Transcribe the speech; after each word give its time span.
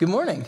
Good 0.00 0.08
morning. 0.08 0.46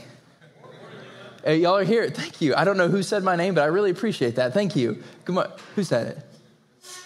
Hey, 1.45 1.59
y'all 1.59 1.77
are 1.77 1.85
here. 1.85 2.09
Thank 2.09 2.41
you. 2.41 2.55
I 2.55 2.65
don't 2.65 2.79
know 2.79 2.89
who 2.89 3.03
said 3.03 3.23
my 3.23 3.37
name, 3.37 3.55
but 3.55 3.61
I 3.61 3.67
really 3.67 3.91
appreciate 3.91 4.37
that. 4.37 4.55
Thank 4.55 4.75
you. 4.75 5.03
Good 5.27 5.35
morning. 5.35 5.53
Who 5.77 5.85
said 5.85 6.07
it? 6.07 6.97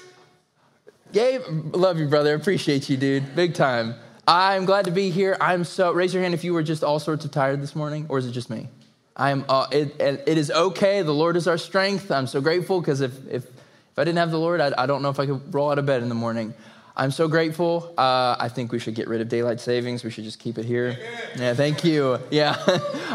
Gabe, 1.12 1.42
love 1.74 1.98
you, 1.98 2.06
brother. 2.06 2.36
Appreciate 2.36 2.88
you, 2.88 2.96
dude. 2.96 3.34
Big 3.34 3.54
time. 3.54 3.96
I'm 4.28 4.64
glad 4.64 4.84
to 4.84 4.92
be 4.92 5.10
here. 5.10 5.36
I'm 5.40 5.64
so. 5.64 5.90
Raise 5.90 6.14
your 6.14 6.22
hand 6.22 6.34
if 6.34 6.44
you 6.44 6.54
were 6.54 6.62
just 6.62 6.84
all 6.84 7.00
sorts 7.00 7.24
of 7.24 7.32
tired 7.32 7.60
this 7.60 7.74
morning, 7.74 8.06
or 8.08 8.18
is 8.18 8.26
it 8.26 8.30
just 8.30 8.48
me? 8.48 8.68
I'm. 9.16 9.44
Uh, 9.48 9.66
it, 9.72 10.00
it 10.00 10.38
is 10.38 10.52
okay. 10.52 11.02
The 11.02 11.12
Lord 11.12 11.34
is 11.34 11.48
our 11.48 11.58
strength. 11.58 12.12
I'm 12.12 12.28
so 12.28 12.40
grateful 12.40 12.80
because 12.80 13.00
if 13.00 13.12
if 13.26 13.44
if 13.44 13.98
I 13.98 14.04
didn't 14.04 14.18
have 14.18 14.30
the 14.30 14.38
Lord, 14.38 14.60
I, 14.60 14.70
I 14.78 14.86
don't 14.86 15.02
know 15.02 15.10
if 15.10 15.18
I 15.18 15.26
could 15.26 15.52
roll 15.52 15.72
out 15.72 15.80
of 15.80 15.86
bed 15.86 16.00
in 16.00 16.08
the 16.08 16.14
morning. 16.14 16.54
I'm 16.98 17.10
so 17.10 17.28
grateful. 17.28 17.92
Uh, 17.98 18.36
I 18.38 18.48
think 18.48 18.72
we 18.72 18.78
should 18.78 18.94
get 18.94 19.06
rid 19.06 19.20
of 19.20 19.28
daylight 19.28 19.60
savings. 19.60 20.02
We 20.02 20.10
should 20.10 20.24
just 20.24 20.38
keep 20.38 20.56
it 20.56 20.64
here. 20.64 20.98
Yeah, 21.36 21.52
thank 21.52 21.84
you. 21.84 22.18
Yeah, 22.30 22.56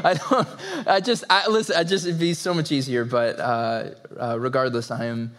I 0.03 0.13
don't. 0.13 0.47
I 0.87 0.99
just. 0.99 1.23
I 1.29 1.47
listen. 1.47 1.75
I 1.75 1.83
just. 1.83 2.05
It'd 2.05 2.19
be 2.19 2.35
so 2.35 2.53
much 2.53 2.71
easier. 2.71 3.05
But 3.05 3.39
uh, 3.39 3.89
uh, 4.19 4.39
regardless, 4.39 4.91
I 4.91 5.05
am. 5.05 5.33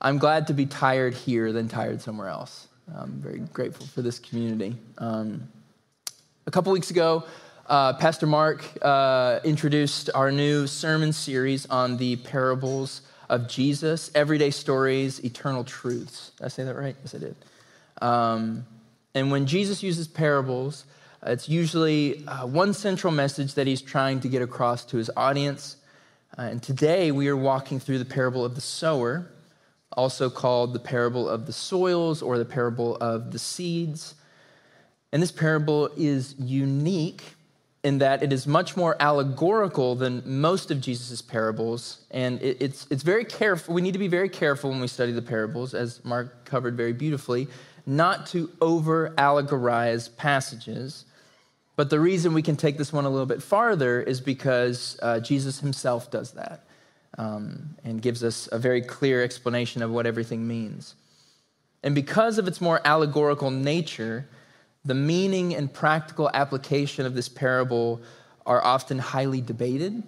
I'm 0.00 0.16
glad 0.16 0.46
to 0.46 0.54
be 0.54 0.64
tired 0.64 1.12
here 1.12 1.52
than 1.52 1.68
tired 1.68 2.00
somewhere 2.00 2.28
else. 2.28 2.66
I'm 2.96 3.12
very 3.20 3.40
grateful 3.40 3.86
for 3.86 4.00
this 4.00 4.18
community. 4.18 4.76
Um, 4.96 5.48
a 6.46 6.50
couple 6.50 6.72
weeks 6.72 6.90
ago, 6.90 7.24
uh, 7.66 7.92
Pastor 7.92 8.26
Mark 8.26 8.64
uh, 8.80 9.40
introduced 9.44 10.08
our 10.14 10.32
new 10.32 10.66
sermon 10.66 11.12
series 11.12 11.66
on 11.66 11.98
the 11.98 12.16
parables 12.16 13.02
of 13.28 13.48
Jesus, 13.48 14.10
everyday 14.14 14.50
stories, 14.50 15.20
eternal 15.24 15.62
truths. 15.62 16.32
Did 16.38 16.44
I 16.44 16.48
say 16.48 16.64
that 16.64 16.74
right? 16.74 16.96
Yes, 17.02 17.14
I 17.14 17.18
did. 17.18 17.36
Um, 18.02 18.66
and 19.14 19.30
when 19.30 19.46
Jesus 19.46 19.82
uses 19.82 20.08
parables, 20.08 20.84
it's 21.24 21.48
usually 21.48 22.26
uh, 22.26 22.46
one 22.46 22.74
central 22.74 23.12
message 23.12 23.54
that 23.54 23.66
he's 23.66 23.80
trying 23.80 24.20
to 24.20 24.28
get 24.28 24.42
across 24.42 24.84
to 24.86 24.96
his 24.96 25.08
audience. 25.16 25.76
Uh, 26.36 26.42
and 26.42 26.62
today 26.62 27.12
we 27.12 27.28
are 27.28 27.36
walking 27.36 27.78
through 27.78 27.98
the 27.98 28.04
parable 28.04 28.44
of 28.44 28.56
the 28.56 28.60
sower, 28.60 29.30
also 29.92 30.28
called 30.28 30.72
the 30.72 30.80
parable 30.80 31.28
of 31.28 31.46
the 31.46 31.52
soils 31.52 32.22
or 32.22 32.38
the 32.38 32.44
parable 32.44 32.96
of 32.96 33.30
the 33.30 33.38
seeds. 33.38 34.16
And 35.12 35.22
this 35.22 35.30
parable 35.30 35.90
is 35.96 36.34
unique 36.38 37.22
in 37.84 37.98
that 37.98 38.22
it 38.22 38.32
is 38.32 38.46
much 38.46 38.76
more 38.76 38.96
allegorical 38.98 39.94
than 39.94 40.22
most 40.24 40.70
of 40.70 40.80
Jesus' 40.80 41.20
parables. 41.20 42.04
And 42.10 42.40
it, 42.40 42.56
it's, 42.60 42.86
it's 42.90 43.02
very 43.02 43.24
careful. 43.24 43.74
We 43.74 43.82
need 43.82 43.92
to 43.92 43.98
be 43.98 44.08
very 44.08 44.28
careful 44.28 44.70
when 44.70 44.80
we 44.80 44.88
study 44.88 45.12
the 45.12 45.22
parables, 45.22 45.74
as 45.74 46.04
Mark 46.04 46.44
covered 46.44 46.76
very 46.76 46.92
beautifully, 46.92 47.48
not 47.86 48.26
to 48.28 48.50
over 48.60 49.10
allegorize 49.18 50.14
passages. 50.16 51.04
But 51.76 51.90
the 51.90 52.00
reason 52.00 52.34
we 52.34 52.42
can 52.42 52.56
take 52.56 52.78
this 52.78 52.92
one 52.92 53.04
a 53.04 53.10
little 53.10 53.26
bit 53.26 53.42
farther 53.42 54.00
is 54.00 54.20
because 54.20 54.98
uh, 55.02 55.20
Jesus 55.20 55.60
himself 55.60 56.10
does 56.10 56.32
that 56.32 56.64
um, 57.18 57.76
and 57.84 58.02
gives 58.02 58.22
us 58.22 58.48
a 58.52 58.58
very 58.58 58.82
clear 58.82 59.22
explanation 59.22 59.82
of 59.82 59.90
what 59.90 60.06
everything 60.06 60.46
means. 60.46 60.94
And 61.82 61.94
because 61.94 62.38
of 62.38 62.46
its 62.46 62.60
more 62.60 62.80
allegorical 62.84 63.50
nature, 63.50 64.28
the 64.84 64.94
meaning 64.94 65.54
and 65.54 65.72
practical 65.72 66.30
application 66.32 67.06
of 67.06 67.14
this 67.14 67.28
parable 67.28 68.00
are 68.46 68.62
often 68.64 68.98
highly 68.98 69.40
debated. 69.40 70.02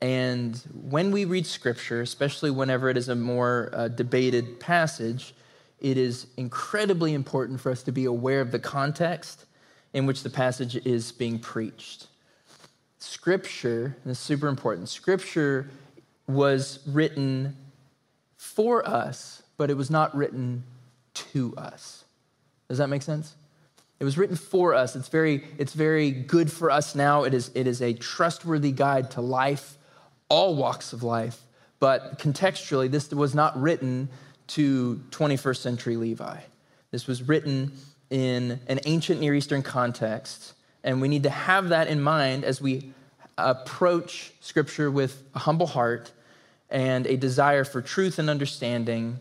And 0.00 0.56
when 0.72 1.10
we 1.10 1.24
read 1.24 1.46
scripture, 1.46 2.00
especially 2.02 2.50
whenever 2.50 2.88
it 2.88 2.96
is 2.96 3.08
a 3.08 3.16
more 3.16 3.70
uh, 3.72 3.88
debated 3.88 4.60
passage, 4.60 5.34
it 5.80 5.96
is 5.96 6.26
incredibly 6.36 7.14
important 7.14 7.60
for 7.60 7.70
us 7.70 7.82
to 7.84 7.92
be 7.92 8.04
aware 8.04 8.40
of 8.40 8.50
the 8.50 8.58
context 8.58 9.44
in 9.92 10.06
which 10.06 10.22
the 10.22 10.30
passage 10.30 10.76
is 10.86 11.12
being 11.12 11.38
preached. 11.38 12.08
Scripture, 12.98 13.96
this 14.04 14.18
is 14.18 14.22
super 14.22 14.48
important, 14.48 14.88
scripture 14.88 15.70
was 16.26 16.80
written 16.86 17.56
for 18.36 18.86
us, 18.86 19.42
but 19.56 19.70
it 19.70 19.74
was 19.74 19.90
not 19.90 20.14
written 20.16 20.64
to 21.14 21.54
us. 21.56 22.04
Does 22.68 22.78
that 22.78 22.88
make 22.88 23.02
sense? 23.02 23.34
It 23.98 24.04
was 24.04 24.16
written 24.16 24.36
for 24.36 24.74
us. 24.74 24.94
It's 24.94 25.08
very, 25.08 25.44
it's 25.58 25.72
very 25.72 26.10
good 26.10 26.52
for 26.52 26.70
us 26.70 26.94
now. 26.94 27.24
It 27.24 27.34
is, 27.34 27.50
it 27.54 27.66
is 27.66 27.82
a 27.82 27.94
trustworthy 27.94 28.70
guide 28.70 29.10
to 29.12 29.20
life, 29.20 29.76
all 30.28 30.54
walks 30.54 30.92
of 30.92 31.02
life. 31.02 31.40
But 31.80 32.18
contextually, 32.18 32.90
this 32.90 33.10
was 33.10 33.34
not 33.34 33.60
written 33.60 34.08
to 34.48 35.02
21st 35.10 35.56
century 35.58 35.96
Levi. 35.96 36.38
This 36.90 37.06
was 37.06 37.22
written 37.22 37.72
in 38.10 38.60
an 38.68 38.80
ancient 38.86 39.20
Near 39.20 39.34
Eastern 39.34 39.62
context, 39.62 40.54
and 40.82 41.00
we 41.00 41.08
need 41.08 41.24
to 41.24 41.30
have 41.30 41.70
that 41.70 41.88
in 41.88 42.00
mind 42.00 42.44
as 42.44 42.60
we 42.60 42.92
approach 43.36 44.32
Scripture 44.40 44.90
with 44.90 45.22
a 45.34 45.38
humble 45.38 45.66
heart 45.66 46.10
and 46.70 47.06
a 47.06 47.16
desire 47.16 47.64
for 47.64 47.80
truth 47.80 48.18
and 48.18 48.28
understanding, 48.28 49.18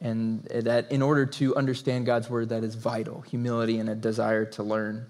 and 0.00 0.44
that 0.44 0.92
in 0.92 1.02
order 1.02 1.26
to 1.26 1.56
understand 1.56 2.06
God's 2.06 2.30
word, 2.30 2.50
that 2.50 2.62
is 2.62 2.74
vital 2.74 3.22
humility 3.22 3.78
and 3.78 3.88
a 3.88 3.94
desire 3.94 4.44
to 4.46 4.62
learn. 4.62 5.06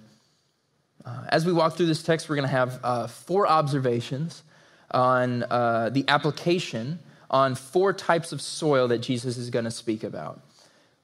Uh, 1.05 1.25
as 1.29 1.47
we 1.47 1.53
walk 1.53 1.77
through 1.77 1.87
this 1.87 2.03
text, 2.03 2.29
we're 2.29 2.37
going 2.37 2.49
to 2.49 2.55
have 2.55 2.81
uh, 2.83 3.07
four 3.07 3.47
observations 3.47 4.43
on 4.91 5.43
uh, 5.45 5.91
the 5.91 6.05
application 6.09 6.99
on 7.31 7.55
four 7.55 7.93
types 7.93 8.33
of 8.33 8.41
soil 8.41 8.89
that 8.89 8.99
Jesus 8.99 9.37
is 9.37 9.51
going 9.51 9.65
to 9.65 9.71
speak 9.71 10.05
about. 10.05 10.41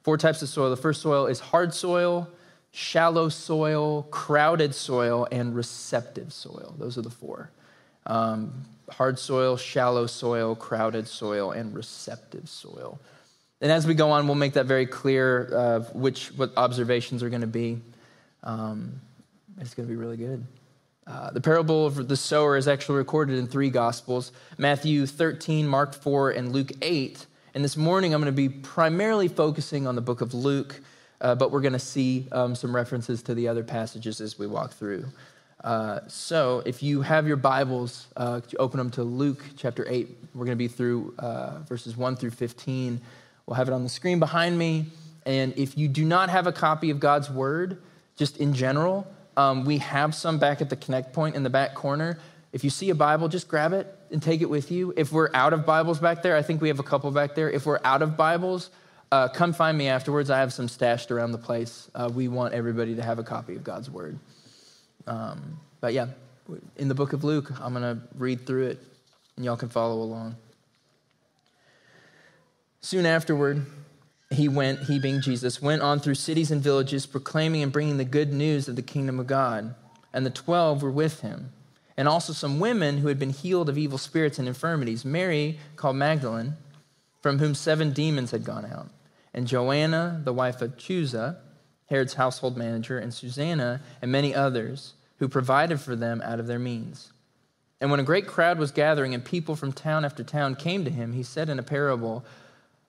Four 0.02 0.16
types 0.18 0.42
of 0.42 0.48
soil. 0.48 0.70
The 0.70 0.76
first 0.76 1.02
soil 1.02 1.26
is 1.26 1.40
hard 1.40 1.74
soil, 1.74 2.28
shallow 2.72 3.28
soil, 3.28 4.02
crowded 4.04 4.74
soil, 4.74 5.26
and 5.30 5.54
receptive 5.54 6.32
soil. 6.32 6.74
Those 6.78 6.98
are 6.98 7.02
the 7.02 7.10
four 7.10 7.50
um, 8.06 8.64
hard 8.90 9.18
soil, 9.18 9.56
shallow 9.56 10.06
soil, 10.06 10.54
crowded 10.54 11.08
soil, 11.08 11.52
and 11.52 11.74
receptive 11.74 12.48
soil. 12.48 12.98
And 13.60 13.72
as 13.72 13.86
we 13.86 13.94
go 13.94 14.10
on, 14.10 14.26
we'll 14.26 14.34
make 14.34 14.54
that 14.54 14.66
very 14.66 14.86
clear 14.86 15.50
uh, 15.54 15.80
which 15.92 16.28
what 16.36 16.52
observations 16.56 17.22
are 17.22 17.30
going 17.30 17.40
to 17.40 17.46
be. 17.46 17.80
Um, 18.42 19.00
it's 19.60 19.74
going 19.74 19.88
to 19.88 19.92
be 19.92 19.96
really 19.96 20.16
good. 20.16 20.44
Uh, 21.06 21.30
the 21.30 21.40
parable 21.40 21.86
of 21.86 22.08
the 22.08 22.16
sower 22.16 22.56
is 22.56 22.66
actually 22.66 22.96
recorded 22.96 23.38
in 23.38 23.46
three 23.46 23.68
gospels 23.68 24.32
Matthew 24.56 25.06
13, 25.06 25.66
Mark 25.66 25.94
4, 25.94 26.30
and 26.30 26.52
Luke 26.52 26.72
8. 26.80 27.26
And 27.54 27.62
this 27.62 27.76
morning 27.76 28.14
I'm 28.14 28.22
going 28.22 28.34
to 28.34 28.36
be 28.36 28.48
primarily 28.48 29.28
focusing 29.28 29.86
on 29.86 29.96
the 29.96 30.00
book 30.00 30.22
of 30.22 30.32
Luke, 30.32 30.80
uh, 31.20 31.34
but 31.34 31.50
we're 31.52 31.60
going 31.60 31.74
to 31.74 31.78
see 31.78 32.26
um, 32.32 32.54
some 32.54 32.74
references 32.74 33.22
to 33.24 33.34
the 33.34 33.48
other 33.48 33.62
passages 33.62 34.20
as 34.20 34.38
we 34.38 34.46
walk 34.46 34.72
through. 34.72 35.04
Uh, 35.62 36.00
so 36.08 36.62
if 36.64 36.82
you 36.82 37.02
have 37.02 37.26
your 37.26 37.36
Bibles, 37.36 38.06
uh, 38.16 38.40
open 38.58 38.78
them 38.78 38.90
to 38.92 39.02
Luke 39.02 39.44
chapter 39.56 39.86
8. 39.88 40.08
We're 40.34 40.46
going 40.46 40.56
to 40.56 40.62
be 40.62 40.68
through 40.68 41.14
uh, 41.18 41.60
verses 41.68 41.96
1 41.96 42.16
through 42.16 42.30
15. 42.30 43.00
We'll 43.46 43.54
have 43.54 43.68
it 43.68 43.72
on 43.72 43.82
the 43.82 43.88
screen 43.88 44.18
behind 44.18 44.58
me. 44.58 44.86
And 45.26 45.56
if 45.56 45.76
you 45.76 45.88
do 45.88 46.04
not 46.04 46.30
have 46.30 46.46
a 46.46 46.52
copy 46.52 46.90
of 46.90 46.98
God's 46.98 47.30
Word, 47.30 47.80
just 48.16 48.38
in 48.38 48.54
general, 48.54 49.06
um, 49.36 49.64
we 49.64 49.78
have 49.78 50.14
some 50.14 50.38
back 50.38 50.60
at 50.60 50.70
the 50.70 50.76
connect 50.76 51.12
point 51.12 51.34
in 51.34 51.42
the 51.42 51.50
back 51.50 51.74
corner. 51.74 52.18
If 52.52 52.62
you 52.62 52.70
see 52.70 52.90
a 52.90 52.94
Bible, 52.94 53.28
just 53.28 53.48
grab 53.48 53.72
it 53.72 53.92
and 54.10 54.22
take 54.22 54.40
it 54.40 54.48
with 54.48 54.70
you. 54.70 54.94
If 54.96 55.12
we're 55.12 55.30
out 55.34 55.52
of 55.52 55.66
Bibles 55.66 55.98
back 55.98 56.22
there, 56.22 56.36
I 56.36 56.42
think 56.42 56.60
we 56.60 56.68
have 56.68 56.78
a 56.78 56.84
couple 56.84 57.10
back 57.10 57.34
there. 57.34 57.50
If 57.50 57.66
we're 57.66 57.80
out 57.84 58.02
of 58.02 58.16
Bibles, 58.16 58.70
uh, 59.10 59.28
come 59.28 59.52
find 59.52 59.76
me 59.76 59.88
afterwards. 59.88 60.30
I 60.30 60.38
have 60.38 60.52
some 60.52 60.68
stashed 60.68 61.10
around 61.10 61.32
the 61.32 61.38
place. 61.38 61.90
Uh, 61.94 62.10
we 62.14 62.28
want 62.28 62.54
everybody 62.54 62.94
to 62.94 63.02
have 63.02 63.18
a 63.18 63.24
copy 63.24 63.56
of 63.56 63.64
God's 63.64 63.90
Word. 63.90 64.18
Um, 65.06 65.58
but 65.80 65.92
yeah, 65.92 66.06
in 66.76 66.88
the 66.88 66.94
book 66.94 67.12
of 67.12 67.24
Luke, 67.24 67.50
I'm 67.60 67.74
going 67.74 67.82
to 67.82 68.02
read 68.16 68.46
through 68.46 68.66
it 68.68 68.82
and 69.36 69.44
y'all 69.44 69.56
can 69.56 69.68
follow 69.68 70.02
along. 70.02 70.36
Soon 72.80 73.06
afterward, 73.06 73.64
he 74.34 74.48
went, 74.48 74.84
he 74.84 74.98
being 74.98 75.20
Jesus, 75.20 75.62
went 75.62 75.82
on 75.82 76.00
through 76.00 76.14
cities 76.14 76.50
and 76.50 76.62
villages, 76.62 77.06
proclaiming 77.06 77.62
and 77.62 77.72
bringing 77.72 77.96
the 77.96 78.04
good 78.04 78.32
news 78.32 78.68
of 78.68 78.76
the 78.76 78.82
kingdom 78.82 79.18
of 79.20 79.26
God. 79.26 79.74
And 80.12 80.24
the 80.24 80.30
twelve 80.30 80.82
were 80.82 80.90
with 80.90 81.20
him, 81.20 81.52
and 81.96 82.06
also 82.06 82.32
some 82.32 82.60
women 82.60 82.98
who 82.98 83.08
had 83.08 83.18
been 83.18 83.30
healed 83.30 83.68
of 83.68 83.78
evil 83.78 83.98
spirits 83.98 84.38
and 84.38 84.46
infirmities 84.46 85.04
Mary, 85.04 85.58
called 85.76 85.96
Magdalene, 85.96 86.54
from 87.20 87.38
whom 87.38 87.54
seven 87.54 87.92
demons 87.92 88.30
had 88.30 88.44
gone 88.44 88.66
out, 88.66 88.90
and 89.32 89.46
Joanna, 89.46 90.20
the 90.24 90.32
wife 90.32 90.62
of 90.62 90.76
Chuza, 90.76 91.38
Herod's 91.86 92.14
household 92.14 92.56
manager, 92.56 92.98
and 92.98 93.12
Susanna, 93.12 93.80
and 94.00 94.12
many 94.12 94.34
others 94.34 94.94
who 95.18 95.28
provided 95.28 95.80
for 95.80 95.96
them 95.96 96.22
out 96.22 96.40
of 96.40 96.46
their 96.46 96.58
means. 96.58 97.12
And 97.80 97.90
when 97.90 98.00
a 98.00 98.04
great 98.04 98.26
crowd 98.26 98.58
was 98.58 98.70
gathering 98.70 99.14
and 99.14 99.24
people 99.24 99.56
from 99.56 99.72
town 99.72 100.04
after 100.04 100.22
town 100.22 100.54
came 100.54 100.84
to 100.84 100.90
him, 100.90 101.12
he 101.12 101.22
said 101.22 101.48
in 101.48 101.58
a 101.58 101.62
parable, 101.62 102.24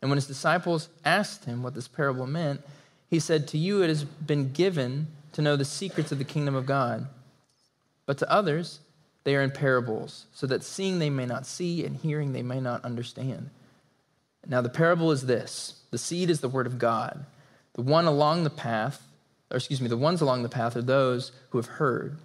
And 0.00 0.10
when 0.10 0.16
his 0.16 0.26
disciples 0.26 0.88
asked 1.04 1.44
him 1.44 1.62
what 1.62 1.74
this 1.74 1.88
parable 1.88 2.26
meant, 2.26 2.60
he 3.08 3.18
said, 3.18 3.48
To 3.48 3.58
you 3.58 3.82
it 3.82 3.88
has 3.88 4.04
been 4.04 4.52
given 4.52 5.08
to 5.32 5.42
know 5.42 5.56
the 5.56 5.64
secrets 5.64 6.12
of 6.12 6.18
the 6.18 6.24
kingdom 6.24 6.54
of 6.54 6.66
God. 6.66 7.08
But 8.06 8.18
to 8.18 8.30
others, 8.30 8.80
they 9.24 9.36
are 9.36 9.42
in 9.42 9.50
parables, 9.50 10.26
so 10.32 10.46
that 10.46 10.62
seeing 10.64 10.98
they 10.98 11.10
may 11.10 11.26
not 11.26 11.46
see, 11.46 11.84
and 11.84 11.96
hearing 11.96 12.32
they 12.32 12.42
may 12.42 12.60
not 12.60 12.84
understand. 12.84 13.50
Now, 14.46 14.60
the 14.62 14.68
parable 14.68 15.10
is 15.10 15.26
this 15.26 15.82
the 15.90 15.98
seed 15.98 16.30
is 16.30 16.40
the 16.40 16.48
word 16.48 16.66
of 16.66 16.78
God. 16.78 17.26
The 17.74 17.82
one 17.82 18.06
along 18.06 18.44
the 18.44 18.50
path, 18.50 19.02
or 19.50 19.56
excuse 19.56 19.80
me, 19.80 19.88
the 19.88 19.96
ones 19.96 20.20
along 20.20 20.42
the 20.42 20.48
path 20.48 20.76
are 20.76 20.82
those 20.82 21.32
who 21.50 21.58
have 21.58 21.66
heard. 21.66 22.16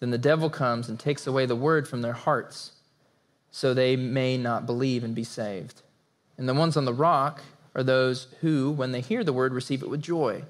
Then 0.00 0.10
the 0.10 0.18
devil 0.18 0.50
comes 0.50 0.88
and 0.88 0.98
takes 0.98 1.26
away 1.26 1.46
the 1.46 1.56
word 1.56 1.88
from 1.88 2.02
their 2.02 2.12
hearts, 2.12 2.72
so 3.50 3.72
they 3.72 3.96
may 3.96 4.36
not 4.36 4.66
believe 4.66 5.02
and 5.02 5.14
be 5.14 5.24
saved. 5.24 5.82
And 6.38 6.48
the 6.48 6.54
ones 6.54 6.76
on 6.76 6.84
the 6.84 6.94
rock 6.94 7.42
are 7.74 7.82
those 7.82 8.28
who, 8.40 8.70
when 8.70 8.92
they 8.92 9.00
hear 9.00 9.24
the 9.24 9.32
word, 9.32 9.52
receive 9.52 9.82
it 9.82 9.90
with 9.90 10.00
joy. 10.00 10.44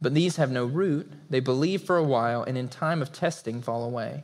But 0.00 0.14
these 0.14 0.36
have 0.36 0.50
no 0.50 0.64
root. 0.64 1.12
They 1.28 1.40
believe 1.40 1.82
for 1.82 1.96
a 1.96 2.04
while, 2.04 2.42
and 2.44 2.56
in 2.56 2.68
time 2.68 3.02
of 3.02 3.12
testing 3.12 3.60
fall 3.60 3.84
away. 3.84 4.22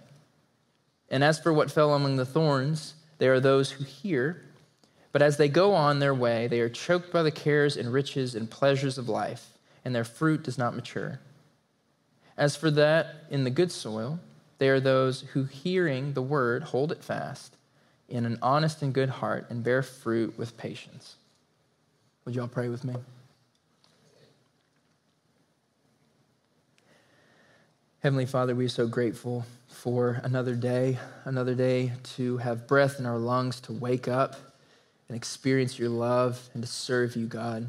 And 1.11 1.25
as 1.25 1.41
for 1.41 1.53
what 1.53 1.71
fell 1.71 1.93
among 1.93 2.17
the 2.17 2.25
thorns, 2.25 2.95
they 3.19 3.27
are 3.29 3.41
those 3.41 3.73
who 3.73 3.85
hear, 3.85 4.43
but 5.13 5.23
as 5.23 5.37
they 5.37 5.49
go 5.49 5.75
on 5.75 5.99
their 5.99 6.15
way, 6.15 6.47
they 6.47 6.61
are 6.61 6.69
choked 6.69 7.13
by 7.13 7.25
the 7.25 7.33
cares 7.33 7.77
and 7.77 7.93
riches 7.93 8.37
and 8.37 8.49
pleasures 8.49 8.97
of 8.97 9.09
life, 9.09 9.49
and 9.85 9.95
their 9.95 10.05
fruit 10.05 10.45
does 10.45 10.57
not 10.57 10.77
mature. 10.77 11.19
As 12.37 12.55
for 12.55 12.71
that 12.71 13.25
in 13.29 13.43
the 13.43 13.51
good 13.51 13.73
soil, 13.73 14.21
they 14.59 14.69
are 14.69 14.79
those 14.79 15.23
who, 15.33 15.45
hearing 15.45 16.13
the 16.13 16.23
word, 16.23 16.63
hold 16.63 16.93
it 16.93 17.03
fast 17.03 17.57
in 18.11 18.27
an 18.27 18.39
honest 18.43 18.83
and 18.83 18.93
good 18.93 19.09
heart 19.09 19.47
and 19.51 19.63
bear 19.65 19.83
fruit 19.83 20.37
with 20.37 20.57
patience. 20.57 21.17
Would 22.25 22.35
y'all 22.35 22.49
pray 22.49 22.69
with 22.69 22.85
me? 22.85 22.95
Heavenly 28.01 28.27
Father, 28.27 28.55
we 28.55 28.65
are 28.65 28.71
so 28.71 28.87
grateful 28.87 29.45
for 29.69 30.21
another 30.25 30.55
day, 30.55 30.99
another 31.25 31.55
day 31.55 31.93
to 32.17 32.39
have 32.39 32.67
breath 32.67 32.99
in 32.99 33.07
our 33.07 33.19
lungs, 33.19 33.61
to 33.61 33.73
wake 33.73 34.09
up 34.09 34.37
and 35.09 35.17
experience 35.17 35.79
your 35.79 35.91
love 35.91 36.49
and 36.55 36.63
to 36.63 36.69
serve 36.69 37.15
you, 37.15 37.27
God. 37.27 37.67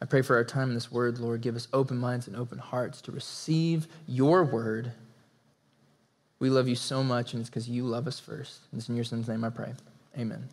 I 0.00 0.04
pray 0.04 0.22
for 0.22 0.36
our 0.36 0.44
time 0.44 0.68
in 0.68 0.74
this 0.74 0.92
word, 0.92 1.18
Lord. 1.18 1.40
Give 1.40 1.56
us 1.56 1.66
open 1.72 1.98
minds 1.98 2.26
and 2.26 2.36
open 2.36 2.58
hearts 2.58 3.00
to 3.02 3.12
receive 3.12 3.88
your 4.06 4.44
word. 4.44 4.92
We 6.40 6.50
love 6.50 6.68
you 6.68 6.74
so 6.74 7.04
much, 7.04 7.34
and 7.34 7.40
it's 7.40 7.50
because 7.50 7.68
you 7.68 7.84
love 7.84 8.06
us 8.06 8.18
first. 8.18 8.60
And 8.72 8.80
it's 8.80 8.88
in 8.88 8.96
your 8.96 9.04
son's 9.04 9.28
name 9.28 9.44
I 9.44 9.50
pray. 9.50 9.74
Amen. 10.18 10.48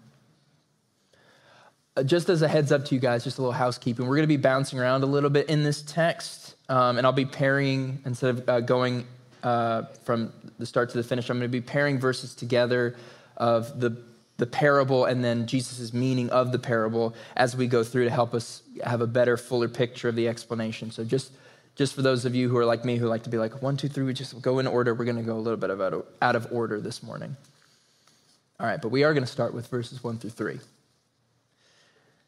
Uh, 1.95 2.03
just 2.03 2.29
as 2.29 2.41
a 2.41 2.47
heads 2.47 2.71
up 2.71 2.85
to 2.85 2.95
you 2.95 3.01
guys, 3.01 3.23
just 3.23 3.37
a 3.37 3.41
little 3.41 3.53
housekeeping. 3.53 4.05
We're 4.05 4.17
going 4.17 4.23
to 4.23 4.27
be 4.27 4.37
bouncing 4.37 4.79
around 4.79 5.03
a 5.03 5.07
little 5.07 5.29
bit 5.29 5.49
in 5.49 5.63
this 5.63 5.81
text, 5.81 6.55
um, 6.69 6.97
and 6.97 7.07
I'll 7.07 7.13
be 7.13 7.25
pairing 7.25 7.99
instead 8.05 8.29
of 8.31 8.49
uh, 8.49 8.59
going 8.59 9.07
uh, 9.41 9.83
from 10.03 10.33
the 10.59 10.65
start 10.65 10.89
to 10.91 10.97
the 10.97 11.03
finish. 11.03 11.29
I'm 11.29 11.39
going 11.39 11.49
to 11.49 11.51
be 11.51 11.61
pairing 11.61 11.99
verses 11.99 12.35
together 12.35 12.95
of 13.37 13.79
the 13.79 13.97
the 14.37 14.45
parable 14.45 15.05
and 15.05 15.23
then 15.23 15.47
Jesus' 15.47 15.93
meaning 15.93 16.29
of 16.29 16.51
the 16.51 16.59
parable 16.59 17.15
as 17.35 17.57
we 17.57 17.67
go 17.67 17.83
through 17.83 18.03
to 18.03 18.11
help 18.11 18.33
us 18.33 18.61
have 18.83 19.01
a 19.01 19.07
better, 19.07 19.35
fuller 19.35 19.67
picture 19.67 20.09
of 20.09 20.15
the 20.15 20.27
explanation. 20.27 20.91
So 20.91 21.03
just 21.03 21.31
just 21.77 21.93
for 21.93 22.01
those 22.01 22.25
of 22.25 22.33
you 22.33 22.49
who 22.49 22.57
are 22.57 22.65
like 22.65 22.83
me 22.83 22.97
who 22.97 23.07
like 23.07 23.23
to 23.23 23.29
be 23.29 23.37
like 23.37 23.61
one, 23.61 23.77
two, 23.77 23.87
three, 23.87 24.03
we 24.03 24.13
just 24.13 24.41
go 24.41 24.57
in 24.57 24.65
order. 24.65 24.95
We're 24.95 25.05
going 25.05 25.17
to 25.17 25.23
go 25.23 25.37
a 25.37 25.39
little 25.39 25.57
bit 25.57 25.69
out 25.69 25.93
of, 25.93 26.05
out 26.21 26.35
of 26.35 26.47
order 26.51 26.81
this 26.81 27.03
morning. 27.03 27.37
All 28.59 28.65
right, 28.65 28.81
but 28.81 28.89
we 28.89 29.03
are 29.03 29.13
going 29.13 29.23
to 29.23 29.31
start 29.31 29.53
with 29.53 29.67
verses 29.67 30.03
one 30.03 30.17
through 30.17 30.31
three. 30.31 30.59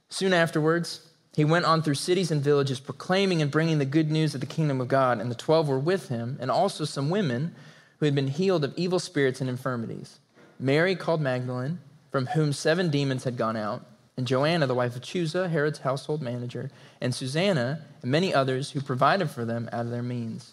Soon 0.09 0.33
afterwards, 0.33 1.07
he 1.35 1.43
went 1.43 1.65
on 1.65 1.81
through 1.81 1.95
cities 1.95 2.29
and 2.29 2.43
villages, 2.43 2.79
proclaiming 2.79 3.41
and 3.41 3.49
bringing 3.49 3.79
the 3.79 3.85
good 3.85 4.11
news 4.11 4.35
of 4.35 4.41
the 4.41 4.47
kingdom 4.47 4.79
of 4.79 4.87
God. 4.87 5.19
And 5.19 5.31
the 5.31 5.35
twelve 5.35 5.67
were 5.67 5.79
with 5.79 6.09
him, 6.09 6.37
and 6.39 6.51
also 6.51 6.85
some 6.85 7.09
women 7.09 7.55
who 7.99 8.05
had 8.05 8.13
been 8.13 8.27
healed 8.27 8.63
of 8.63 8.73
evil 8.77 8.99
spirits 8.99 9.41
and 9.41 9.49
infirmities 9.49 10.19
Mary, 10.59 10.95
called 10.95 11.21
Magdalene, 11.21 11.79
from 12.11 12.27
whom 12.27 12.53
seven 12.53 12.89
demons 12.89 13.23
had 13.23 13.37
gone 13.37 13.55
out 13.55 13.85
and 14.19 14.27
Joanna, 14.27 14.67
the 14.67 14.75
wife 14.75 14.97
of 14.97 15.01
Chuza, 15.01 15.49
Herod's 15.49 15.79
household 15.79 16.21
manager, 16.21 16.69
and 16.99 17.15
Susanna, 17.15 17.79
and 18.01 18.11
many 18.11 18.33
others 18.33 18.71
who 18.71 18.81
provided 18.81 19.29
for 19.29 19.45
them 19.45 19.69
out 19.71 19.85
of 19.85 19.91
their 19.91 20.03
means. 20.03 20.51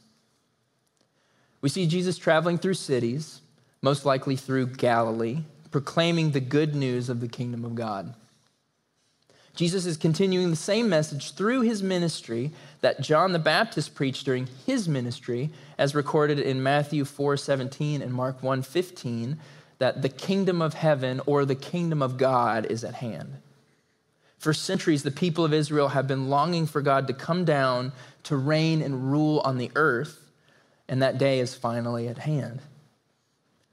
We 1.61 1.69
see 1.69 1.89
Jesus 1.89 2.17
traveling 2.17 2.59
through 2.59 2.75
cities, 2.75 3.41
most 3.83 4.07
likely 4.07 4.37
through 4.37 4.69
Galilee, 4.69 5.41
proclaiming 5.73 6.31
the 6.31 6.39
good 6.39 6.77
news 6.77 7.09
of 7.09 7.21
the 7.21 7.27
kingdom 7.27 7.65
of 7.65 7.75
God. 7.75 8.15
Jesus 9.57 9.85
is 9.85 9.97
continuing 9.97 10.51
the 10.51 10.57
same 10.57 10.89
message 10.89 11.33
through 11.33 11.63
his 11.63 11.83
ministry 11.83 12.53
that 12.83 13.01
John 13.01 13.33
the 13.33 13.41
Baptist 13.41 13.97
preached 13.97 14.25
during 14.25 14.47
his 14.65 14.89
ministry, 14.89 15.51
as 15.77 15.93
recorded 15.93 16.39
in 16.39 16.63
Matthew 16.63 17.05
4:17 17.05 18.01
and 18.01 18.15
Mark 18.15 18.45
1:15, 18.45 19.39
that 19.79 20.03
the 20.03 20.09
kingdom 20.09 20.63
of 20.63 20.75
heaven 20.75 21.21
or 21.27 21.45
the 21.45 21.57
kingdom 21.57 22.01
of 22.01 22.17
God 22.17 22.67
is 22.67 22.85
at 22.85 22.95
hand. 22.95 23.39
For 24.47 24.55
centuries, 24.55 25.03
the 25.03 25.11
people 25.11 25.45
of 25.45 25.53
Israel 25.53 25.89
have 25.89 26.07
been 26.07 26.31
longing 26.31 26.67
for 26.67 26.81
God 26.81 27.09
to 27.09 27.13
come 27.13 27.45
down 27.45 27.91
to 28.23 28.37
reign 28.37 28.81
and 28.81 29.11
rule 29.11 29.43
on 29.45 29.59
the 29.59 29.73
earth, 29.75 30.21
and 30.87 31.03
that 31.03 31.19
day 31.19 31.41
is 31.41 31.57
finally 31.57 32.07
at 32.07 32.19
hand. 32.19 32.61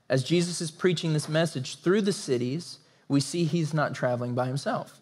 As 0.10 0.24
Jesus 0.24 0.62
is 0.62 0.72
preaching 0.72 1.14
this 1.14 1.30
message 1.30 1.80
through 1.81 2.02
the 2.02 2.12
cities, 2.12 2.80
we 3.08 3.20
see 3.20 3.44
he's 3.44 3.72
not 3.72 3.94
traveling 3.94 4.34
by 4.34 4.48
himself. 4.48 5.00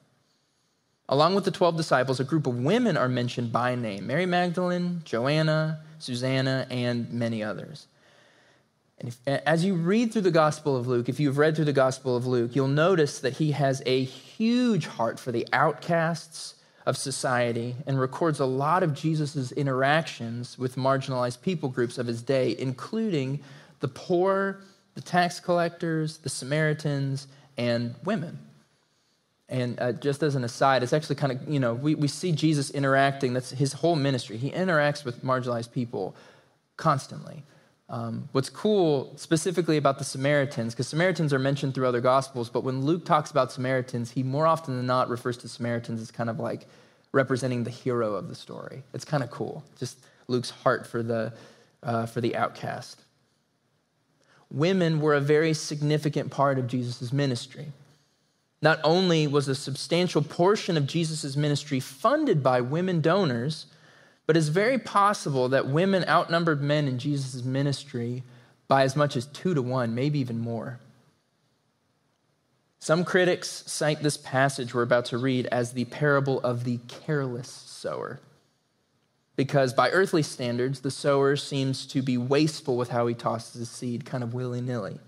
Along 1.07 1.35
with 1.35 1.45
the 1.45 1.51
12 1.51 1.77
disciples, 1.77 2.19
a 2.19 2.25
group 2.25 2.47
of 2.47 2.59
women 2.59 2.97
are 2.97 3.07
mentioned 3.07 3.53
by 3.53 3.73
name 3.73 4.05
Mary 4.05 4.25
Magdalene, 4.25 5.03
Joanna, 5.05 5.79
Susanna, 5.99 6.67
and 6.69 7.09
many 7.13 7.41
others. 7.41 7.87
And 9.01 9.09
if, 9.09 9.17
as 9.25 9.65
you 9.65 9.73
read 9.73 10.13
through 10.13 10.21
the 10.21 10.31
Gospel 10.31 10.77
of 10.77 10.87
Luke, 10.87 11.09
if 11.09 11.19
you've 11.19 11.39
read 11.39 11.55
through 11.55 11.65
the 11.65 11.73
Gospel 11.73 12.15
of 12.15 12.27
Luke, 12.27 12.55
you'll 12.55 12.67
notice 12.67 13.19
that 13.19 13.33
he 13.33 13.51
has 13.51 13.81
a 13.87 14.03
huge 14.03 14.85
heart 14.85 15.19
for 15.19 15.31
the 15.31 15.47
outcasts 15.51 16.53
of 16.85 16.95
society 16.95 17.75
and 17.87 17.99
records 17.99 18.39
a 18.39 18.45
lot 18.45 18.83
of 18.83 18.93
Jesus' 18.93 19.51
interactions 19.53 20.55
with 20.59 20.75
marginalized 20.75 21.41
people 21.41 21.67
groups 21.67 21.97
of 21.97 22.05
his 22.05 22.21
day, 22.21 22.55
including 22.59 23.39
the 23.79 23.87
poor, 23.87 24.61
the 24.93 25.01
tax 25.01 25.39
collectors, 25.39 26.19
the 26.19 26.29
Samaritans, 26.29 27.25
and 27.57 27.95
women. 28.03 28.37
And 29.49 29.79
uh, 29.81 29.93
just 29.93 30.21
as 30.21 30.35
an 30.35 30.43
aside, 30.43 30.83
it's 30.83 30.93
actually 30.93 31.15
kind 31.15 31.33
of, 31.33 31.49
you 31.49 31.59
know, 31.59 31.73
we, 31.73 31.95
we 31.95 32.07
see 32.07 32.33
Jesus 32.33 32.69
interacting, 32.69 33.33
that's 33.33 33.49
his 33.49 33.73
whole 33.73 33.95
ministry. 33.95 34.37
He 34.37 34.51
interacts 34.51 35.03
with 35.03 35.23
marginalized 35.23 35.71
people 35.71 36.15
constantly. 36.77 37.43
Um, 37.91 38.29
what's 38.31 38.49
cool 38.49 39.11
specifically 39.17 39.75
about 39.75 39.97
the 39.97 40.05
Samaritans, 40.05 40.73
because 40.73 40.87
Samaritans 40.87 41.33
are 41.33 41.39
mentioned 41.39 41.75
through 41.75 41.87
other 41.87 41.99
gospels, 41.99 42.49
but 42.49 42.63
when 42.63 42.85
Luke 42.85 43.03
talks 43.03 43.31
about 43.31 43.51
Samaritans, 43.51 44.11
he 44.11 44.23
more 44.23 44.47
often 44.47 44.77
than 44.77 44.85
not 44.85 45.09
refers 45.09 45.35
to 45.39 45.49
Samaritans 45.49 45.99
as 45.99 46.09
kind 46.09 46.29
of 46.29 46.39
like 46.39 46.67
representing 47.11 47.65
the 47.65 47.69
hero 47.69 48.15
of 48.15 48.29
the 48.29 48.35
story. 48.35 48.83
It's 48.93 49.03
kind 49.03 49.21
of 49.21 49.29
cool, 49.29 49.61
just 49.77 49.97
Luke's 50.29 50.51
heart 50.51 50.87
for 50.87 51.03
the, 51.03 51.33
uh, 51.83 52.05
for 52.05 52.21
the 52.21 52.33
outcast. 52.37 53.01
Women 54.49 55.01
were 55.01 55.15
a 55.15 55.21
very 55.21 55.53
significant 55.53 56.31
part 56.31 56.57
of 56.59 56.67
Jesus' 56.67 57.11
ministry. 57.11 57.73
Not 58.61 58.79
only 58.85 59.27
was 59.27 59.49
a 59.49 59.55
substantial 59.55 60.21
portion 60.21 60.77
of 60.77 60.87
Jesus' 60.87 61.35
ministry 61.35 61.81
funded 61.81 62.41
by 62.41 62.61
women 62.61 63.01
donors, 63.01 63.65
but 64.27 64.37
it's 64.37 64.47
very 64.47 64.77
possible 64.77 65.49
that 65.49 65.67
women 65.67 66.05
outnumbered 66.07 66.61
men 66.61 66.87
in 66.87 66.99
Jesus' 66.99 67.43
ministry 67.43 68.23
by 68.67 68.83
as 68.83 68.95
much 68.95 69.17
as 69.17 69.25
two 69.25 69.53
to 69.53 69.61
one, 69.61 69.93
maybe 69.95 70.19
even 70.19 70.39
more. 70.39 70.79
Some 72.79 73.03
critics 73.03 73.63
cite 73.67 74.01
this 74.01 74.17
passage 74.17 74.73
we're 74.73 74.81
about 74.81 75.05
to 75.05 75.17
read 75.17 75.45
as 75.47 75.73
the 75.73 75.85
parable 75.85 76.39
of 76.39 76.63
the 76.63 76.79
careless 76.87 77.49
sower. 77.49 78.19
Because 79.35 79.73
by 79.73 79.89
earthly 79.89 80.23
standards, 80.23 80.81
the 80.81 80.91
sower 80.91 81.35
seems 81.35 81.85
to 81.87 82.01
be 82.01 82.17
wasteful 82.17 82.77
with 82.77 82.89
how 82.89 83.07
he 83.07 83.13
tosses 83.13 83.59
his 83.59 83.69
seed, 83.69 84.05
kind 84.05 84.23
of 84.23 84.33
willy 84.33 84.61
nilly. 84.61 84.99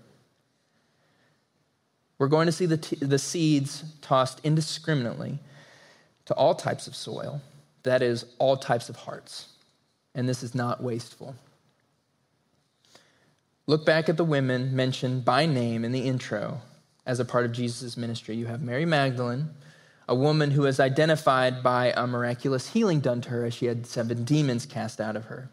We're 2.18 2.28
going 2.28 2.46
to 2.46 2.52
see 2.52 2.66
the, 2.66 2.76
t- 2.76 2.96
the 2.96 3.18
seeds 3.18 3.84
tossed 4.00 4.40
indiscriminately 4.44 5.40
to 6.26 6.34
all 6.34 6.54
types 6.54 6.86
of 6.86 6.94
soil 6.94 7.40
that 7.84 8.02
is, 8.02 8.26
all 8.38 8.56
types 8.56 8.88
of 8.88 8.96
hearts. 8.96 9.48
And 10.14 10.28
this 10.28 10.42
is 10.42 10.54
not 10.54 10.82
wasteful. 10.82 11.34
Look 13.66 13.86
back 13.86 14.08
at 14.08 14.16
the 14.16 14.24
women 14.24 14.76
mentioned 14.76 15.24
by 15.24 15.46
name 15.46 15.84
in 15.84 15.92
the 15.92 16.06
intro 16.06 16.60
as 17.06 17.20
a 17.20 17.24
part 17.24 17.46
of 17.46 17.52
Jesus' 17.52 17.96
ministry. 17.96 18.36
You 18.36 18.46
have 18.46 18.60
Mary 18.60 18.84
Magdalene, 18.84 19.50
a 20.08 20.14
woman 20.14 20.50
who 20.50 20.66
is 20.66 20.80
identified 20.80 21.62
by 21.62 21.92
a 21.96 22.06
miraculous 22.06 22.68
healing 22.68 23.00
done 23.00 23.20
to 23.22 23.30
her 23.30 23.44
as 23.44 23.54
she 23.54 23.66
had 23.66 23.86
seven 23.86 24.24
demons 24.24 24.66
cast 24.66 25.00
out 25.00 25.16
of 25.16 25.26
her. 25.26 25.48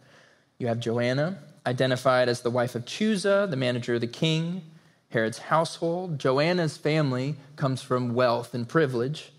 You 0.58 0.68
have 0.68 0.80
Joanna, 0.80 1.40
identified 1.66 2.28
as 2.28 2.42
the 2.42 2.50
wife 2.50 2.76
of 2.76 2.86
Chuza, 2.86 3.50
the 3.50 3.56
manager 3.56 3.96
of 3.96 4.02
the 4.02 4.08
king, 4.08 4.64
Herod's 5.10 5.40
household. 5.40 6.20
Joanna's 6.20 6.78
family 6.78 7.36
comes 7.56 7.82
from 7.82 8.14
wealth 8.14 8.54
and 8.54 8.68
privilege, 8.68 9.32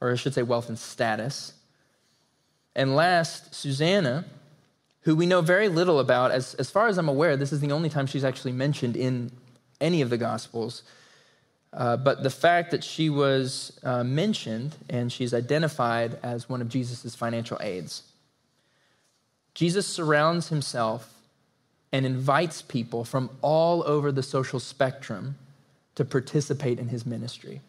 or 0.00 0.12
I 0.12 0.14
should 0.16 0.34
say, 0.34 0.42
wealth 0.42 0.68
and 0.68 0.78
status. 0.78 1.54
And 2.78 2.94
last, 2.94 3.56
Susanna, 3.56 4.24
who 5.00 5.16
we 5.16 5.26
know 5.26 5.40
very 5.40 5.68
little 5.68 5.98
about. 5.98 6.30
As, 6.30 6.54
as 6.54 6.70
far 6.70 6.86
as 6.86 6.96
I'm 6.96 7.08
aware, 7.08 7.36
this 7.36 7.52
is 7.52 7.58
the 7.58 7.72
only 7.72 7.88
time 7.88 8.06
she's 8.06 8.22
actually 8.22 8.52
mentioned 8.52 8.96
in 8.96 9.32
any 9.80 10.00
of 10.00 10.10
the 10.10 10.16
Gospels. 10.16 10.84
Uh, 11.72 11.96
but 11.96 12.22
the 12.22 12.30
fact 12.30 12.70
that 12.70 12.84
she 12.84 13.10
was 13.10 13.76
uh, 13.82 14.04
mentioned 14.04 14.76
and 14.88 15.12
she's 15.12 15.34
identified 15.34 16.20
as 16.22 16.48
one 16.48 16.62
of 16.62 16.68
Jesus' 16.68 17.16
financial 17.16 17.58
aides. 17.60 18.04
Jesus 19.54 19.84
surrounds 19.84 20.48
himself 20.48 21.12
and 21.90 22.06
invites 22.06 22.62
people 22.62 23.04
from 23.04 23.28
all 23.42 23.82
over 23.88 24.12
the 24.12 24.22
social 24.22 24.60
spectrum 24.60 25.34
to 25.96 26.04
participate 26.04 26.78
in 26.78 26.88
his 26.88 27.04
ministry. 27.04 27.60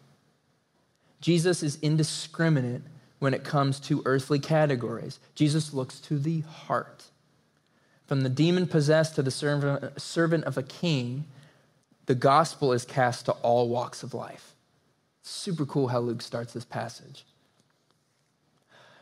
Jesus 1.20 1.64
is 1.64 1.78
indiscriminate 1.82 2.82
when 3.20 3.32
it 3.32 3.44
comes 3.44 3.78
to 3.78 4.02
earthly 4.04 4.40
categories. 4.40 5.20
Jesus 5.36 5.72
looks 5.72 6.00
to 6.00 6.18
the 6.18 6.40
heart. 6.40 7.04
From 8.06 8.22
the 8.22 8.28
demon 8.28 8.66
possessed 8.66 9.14
to 9.14 9.22
the 9.22 9.30
servant 9.30 10.44
of 10.44 10.58
a 10.58 10.62
king, 10.64 11.26
the 12.06 12.16
gospel 12.16 12.72
is 12.72 12.84
cast 12.84 13.26
to 13.26 13.32
all 13.32 13.68
walks 13.68 14.02
of 14.02 14.14
life. 14.14 14.54
Super 15.22 15.64
cool 15.64 15.88
how 15.88 16.00
Luke 16.00 16.22
starts 16.22 16.52
this 16.52 16.64
passage. 16.64 17.24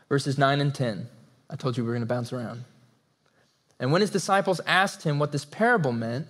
Verses 0.09 0.37
9 0.37 0.61
and 0.61 0.75
10. 0.75 1.07
I 1.49 1.55
told 1.55 1.75
you 1.75 1.83
we 1.83 1.87
were 1.87 1.95
going 1.95 2.07
to 2.07 2.13
bounce 2.13 2.31
around. 2.31 2.65
And 3.79 3.91
when 3.91 4.01
his 4.01 4.11
disciples 4.11 4.61
asked 4.67 5.03
him 5.03 5.17
what 5.17 5.31
this 5.31 5.45
parable 5.45 5.93
meant, 5.93 6.27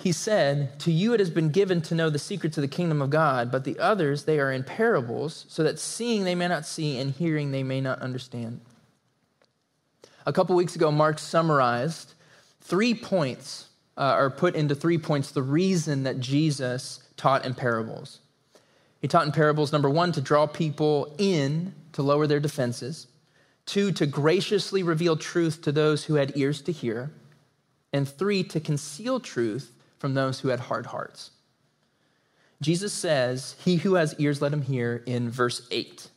he 0.00 0.12
said, 0.12 0.78
To 0.80 0.90
you 0.90 1.12
it 1.12 1.20
has 1.20 1.28
been 1.28 1.50
given 1.50 1.82
to 1.82 1.94
know 1.94 2.08
the 2.08 2.18
secrets 2.18 2.56
of 2.56 2.62
the 2.62 2.68
kingdom 2.68 3.02
of 3.02 3.10
God, 3.10 3.52
but 3.52 3.64
the 3.64 3.78
others, 3.78 4.24
they 4.24 4.40
are 4.40 4.50
in 4.50 4.64
parables, 4.64 5.44
so 5.48 5.62
that 5.62 5.78
seeing 5.78 6.24
they 6.24 6.34
may 6.34 6.48
not 6.48 6.64
see 6.64 6.98
and 6.98 7.10
hearing 7.10 7.50
they 7.50 7.62
may 7.62 7.82
not 7.82 8.00
understand. 8.00 8.60
A 10.24 10.32
couple 10.32 10.56
weeks 10.56 10.74
ago, 10.74 10.90
Mark 10.90 11.18
summarized 11.18 12.14
three 12.62 12.94
points, 12.94 13.68
uh, 13.98 14.14
or 14.16 14.30
put 14.30 14.54
into 14.54 14.74
three 14.74 14.96
points, 14.96 15.32
the 15.32 15.42
reason 15.42 16.04
that 16.04 16.18
Jesus 16.18 17.00
taught 17.18 17.44
in 17.44 17.54
parables. 17.54 18.20
He 19.02 19.08
taught 19.08 19.26
in 19.26 19.32
parables, 19.32 19.70
number 19.70 19.90
one, 19.90 20.12
to 20.12 20.22
draw 20.22 20.46
people 20.46 21.14
in 21.18 21.74
to 21.92 22.02
lower 22.02 22.26
their 22.26 22.40
defenses. 22.40 23.06
Two, 23.66 23.92
to 23.92 24.06
graciously 24.06 24.82
reveal 24.82 25.16
truth 25.16 25.60
to 25.62 25.72
those 25.72 26.04
who 26.04 26.14
had 26.14 26.36
ears 26.36 26.62
to 26.62 26.72
hear. 26.72 27.10
And 27.92 28.08
three, 28.08 28.42
to 28.44 28.60
conceal 28.60 29.20
truth 29.20 29.72
from 30.00 30.14
those 30.14 30.40
who 30.40 30.48
had 30.48 30.58
hard 30.58 30.86
hearts. 30.86 31.30
Jesus 32.60 32.92
says, 32.92 33.54
He 33.64 33.76
who 33.76 33.94
has 33.94 34.14
ears, 34.18 34.42
let 34.42 34.52
him 34.52 34.62
hear, 34.62 35.02
in 35.06 35.30
verse 35.30 35.66
8. 35.70 36.08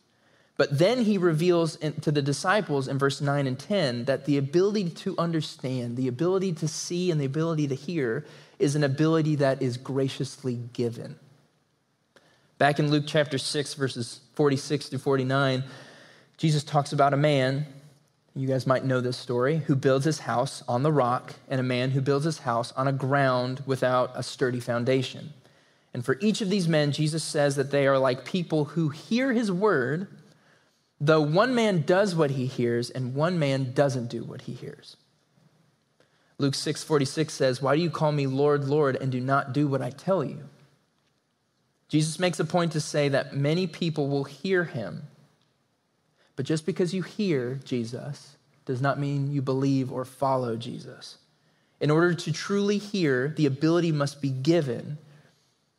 But 0.55 0.77
then 0.77 1.03
he 1.03 1.17
reveals 1.17 1.77
to 1.77 2.11
the 2.11 2.21
disciples 2.21 2.87
in 2.87 2.97
verse 2.97 3.21
9 3.21 3.47
and 3.47 3.59
10 3.59 4.05
that 4.05 4.25
the 4.25 4.37
ability 4.37 4.89
to 4.89 5.15
understand, 5.17 5.97
the 5.97 6.07
ability 6.07 6.53
to 6.53 6.67
see, 6.67 7.11
and 7.11 7.19
the 7.19 7.25
ability 7.25 7.67
to 7.67 7.75
hear 7.75 8.25
is 8.59 8.75
an 8.75 8.83
ability 8.83 9.35
that 9.37 9.61
is 9.61 9.77
graciously 9.77 10.55
given. 10.73 11.17
Back 12.59 12.79
in 12.79 12.91
Luke 12.91 13.05
chapter 13.07 13.37
6, 13.37 13.73
verses 13.73 14.21
46 14.35 14.89
to 14.89 14.99
49, 14.99 15.63
Jesus 16.37 16.63
talks 16.63 16.93
about 16.93 17.13
a 17.13 17.17
man, 17.17 17.65
you 18.35 18.47
guys 18.47 18.65
might 18.65 18.85
know 18.85 18.99
this 18.99 19.17
story, 19.17 19.57
who 19.57 19.75
builds 19.75 20.05
his 20.05 20.19
house 20.19 20.63
on 20.67 20.81
the 20.81 20.91
rock, 20.91 21.35
and 21.47 21.59
a 21.59 21.63
man 21.63 21.91
who 21.91 22.01
builds 22.01 22.25
his 22.25 22.39
house 22.39 22.71
on 22.73 22.87
a 22.87 22.93
ground 22.93 23.61
without 23.65 24.11
a 24.15 24.23
sturdy 24.23 24.59
foundation. 24.59 25.33
And 25.93 26.03
for 26.03 26.17
each 26.19 26.41
of 26.41 26.49
these 26.49 26.67
men, 26.67 26.91
Jesus 26.91 27.23
says 27.23 27.55
that 27.55 27.69
they 27.69 27.85
are 27.85 27.99
like 27.99 28.25
people 28.25 28.65
who 28.65 28.89
hear 28.89 29.33
his 29.33 29.51
word, 29.51 30.07
though 30.99 31.21
one 31.21 31.53
man 31.53 31.83
does 31.83 32.15
what 32.15 32.31
he 32.31 32.47
hears 32.47 32.89
and 32.89 33.13
one 33.13 33.37
man 33.37 33.73
doesn't 33.73 34.07
do 34.07 34.23
what 34.23 34.41
he 34.41 34.53
hears. 34.53 34.97
Luke 36.39 36.55
6:46 36.55 37.33
says, 37.33 37.61
"Why 37.61 37.75
do 37.75 37.81
you 37.81 37.91
call 37.91 38.11
me 38.11 38.25
Lord, 38.25 38.63
Lord 38.63 38.95
and 38.95 39.11
do 39.11 39.21
not 39.21 39.53
do 39.53 39.67
what 39.67 39.83
I 39.83 39.91
tell 39.91 40.23
you?" 40.23 40.49
Jesus 41.87 42.17
makes 42.17 42.39
a 42.39 42.45
point 42.45 42.71
to 42.71 42.81
say 42.81 43.07
that 43.09 43.35
many 43.35 43.67
people 43.67 44.07
will 44.07 44.23
hear 44.23 44.63
him, 44.63 45.03
but 46.35 46.45
just 46.45 46.65
because 46.65 46.93
you 46.93 47.01
hear 47.01 47.59
Jesus 47.63 48.35
does 48.65 48.81
not 48.81 48.99
mean 48.99 49.31
you 49.31 49.41
believe 49.41 49.91
or 49.91 50.05
follow 50.05 50.55
Jesus. 50.55 51.17
In 51.79 51.91
order 51.91 52.13
to 52.13 52.31
truly 52.31 52.77
hear, 52.77 53.33
the 53.35 53.45
ability 53.45 53.91
must 53.91 54.21
be 54.21 54.29
given. 54.29 54.97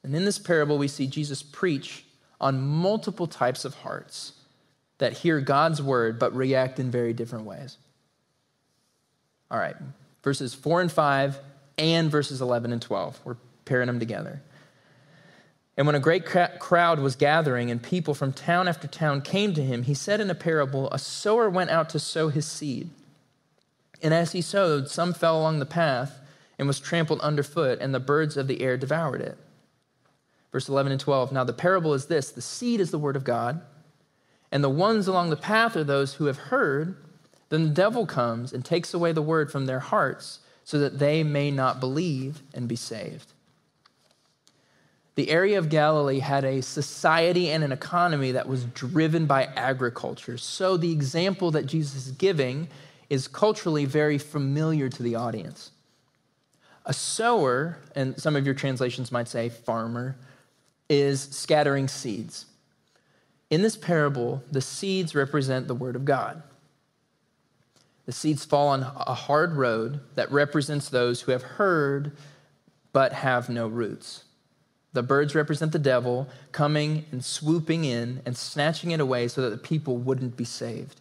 And 0.02 0.14
in 0.14 0.24
this 0.24 0.38
parable, 0.38 0.76
we 0.76 0.88
see 0.88 1.06
Jesus 1.06 1.42
preach 1.42 2.04
on 2.40 2.60
multiple 2.60 3.26
types 3.26 3.64
of 3.64 3.74
hearts 3.74 4.32
that 4.98 5.14
hear 5.14 5.40
God's 5.40 5.80
word 5.80 6.18
but 6.18 6.34
react 6.36 6.78
in 6.78 6.90
very 6.90 7.12
different 7.12 7.46
ways. 7.46 7.78
All 9.50 9.58
right, 9.58 9.76
verses 10.22 10.52
4 10.52 10.82
and 10.82 10.92
5 10.92 11.38
and 11.78 12.10
verses 12.10 12.40
11 12.40 12.72
and 12.72 12.82
12. 12.82 13.20
We're 13.24 13.36
pairing 13.64 13.86
them 13.86 13.98
together. 13.98 14.42
And 15.76 15.86
when 15.86 15.96
a 15.96 16.00
great 16.00 16.24
crowd 16.24 17.00
was 17.00 17.16
gathering 17.16 17.70
and 17.70 17.82
people 17.82 18.14
from 18.14 18.32
town 18.32 18.68
after 18.68 18.86
town 18.86 19.22
came 19.22 19.54
to 19.54 19.62
him, 19.62 19.82
he 19.82 19.94
said 19.94 20.20
in 20.20 20.30
a 20.30 20.34
parable 20.34 20.88
A 20.90 20.98
sower 20.98 21.50
went 21.50 21.70
out 21.70 21.88
to 21.90 21.98
sow 21.98 22.28
his 22.28 22.46
seed. 22.46 22.90
And 24.00 24.14
as 24.14 24.32
he 24.32 24.40
sowed, 24.40 24.88
some 24.88 25.12
fell 25.12 25.38
along 25.38 25.58
the 25.58 25.66
path 25.66 26.20
and 26.58 26.68
was 26.68 26.78
trampled 26.78 27.20
underfoot, 27.20 27.78
and 27.80 27.92
the 27.92 28.00
birds 28.00 28.36
of 28.36 28.46
the 28.46 28.60
air 28.60 28.76
devoured 28.76 29.20
it. 29.20 29.36
Verse 30.52 30.68
11 30.68 30.92
and 30.92 31.00
12. 31.00 31.32
Now 31.32 31.42
the 31.42 31.52
parable 31.52 31.94
is 31.94 32.06
this 32.06 32.30
the 32.30 32.40
seed 32.40 32.80
is 32.80 32.92
the 32.92 32.98
word 32.98 33.16
of 33.16 33.24
God, 33.24 33.60
and 34.52 34.62
the 34.62 34.70
ones 34.70 35.08
along 35.08 35.30
the 35.30 35.36
path 35.36 35.74
are 35.74 35.82
those 35.82 36.14
who 36.14 36.26
have 36.26 36.38
heard. 36.38 36.96
Then 37.48 37.64
the 37.64 37.70
devil 37.70 38.06
comes 38.06 38.52
and 38.52 38.64
takes 38.64 38.94
away 38.94 39.10
the 39.10 39.22
word 39.22 39.50
from 39.50 39.66
their 39.66 39.80
hearts 39.80 40.38
so 40.62 40.78
that 40.78 41.00
they 41.00 41.24
may 41.24 41.50
not 41.50 41.80
believe 41.80 42.42
and 42.54 42.68
be 42.68 42.76
saved. 42.76 43.33
The 45.16 45.30
area 45.30 45.58
of 45.58 45.68
Galilee 45.68 46.18
had 46.18 46.44
a 46.44 46.60
society 46.60 47.50
and 47.50 47.62
an 47.62 47.70
economy 47.70 48.32
that 48.32 48.48
was 48.48 48.64
driven 48.64 49.26
by 49.26 49.44
agriculture. 49.44 50.36
So 50.38 50.76
the 50.76 50.90
example 50.90 51.52
that 51.52 51.66
Jesus 51.66 52.06
is 52.06 52.12
giving 52.12 52.68
is 53.08 53.28
culturally 53.28 53.84
very 53.84 54.18
familiar 54.18 54.88
to 54.88 55.02
the 55.02 55.14
audience. 55.14 55.70
A 56.84 56.92
sower, 56.92 57.78
and 57.94 58.20
some 58.20 58.34
of 58.34 58.44
your 58.44 58.54
translations 58.54 59.12
might 59.12 59.28
say 59.28 59.48
farmer, 59.48 60.16
is 60.88 61.22
scattering 61.22 61.86
seeds. 61.88 62.46
In 63.50 63.62
this 63.62 63.76
parable, 63.76 64.42
the 64.50 64.60
seeds 64.60 65.14
represent 65.14 65.68
the 65.68 65.74
Word 65.74 65.96
of 65.96 66.04
God. 66.04 66.42
The 68.06 68.12
seeds 68.12 68.44
fall 68.44 68.68
on 68.68 68.82
a 68.82 69.14
hard 69.14 69.54
road 69.54 70.00
that 70.14 70.30
represents 70.30 70.88
those 70.88 71.22
who 71.22 71.32
have 71.32 71.42
heard 71.42 72.16
but 72.92 73.12
have 73.12 73.48
no 73.48 73.66
roots. 73.66 74.23
The 74.94 75.02
birds 75.02 75.34
represent 75.34 75.72
the 75.72 75.78
devil 75.78 76.28
coming 76.52 77.04
and 77.10 77.22
swooping 77.22 77.84
in 77.84 78.22
and 78.24 78.36
snatching 78.36 78.92
it 78.92 79.00
away 79.00 79.28
so 79.28 79.42
that 79.42 79.50
the 79.50 79.58
people 79.58 79.96
wouldn't 79.96 80.36
be 80.36 80.44
saved. 80.44 81.00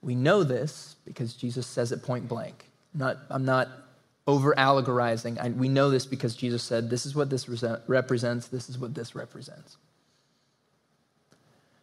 We 0.00 0.14
know 0.14 0.44
this 0.44 0.94
because 1.04 1.34
Jesus 1.34 1.66
says 1.66 1.90
it 1.90 2.04
point 2.04 2.28
blank. 2.28 2.66
I'm 2.94 3.00
not, 3.00 3.16
I'm 3.30 3.44
not 3.44 3.68
over 4.28 4.54
allegorizing. 4.58 5.56
we 5.56 5.68
know 5.68 5.90
this 5.90 6.06
because 6.06 6.36
Jesus 6.36 6.62
said, 6.62 6.88
This 6.88 7.04
is 7.04 7.16
what 7.16 7.30
this 7.30 7.48
represents, 7.88 8.46
this 8.46 8.68
is 8.68 8.78
what 8.78 8.94
this 8.94 9.16
represents. 9.16 9.76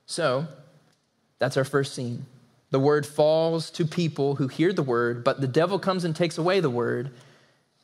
So, 0.05 0.47
that's 1.39 1.57
our 1.57 1.65
first 1.65 1.93
scene. 1.93 2.25
The 2.71 2.79
word 2.79 3.05
falls 3.05 3.69
to 3.71 3.85
people 3.85 4.35
who 4.35 4.47
hear 4.47 4.71
the 4.71 4.81
word, 4.81 5.23
but 5.25 5.41
the 5.41 5.47
devil 5.47 5.77
comes 5.77 6.05
and 6.05 6.15
takes 6.15 6.37
away 6.37 6.61
the 6.61 6.69
word, 6.69 7.11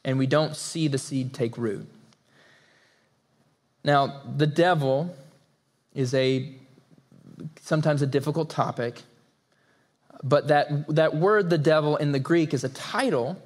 and 0.06 0.18
we 0.18 0.28
don't 0.28 0.56
see 0.56 0.88
the 0.88 0.98
seed 0.98 1.34
take 1.34 1.58
root. 1.58 1.88
Now, 3.84 4.22
the 4.36 4.48
devil 4.48 5.16
is 5.94 6.14
a 6.14 6.54
sometimes 7.62 8.02
a 8.02 8.08
difficult 8.08 8.50
topic, 8.50 9.02
but 10.24 10.48
that, 10.50 10.94
that 10.96 11.16
word, 11.16 11.50
the 11.50 11.58
devil, 11.58 11.96
in 11.96 12.12
the 12.12 12.20
Greek 12.20 12.54
is 12.54 12.64
a 12.64 12.70
title 12.70 13.42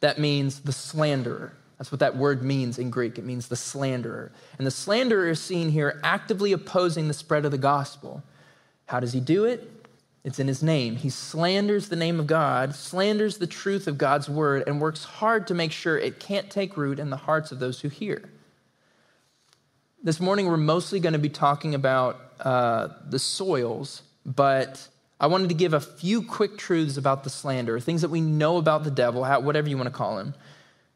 that 0.00 0.18
means 0.18 0.60
the 0.60 0.72
slanderer. 0.72 1.52
That's 1.78 1.90
what 1.90 2.00
that 2.00 2.16
word 2.16 2.42
means 2.42 2.78
in 2.78 2.90
Greek. 2.90 3.18
It 3.18 3.24
means 3.24 3.48
the 3.48 3.56
slanderer. 3.56 4.30
And 4.58 4.66
the 4.66 4.70
slanderer 4.70 5.28
is 5.30 5.40
seen 5.40 5.70
here 5.70 6.00
actively 6.04 6.52
opposing 6.52 7.08
the 7.08 7.14
spread 7.14 7.44
of 7.44 7.50
the 7.50 7.58
gospel. 7.58 8.22
How 8.86 9.00
does 9.00 9.12
he 9.12 9.20
do 9.20 9.44
it? 9.44 9.68
It's 10.24 10.38
in 10.38 10.46
his 10.46 10.62
name. 10.62 10.94
He 10.94 11.10
slanders 11.10 11.88
the 11.88 11.96
name 11.96 12.20
of 12.20 12.28
God, 12.28 12.76
slanders 12.76 13.38
the 13.38 13.46
truth 13.48 13.88
of 13.88 13.98
God's 13.98 14.28
word, 14.28 14.62
and 14.68 14.80
works 14.80 15.02
hard 15.02 15.48
to 15.48 15.54
make 15.54 15.72
sure 15.72 15.98
it 15.98 16.20
can't 16.20 16.48
take 16.48 16.76
root 16.76 17.00
in 17.00 17.10
the 17.10 17.16
hearts 17.16 17.50
of 17.50 17.58
those 17.58 17.80
who 17.80 17.88
hear. 17.88 18.30
This 20.04 20.18
morning, 20.18 20.46
we're 20.46 20.56
mostly 20.56 20.98
going 20.98 21.12
to 21.12 21.20
be 21.20 21.28
talking 21.28 21.76
about 21.76 22.18
uh, 22.40 22.88
the 23.08 23.20
soils, 23.20 24.02
but 24.26 24.88
I 25.20 25.28
wanted 25.28 25.50
to 25.50 25.54
give 25.54 25.74
a 25.74 25.80
few 25.80 26.22
quick 26.22 26.58
truths 26.58 26.96
about 26.96 27.22
the 27.22 27.30
slander, 27.30 27.78
things 27.78 28.00
that 28.00 28.10
we 28.10 28.20
know 28.20 28.56
about 28.56 28.82
the 28.82 28.90
devil, 28.90 29.24
whatever 29.24 29.68
you 29.68 29.76
want 29.76 29.86
to 29.86 29.94
call 29.94 30.18
him, 30.18 30.34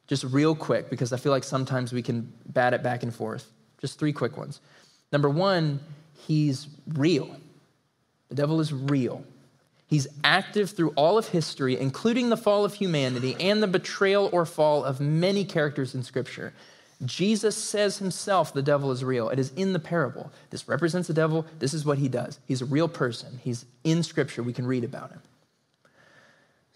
just 0.09 0.25
real 0.25 0.57
quick, 0.57 0.91
because 0.91 1.13
I 1.13 1.19
feel 1.19 1.31
like 1.31 1.45
sometimes 1.45 1.93
we 1.93 2.03
can 2.03 2.33
bat 2.47 2.75
it 2.75 2.83
back 2.83 3.05
and 3.05 3.15
forth. 3.15 3.49
Just 3.81 4.01
three 4.01 4.13
quick 4.13 4.37
ones. 4.37 4.61
Number 5.13 5.31
one, 5.31 5.79
he's 6.27 6.67
real. 6.89 7.37
The 8.29 8.35
devil 8.35 8.59
is 8.59 8.73
real. 8.73 9.23
He's 9.87 10.09
active 10.25 10.71
through 10.71 10.91
all 10.97 11.17
of 11.17 11.29
history, 11.29 11.79
including 11.79 12.29
the 12.29 12.37
fall 12.37 12.65
of 12.65 12.75
humanity 12.75 13.37
and 13.39 13.63
the 13.63 13.69
betrayal 13.69 14.29
or 14.33 14.45
fall 14.45 14.83
of 14.83 14.99
many 14.99 15.45
characters 15.45 15.95
in 15.95 16.03
Scripture. 16.03 16.53
Jesus 17.05 17.55
says 17.57 17.99
himself 17.99 18.55
the 18.55 18.63
devil 18.63 18.91
is 18.91 19.05
real. 19.05 19.29
It 19.29 19.39
is 19.39 19.53
in 19.53 19.73
the 19.73 19.79
parable. 19.79 20.33
This 20.51 20.67
represents 20.67 21.09
the 21.09 21.15
devil. 21.15 21.45
This 21.59 21.75
is 21.75 21.85
what 21.85 21.99
he 21.99 22.09
does. 22.09 22.39
He's 22.47 22.63
a 22.63 22.67
real 22.67 22.89
person. 22.89 23.41
He's 23.43 23.67
in 23.85 24.03
Scripture. 24.03 24.43
We 24.43 24.55
can 24.55 24.67
read 24.67 24.85
about 24.85 25.11
him. 25.11 25.21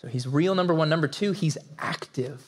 So 0.01 0.09
he's 0.09 0.27
real, 0.27 0.55
number 0.55 0.75
one. 0.75 0.89
Number 0.89 1.09
two, 1.09 1.33
he's 1.33 1.57
active. 1.79 2.43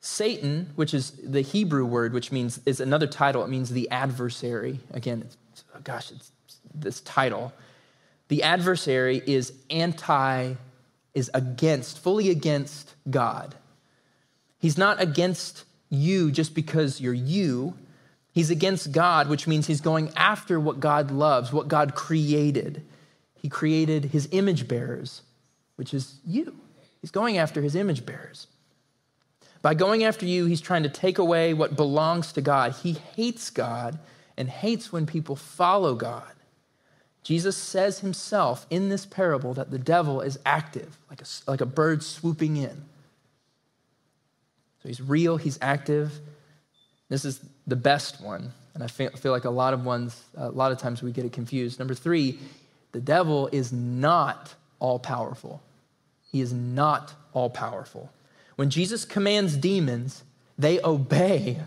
Satan, 0.00 0.70
which 0.74 0.94
is 0.94 1.10
the 1.10 1.42
Hebrew 1.42 1.84
word, 1.84 2.12
which 2.12 2.32
means 2.32 2.60
is 2.64 2.80
another 2.80 3.06
title, 3.06 3.44
it 3.44 3.48
means 3.48 3.70
the 3.70 3.90
adversary. 3.90 4.80
Again, 4.92 5.22
it's, 5.26 5.64
oh 5.74 5.80
gosh, 5.82 6.10
it's 6.12 6.30
this 6.74 7.00
title. 7.00 7.52
The 8.28 8.42
adversary 8.42 9.22
is 9.26 9.52
anti, 9.70 10.54
is 11.14 11.30
against, 11.34 11.98
fully 11.98 12.30
against 12.30 12.94
God. 13.10 13.54
He's 14.58 14.78
not 14.78 15.00
against 15.00 15.64
you 15.88 16.30
just 16.30 16.54
because 16.54 17.00
you're 17.00 17.14
you. 17.14 17.74
He's 18.32 18.50
against 18.50 18.92
God, 18.92 19.28
which 19.28 19.46
means 19.46 19.66
he's 19.66 19.80
going 19.80 20.12
after 20.16 20.60
what 20.60 20.80
God 20.80 21.10
loves, 21.10 21.52
what 21.52 21.68
God 21.68 21.94
created. 21.94 22.84
He 23.34 23.48
created 23.48 24.06
his 24.06 24.28
image 24.32 24.68
bearers, 24.68 25.22
which 25.76 25.94
is 25.94 26.18
you. 26.26 26.56
He's 27.00 27.10
going 27.10 27.38
after 27.38 27.62
his 27.62 27.74
image 27.74 28.04
bearers. 28.04 28.48
By 29.62 29.74
going 29.74 30.04
after 30.04 30.24
you, 30.24 30.46
he's 30.46 30.60
trying 30.60 30.84
to 30.84 30.88
take 30.88 31.18
away 31.18 31.52
what 31.52 31.76
belongs 31.76 32.32
to 32.32 32.40
God. 32.40 32.72
He 32.82 32.92
hates 32.92 33.50
God 33.50 33.98
and 34.36 34.48
hates 34.48 34.92
when 34.92 35.06
people 35.06 35.34
follow 35.34 35.94
God. 35.94 36.32
Jesus 37.24 37.56
says 37.56 38.00
himself 38.00 38.66
in 38.70 38.88
this 38.88 39.04
parable 39.04 39.52
that 39.54 39.70
the 39.70 39.78
devil 39.78 40.20
is 40.20 40.38
active, 40.46 40.96
like 41.10 41.20
a, 41.20 41.24
like 41.50 41.60
a 41.60 41.66
bird 41.66 42.02
swooping 42.02 42.56
in. 42.56 42.84
He's 44.88 45.00
real, 45.00 45.36
he's 45.36 45.58
active. 45.60 46.12
This 47.08 47.24
is 47.24 47.40
the 47.66 47.76
best 47.76 48.20
one. 48.20 48.52
And 48.74 48.82
I 48.82 48.86
feel, 48.86 49.10
feel 49.10 49.32
like 49.32 49.44
a 49.44 49.50
lot 49.50 49.74
of 49.74 49.84
ones, 49.84 50.22
a 50.36 50.50
lot 50.50 50.72
of 50.72 50.78
times 50.78 51.02
we 51.02 51.12
get 51.12 51.24
it 51.24 51.32
confused. 51.32 51.78
Number 51.78 51.94
three, 51.94 52.38
the 52.92 53.00
devil 53.00 53.48
is 53.52 53.72
not 53.72 54.54
all 54.78 54.98
powerful. 54.98 55.62
He 56.30 56.40
is 56.40 56.52
not 56.52 57.12
all 57.32 57.50
powerful. 57.50 58.10
When 58.56 58.70
Jesus 58.70 59.04
commands 59.04 59.56
demons, 59.56 60.24
they 60.58 60.80
obey. 60.82 61.58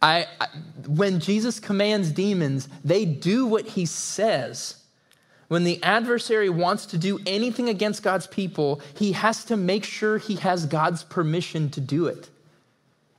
I, 0.00 0.26
I, 0.40 0.48
when 0.86 1.20
Jesus 1.20 1.60
commands 1.60 2.10
demons, 2.12 2.68
they 2.84 3.04
do 3.04 3.46
what 3.46 3.66
he 3.66 3.86
says. 3.86 4.83
When 5.48 5.64
the 5.64 5.82
adversary 5.82 6.48
wants 6.48 6.86
to 6.86 6.98
do 6.98 7.20
anything 7.26 7.68
against 7.68 8.02
God's 8.02 8.26
people, 8.26 8.80
he 8.96 9.12
has 9.12 9.44
to 9.46 9.56
make 9.56 9.84
sure 9.84 10.18
he 10.18 10.36
has 10.36 10.66
God's 10.66 11.04
permission 11.04 11.70
to 11.70 11.80
do 11.80 12.06
it. 12.06 12.30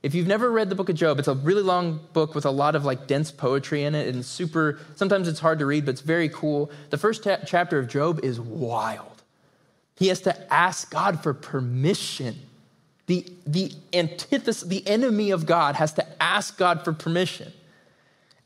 If 0.02 0.14
you've 0.14 0.26
never 0.26 0.50
read 0.50 0.68
the 0.68 0.74
book 0.74 0.88
of 0.88 0.94
Job, 0.94 1.18
it's 1.18 1.28
a 1.28 1.34
really 1.34 1.62
long 1.62 2.00
book 2.12 2.34
with 2.34 2.44
a 2.44 2.50
lot 2.50 2.76
of 2.76 2.84
like 2.84 3.06
dense 3.06 3.32
poetry 3.32 3.82
in 3.82 3.94
it 3.94 4.14
and 4.14 4.24
super, 4.24 4.78
sometimes 4.94 5.26
it's 5.26 5.40
hard 5.40 5.58
to 5.58 5.66
read, 5.66 5.84
but 5.84 5.92
it's 5.92 6.00
very 6.00 6.28
cool. 6.28 6.70
The 6.90 6.98
first 6.98 7.24
ta- 7.24 7.38
chapter 7.44 7.78
of 7.78 7.88
Job 7.88 8.20
is 8.22 8.38
wild. 8.38 9.22
He 9.96 10.08
has 10.08 10.20
to 10.20 10.52
ask 10.52 10.90
God 10.90 11.22
for 11.22 11.32
permission. 11.34 12.36
The, 13.06 13.26
the 13.46 13.72
antithesis, 13.92 14.60
the 14.62 14.86
enemy 14.86 15.30
of 15.30 15.46
God 15.46 15.76
has 15.76 15.92
to 15.94 16.22
ask 16.22 16.56
God 16.58 16.84
for 16.84 16.92
permission. 16.92 17.52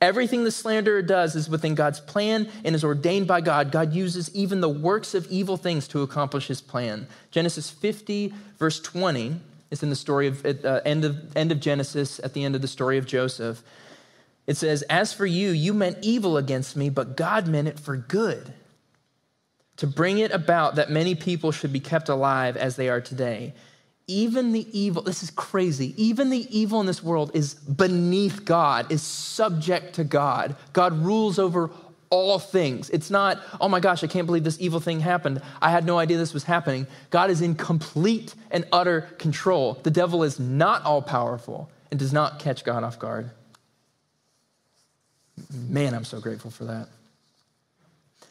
Everything 0.00 0.44
the 0.44 0.50
slanderer 0.50 1.02
does 1.02 1.36
is 1.36 1.50
within 1.50 1.74
God's 1.74 2.00
plan 2.00 2.48
and 2.64 2.74
is 2.74 2.84
ordained 2.84 3.26
by 3.26 3.42
God. 3.42 3.70
God 3.70 3.92
uses 3.92 4.34
even 4.34 4.62
the 4.62 4.68
works 4.68 5.14
of 5.14 5.26
evil 5.30 5.58
things 5.58 5.86
to 5.88 6.02
accomplish 6.02 6.46
his 6.46 6.62
plan. 6.62 7.06
Genesis 7.30 7.70
50, 7.70 8.32
verse 8.58 8.80
20, 8.80 9.36
is 9.70 9.82
in 9.82 9.90
the 9.90 9.96
story 9.96 10.26
of 10.26 10.44
uh, 10.44 10.80
end 10.84 11.04
of 11.04 11.36
end 11.36 11.52
of 11.52 11.60
Genesis, 11.60 12.18
at 12.24 12.32
the 12.32 12.44
end 12.44 12.54
of 12.54 12.62
the 12.62 12.68
story 12.68 12.96
of 12.96 13.06
Joseph. 13.06 13.62
It 14.46 14.56
says, 14.56 14.82
As 14.82 15.12
for 15.12 15.26
you, 15.26 15.50
you 15.50 15.74
meant 15.74 15.98
evil 16.02 16.36
against 16.36 16.76
me, 16.76 16.88
but 16.88 17.16
God 17.16 17.46
meant 17.46 17.68
it 17.68 17.78
for 17.78 17.96
good 17.96 18.52
to 19.76 19.86
bring 19.86 20.18
it 20.18 20.30
about 20.32 20.74
that 20.74 20.90
many 20.90 21.14
people 21.14 21.52
should 21.52 21.72
be 21.72 21.80
kept 21.80 22.08
alive 22.08 22.56
as 22.56 22.76
they 22.76 22.88
are 22.88 23.00
today. 23.00 23.54
Even 24.10 24.50
the 24.50 24.66
evil, 24.76 25.02
this 25.02 25.22
is 25.22 25.30
crazy, 25.30 25.94
even 25.96 26.30
the 26.30 26.48
evil 26.50 26.80
in 26.80 26.86
this 26.86 27.00
world 27.00 27.30
is 27.32 27.54
beneath 27.54 28.44
God, 28.44 28.90
is 28.90 29.02
subject 29.02 29.94
to 29.94 30.04
God. 30.04 30.56
God 30.72 30.94
rules 30.94 31.38
over 31.38 31.70
all 32.10 32.40
things. 32.40 32.90
It's 32.90 33.08
not, 33.08 33.38
oh 33.60 33.68
my 33.68 33.78
gosh, 33.78 34.02
I 34.02 34.08
can't 34.08 34.26
believe 34.26 34.42
this 34.42 34.60
evil 34.60 34.80
thing 34.80 34.98
happened. 34.98 35.40
I 35.62 35.70
had 35.70 35.84
no 35.84 35.96
idea 35.96 36.18
this 36.18 36.34
was 36.34 36.42
happening. 36.42 36.88
God 37.10 37.30
is 37.30 37.40
in 37.40 37.54
complete 37.54 38.34
and 38.50 38.66
utter 38.72 39.02
control. 39.18 39.74
The 39.84 39.92
devil 39.92 40.24
is 40.24 40.40
not 40.40 40.82
all 40.82 41.02
powerful 41.02 41.70
and 41.92 42.00
does 42.00 42.12
not 42.12 42.40
catch 42.40 42.64
God 42.64 42.82
off 42.82 42.98
guard. 42.98 43.30
Man, 45.52 45.94
I'm 45.94 46.04
so 46.04 46.20
grateful 46.20 46.50
for 46.50 46.64
that. 46.64 46.88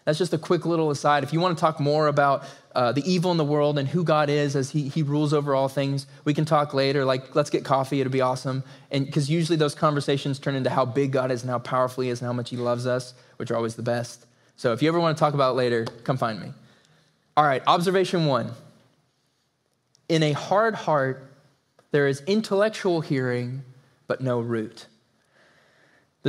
That's 0.09 0.17
just 0.17 0.33
a 0.33 0.39
quick 0.39 0.65
little 0.65 0.89
aside. 0.89 1.23
If 1.23 1.33
you 1.33 1.39
want 1.39 1.55
to 1.55 1.61
talk 1.61 1.79
more 1.79 2.07
about 2.07 2.43
uh, 2.73 2.91
the 2.93 3.07
evil 3.07 3.29
in 3.29 3.37
the 3.37 3.45
world 3.45 3.77
and 3.77 3.87
who 3.87 4.03
God 4.03 4.27
is 4.27 4.55
as 4.55 4.71
he, 4.71 4.87
he 4.87 5.03
rules 5.03 5.33
over 5.33 5.53
all 5.53 5.67
things, 5.67 6.07
we 6.25 6.33
can 6.33 6.45
talk 6.45 6.73
later. 6.73 7.05
Like, 7.05 7.35
let's 7.35 7.51
get 7.51 7.63
coffee. 7.63 8.01
It'll 8.01 8.11
be 8.11 8.19
awesome. 8.19 8.63
And 8.89 9.05
because 9.05 9.29
usually 9.29 9.55
those 9.55 9.75
conversations 9.75 10.39
turn 10.39 10.55
into 10.55 10.71
how 10.71 10.83
big 10.83 11.11
God 11.11 11.29
is 11.29 11.43
and 11.43 11.51
how 11.51 11.59
powerful 11.59 12.03
He 12.03 12.09
is 12.09 12.21
and 12.21 12.25
how 12.25 12.33
much 12.33 12.49
He 12.49 12.57
loves 12.57 12.87
us, 12.87 13.13
which 13.37 13.51
are 13.51 13.55
always 13.55 13.75
the 13.75 13.83
best. 13.83 14.25
So 14.55 14.73
if 14.73 14.81
you 14.81 14.89
ever 14.89 14.99
want 14.99 15.15
to 15.15 15.19
talk 15.19 15.35
about 15.35 15.55
later, 15.55 15.85
come 16.03 16.17
find 16.17 16.41
me. 16.41 16.53
All 17.37 17.43
right, 17.43 17.61
observation 17.67 18.25
one. 18.25 18.49
In 20.07 20.23
a 20.23 20.31
hard 20.31 20.73
heart, 20.73 21.23
there 21.91 22.07
is 22.07 22.23
intellectual 22.25 23.01
hearing, 23.01 23.61
but 24.07 24.21
no 24.21 24.39
root. 24.39 24.87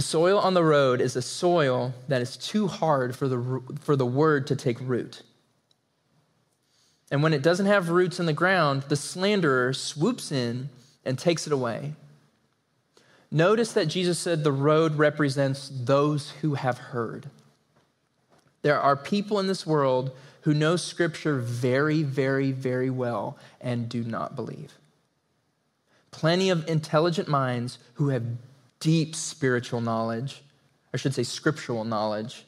The 0.00 0.06
soil 0.06 0.38
on 0.38 0.54
the 0.54 0.64
road 0.64 1.02
is 1.02 1.14
a 1.14 1.20
soil 1.20 1.92
that 2.08 2.22
is 2.22 2.38
too 2.38 2.68
hard 2.68 3.14
for 3.14 3.28
the, 3.28 3.60
for 3.80 3.96
the 3.96 4.06
word 4.06 4.46
to 4.46 4.56
take 4.56 4.80
root. 4.80 5.20
And 7.10 7.22
when 7.22 7.34
it 7.34 7.42
doesn't 7.42 7.66
have 7.66 7.90
roots 7.90 8.18
in 8.18 8.24
the 8.24 8.32
ground, 8.32 8.84
the 8.84 8.96
slanderer 8.96 9.74
swoops 9.74 10.32
in 10.32 10.70
and 11.04 11.18
takes 11.18 11.46
it 11.46 11.52
away. 11.52 11.92
Notice 13.30 13.74
that 13.74 13.88
Jesus 13.88 14.18
said 14.18 14.42
the 14.42 14.52
road 14.52 14.94
represents 14.94 15.70
those 15.70 16.30
who 16.30 16.54
have 16.54 16.78
heard. 16.78 17.28
There 18.62 18.80
are 18.80 18.96
people 18.96 19.38
in 19.38 19.48
this 19.48 19.66
world 19.66 20.16
who 20.40 20.54
know 20.54 20.76
Scripture 20.76 21.36
very, 21.36 22.02
very, 22.02 22.52
very 22.52 22.88
well 22.88 23.36
and 23.60 23.86
do 23.86 24.02
not 24.02 24.34
believe. 24.34 24.72
Plenty 26.10 26.48
of 26.48 26.66
intelligent 26.66 27.28
minds 27.28 27.76
who 27.96 28.08
have 28.08 28.24
deep 28.80 29.14
spiritual 29.14 29.80
knowledge, 29.80 30.42
I 30.92 30.96
should 30.96 31.14
say 31.14 31.22
scriptural 31.22 31.84
knowledge, 31.84 32.44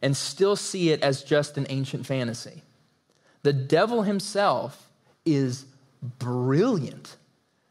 and 0.00 0.16
still 0.16 0.56
see 0.56 0.90
it 0.90 1.02
as 1.02 1.22
just 1.22 1.56
an 1.56 1.66
ancient 1.68 2.06
fantasy. 2.06 2.62
The 3.42 3.52
devil 3.52 4.02
himself 4.02 4.88
is 5.24 5.64
brilliant, 6.18 7.16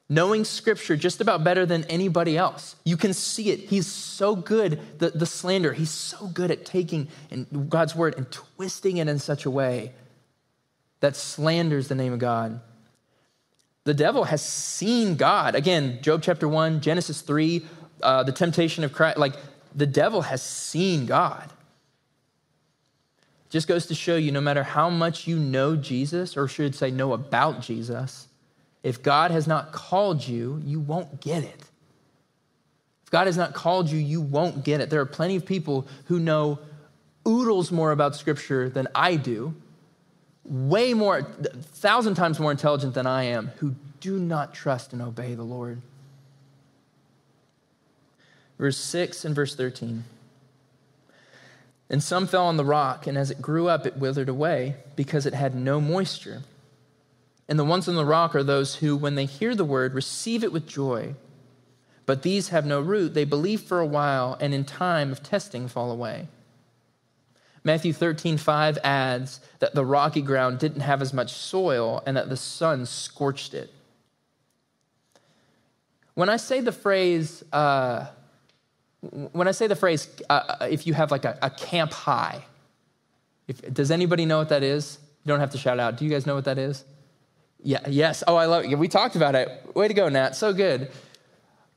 knowing 0.10 0.44
scripture 0.44 0.96
just 0.96 1.22
about 1.22 1.44
better 1.44 1.66
than 1.66 1.84
anybody 1.86 2.38
else. 2.38 2.76
You 2.84 2.98
can 2.98 3.14
see 3.14 3.52
it. 3.52 3.60
He's 3.60 3.88
so 3.88 4.36
good, 4.36 4.80
the, 5.00 5.12
the 5.12 5.26
slander, 5.26 5.74
he's 5.74 5.92
so 5.92 6.28
good 6.28 6.52
at 6.52 6.66
taking 6.66 7.08
God's 7.70 7.96
word 7.96 8.16
and 8.18 8.30
twisting 8.32 8.98
it 8.98 9.08
in 9.08 9.20
such 9.20 9.46
a 9.46 9.52
way 9.52 9.94
that 11.02 11.16
slanders 11.16 11.88
the 11.88 11.96
name 11.96 12.14
of 12.14 12.20
God. 12.20 12.62
The 13.84 13.94
devil 13.94 14.26
has 14.26 14.44
seen 14.46 15.16
God. 15.16 15.56
Again, 15.56 16.00
Job 16.02 16.22
chapter 16.22 16.48
1, 16.48 16.82
Genesis 16.82 17.22
3, 17.22 17.66
uh, 18.04 18.24
the 18.24 18.32
temptation 18.32 18.84
of 18.84 18.94
Christ, 18.94 19.18
like 19.18 19.36
the 19.76 19.86
devil 19.86 20.22
has 20.22 20.42
seen 20.42 21.06
God. 21.06 21.50
Just 23.50 23.68
goes 23.68 23.86
to 23.88 23.96
show 23.96 24.16
you 24.16 24.32
no 24.32 24.42
matter 24.42 24.64
how 24.64 24.90
much 24.90 25.28
you 25.28 25.38
know 25.38 25.76
Jesus, 25.76 26.38
or 26.38 26.48
should 26.48 26.74
say 26.74 26.90
know 26.90 27.14
about 27.14 27.62
Jesus, 27.62 28.28
if 28.84 29.04
God 29.04 29.32
has 29.32 29.46
not 29.46 29.74
called 29.74 30.26
you, 30.26 30.62
you 30.66 30.80
won't 30.80 31.22
get 31.22 31.44
it. 31.44 31.64
If 33.04 33.12
God 33.12 33.28
has 33.28 33.38
not 33.38 33.54
called 33.54 33.90
you, 33.90 34.00
you 34.00 34.22
won't 34.22 34.64
get 34.64 34.80
it. 34.80 34.90
There 34.90 35.02
are 35.02 35.06
plenty 35.06 35.36
of 35.36 35.46
people 35.46 35.86
who 36.06 36.20
know 36.20 36.60
oodles 37.28 37.72
more 37.72 37.92
about 37.92 38.16
Scripture 38.16 38.70
than 38.70 38.88
I 38.96 39.18
do, 39.18 39.54
way 40.46 40.94
more, 40.94 41.22
thousand 41.22 42.16
times 42.16 42.40
more 42.40 42.52
intelligent 42.52 42.94
than 42.94 43.06
I 43.06 43.24
am, 43.24 43.48
who 43.58 43.76
do 44.00 44.18
not 44.18 44.54
trust 44.54 44.94
and 44.94 45.02
obey 45.02 45.36
the 45.36 45.44
Lord 45.44 45.82
verse 48.62 48.78
6 48.78 49.26
and 49.26 49.34
verse 49.34 49.56
13. 49.56 50.04
And 51.90 52.04
some 52.04 52.28
fell 52.28 52.46
on 52.46 52.58
the 52.58 52.64
rock, 52.64 53.08
and 53.08 53.18
as 53.18 53.32
it 53.32 53.42
grew 53.42 53.68
up, 53.68 53.88
it 53.88 53.98
withered 53.98 54.30
away 54.30 54.76
because 54.96 55.26
it 55.26 55.34
had 55.34 55.56
no 55.56 55.82
moisture. 55.82 56.44
And 57.50 57.58
the 57.58 57.66
ones 57.66 57.90
on 57.90 57.96
the 57.96 58.06
rock 58.06 58.36
are 58.36 58.44
those 58.44 58.76
who, 58.76 58.96
when 58.96 59.16
they 59.16 59.26
hear 59.26 59.56
the 59.56 59.66
word, 59.66 59.96
receive 59.96 60.44
it 60.44 60.54
with 60.54 60.68
joy. 60.68 61.16
But 62.06 62.22
these 62.22 62.50
have 62.50 62.68
no 62.68 62.80
root. 62.80 63.16
They 63.16 63.26
believe 63.26 63.62
for 63.62 63.80
a 63.80 63.86
while, 63.86 64.38
and 64.40 64.54
in 64.54 64.64
time 64.64 65.12
of 65.12 65.24
testing 65.24 65.68
fall 65.68 65.90
away. 65.90 66.28
Matthew 67.64 67.94
13, 67.94 68.38
5 68.38 68.78
adds 68.84 69.40
that 69.58 69.74
the 69.74 69.86
rocky 69.86 70.22
ground 70.22 70.60
didn't 70.60 70.82
have 70.82 71.02
as 71.02 71.14
much 71.14 71.34
soil 71.34 72.04
and 72.06 72.16
that 72.16 72.30
the 72.30 72.38
sun 72.38 72.86
scorched 72.86 73.56
it. 73.56 73.74
When 76.14 76.30
I 76.30 76.38
say 76.38 76.62
the 76.62 76.72
phrase, 76.72 77.44
uh, 77.52 78.06
when 79.02 79.48
I 79.48 79.52
say 79.52 79.68
the 79.68 79.76
phrase, 79.76 80.08
uh, 80.30 80.56
uh, 80.62 80.68
if 80.70 80.86
you 80.86 80.94
have 80.94 81.12
like 81.12 81.26
a, 81.26 81.38
a 81.42 81.50
camp 81.50 81.92
high, 81.92 82.44
if, 83.48 83.62
does 83.74 83.92
anybody 83.92 84.26
know 84.26 84.38
what 84.38 84.50
that 84.50 84.64
is? 84.64 85.00
You 85.24 85.30
don't 85.30 85.40
have 85.40 85.52
to 85.52 85.58
shout 85.58 85.80
out. 85.80 85.98
Do 85.98 86.06
you 86.06 86.12
guys 86.12 86.26
know 86.26 86.36
what 86.36 86.46
that 86.46 86.58
is? 86.58 86.84
Yeah, 87.64 87.80
yes. 87.88 88.24
Oh, 88.28 88.36
I 88.36 88.46
love 88.46 88.64
it. 88.64 88.76
We 88.76 88.88
talked 88.88 89.16
about 89.16 89.36
it. 89.36 89.50
Way 89.76 89.88
to 89.88 89.94
go, 89.94 90.10
Nat. 90.10 90.36
So 90.36 90.54
good. 90.54 90.92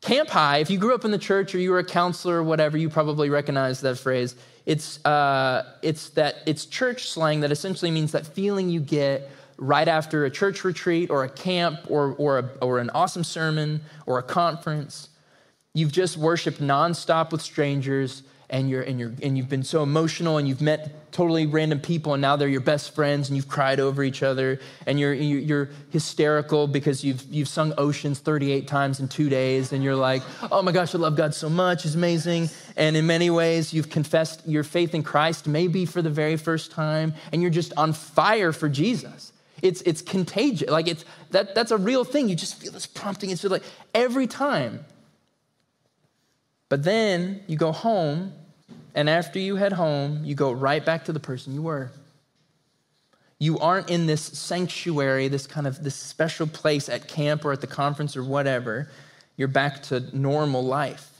Camp 0.00 0.28
high, 0.28 0.58
if 0.58 0.68
you 0.68 0.78
grew 0.78 0.94
up 0.94 1.06
in 1.06 1.10
the 1.10 1.18
church 1.18 1.54
or 1.54 1.58
you 1.58 1.70
were 1.70 1.78
a 1.78 1.84
counselor 1.84 2.36
or 2.36 2.42
whatever, 2.42 2.76
you 2.76 2.90
probably 2.90 3.30
recognize 3.30 3.80
that 3.80 3.98
phrase. 3.98 4.36
It's, 4.66 5.04
uh, 5.06 5.64
it's 5.82 6.10
that 6.10 6.36
it's 6.46 6.66
church 6.66 7.08
slang 7.08 7.40
that 7.40 7.50
essentially 7.50 7.90
means 7.90 8.12
that 8.12 8.26
feeling 8.26 8.68
you 8.68 8.80
get 8.80 9.30
right 9.56 9.88
after 9.88 10.26
a 10.26 10.30
church 10.30 10.62
retreat 10.62 11.08
or 11.08 11.24
a 11.24 11.28
camp 11.28 11.80
or, 11.88 12.14
or, 12.14 12.38
a, 12.38 12.50
or 12.60 12.80
an 12.80 12.90
awesome 12.90 13.24
sermon 13.24 13.80
or 14.04 14.18
a 14.18 14.22
conference 14.22 15.08
You've 15.76 15.90
just 15.90 16.16
worshiped 16.16 16.60
nonstop 16.60 17.32
with 17.32 17.42
strangers 17.42 18.22
and 18.48 18.70
you're, 18.70 18.82
and, 18.82 19.00
you're, 19.00 19.12
and 19.20 19.36
you've 19.36 19.48
been 19.48 19.64
so 19.64 19.82
emotional 19.82 20.38
and 20.38 20.46
you've 20.46 20.60
met 20.60 21.10
totally 21.10 21.46
random 21.46 21.80
people 21.80 22.14
and 22.14 22.22
now 22.22 22.36
they're 22.36 22.46
your 22.46 22.60
best 22.60 22.94
friends 22.94 23.28
and 23.28 23.34
you've 23.34 23.48
cried 23.48 23.80
over 23.80 24.04
each 24.04 24.22
other 24.22 24.60
and 24.86 25.00
you're, 25.00 25.12
you're 25.12 25.70
hysterical 25.90 26.68
because 26.68 27.02
you've, 27.02 27.24
you've 27.24 27.48
sung 27.48 27.74
oceans 27.76 28.20
38 28.20 28.68
times 28.68 29.00
in 29.00 29.08
two 29.08 29.28
days 29.28 29.72
and 29.72 29.82
you're 29.82 29.96
like 29.96 30.22
oh 30.52 30.62
my 30.62 30.70
gosh 30.70 30.94
i 30.94 30.98
love 30.98 31.16
god 31.16 31.34
so 31.34 31.48
much. 31.48 31.84
It's 31.84 31.96
amazing. 31.96 32.50
And 32.76 32.96
in 32.96 33.08
many 33.08 33.28
ways 33.28 33.74
you've 33.74 33.90
confessed 33.90 34.46
your 34.46 34.62
faith 34.62 34.94
in 34.94 35.02
christ 35.02 35.48
maybe 35.48 35.86
for 35.86 36.02
the 36.02 36.10
very 36.10 36.36
first 36.36 36.70
time 36.70 37.14
and 37.32 37.42
you're 37.42 37.50
just 37.50 37.72
on 37.76 37.92
fire 37.92 38.52
for 38.52 38.68
jesus. 38.68 39.32
It's, 39.60 39.82
it's 39.82 40.02
contagious. 40.02 40.70
Like 40.70 40.86
it's 40.86 41.04
that, 41.32 41.56
that's 41.56 41.72
a 41.72 41.78
real 41.78 42.04
thing. 42.04 42.28
You 42.28 42.36
just 42.36 42.60
feel 42.60 42.70
this 42.70 42.86
prompting. 42.86 43.30
It's 43.30 43.42
just 43.42 43.50
like 43.50 43.62
every 43.92 44.28
time 44.28 44.84
but 46.68 46.82
then 46.82 47.42
you 47.46 47.56
go 47.56 47.72
home, 47.72 48.32
and 48.94 49.10
after 49.10 49.38
you 49.38 49.56
head 49.56 49.72
home, 49.72 50.24
you 50.24 50.34
go 50.34 50.52
right 50.52 50.84
back 50.84 51.04
to 51.06 51.12
the 51.12 51.20
person 51.20 51.54
you 51.54 51.62
were. 51.62 51.90
You 53.38 53.58
aren't 53.58 53.90
in 53.90 54.06
this 54.06 54.22
sanctuary, 54.22 55.28
this 55.28 55.46
kind 55.46 55.66
of 55.66 55.82
this 55.82 55.94
special 55.94 56.46
place 56.46 56.88
at 56.88 57.08
camp 57.08 57.44
or 57.44 57.52
at 57.52 57.60
the 57.60 57.66
conference 57.66 58.16
or 58.16 58.24
whatever. 58.24 58.90
You're 59.36 59.48
back 59.48 59.82
to 59.84 60.16
normal 60.16 60.64
life. 60.64 61.10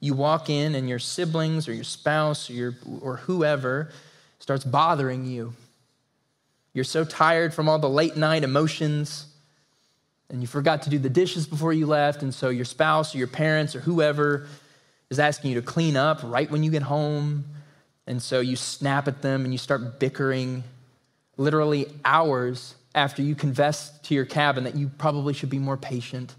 You 0.00 0.14
walk 0.14 0.50
in, 0.50 0.74
and 0.74 0.88
your 0.88 0.98
siblings 0.98 1.66
or 1.66 1.72
your 1.72 1.84
spouse 1.84 2.48
or, 2.48 2.52
your, 2.52 2.74
or 3.00 3.16
whoever 3.16 3.90
starts 4.38 4.64
bothering 4.64 5.24
you. 5.24 5.54
You're 6.74 6.84
so 6.84 7.04
tired 7.04 7.54
from 7.54 7.68
all 7.68 7.78
the 7.78 7.88
late 7.88 8.16
night 8.16 8.44
emotions, 8.44 9.26
and 10.30 10.40
you 10.40 10.46
forgot 10.46 10.82
to 10.82 10.90
do 10.90 10.98
the 10.98 11.10
dishes 11.10 11.46
before 11.46 11.72
you 11.72 11.86
left, 11.86 12.22
and 12.22 12.34
so 12.34 12.48
your 12.48 12.64
spouse 12.64 13.14
or 13.14 13.18
your 13.18 13.26
parents 13.26 13.76
or 13.76 13.80
whoever 13.80 14.46
is 15.10 15.18
asking 15.18 15.50
you 15.50 15.60
to 15.60 15.66
clean 15.66 15.96
up 15.96 16.20
right 16.22 16.50
when 16.50 16.62
you 16.62 16.70
get 16.70 16.82
home. 16.82 17.44
And 18.06 18.20
so 18.20 18.40
you 18.40 18.56
snap 18.56 19.08
at 19.08 19.22
them 19.22 19.44
and 19.44 19.54
you 19.54 19.58
start 19.58 19.98
bickering 19.98 20.64
literally 21.36 21.86
hours 22.04 22.74
after 22.94 23.22
you 23.22 23.34
confess 23.34 23.98
to 24.00 24.14
your 24.14 24.24
cabin 24.24 24.64
that 24.64 24.76
you 24.76 24.88
probably 24.98 25.34
should 25.34 25.50
be 25.50 25.58
more 25.58 25.76
patient. 25.76 26.34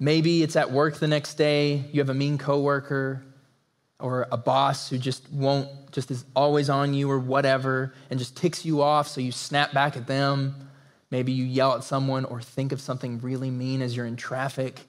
Maybe 0.00 0.42
it's 0.42 0.56
at 0.56 0.70
work 0.70 0.98
the 0.98 1.08
next 1.08 1.34
day, 1.34 1.84
you 1.92 2.00
have 2.00 2.10
a 2.10 2.14
mean 2.14 2.38
coworker 2.38 3.24
or 3.98 4.28
a 4.30 4.36
boss 4.36 4.88
who 4.88 4.98
just 4.98 5.28
won't, 5.32 5.68
just 5.90 6.10
is 6.10 6.24
always 6.36 6.70
on 6.70 6.94
you 6.94 7.10
or 7.10 7.18
whatever 7.18 7.94
and 8.10 8.18
just 8.18 8.36
ticks 8.36 8.64
you 8.64 8.80
off, 8.80 9.08
so 9.08 9.20
you 9.20 9.32
snap 9.32 9.72
back 9.72 9.96
at 9.96 10.06
them. 10.06 10.67
Maybe 11.10 11.32
you 11.32 11.44
yell 11.44 11.74
at 11.74 11.84
someone 11.84 12.24
or 12.24 12.40
think 12.40 12.72
of 12.72 12.80
something 12.80 13.20
really 13.20 13.50
mean 13.50 13.80
as 13.80 13.96
you're 13.96 14.06
in 14.06 14.16
traffic. 14.16 14.80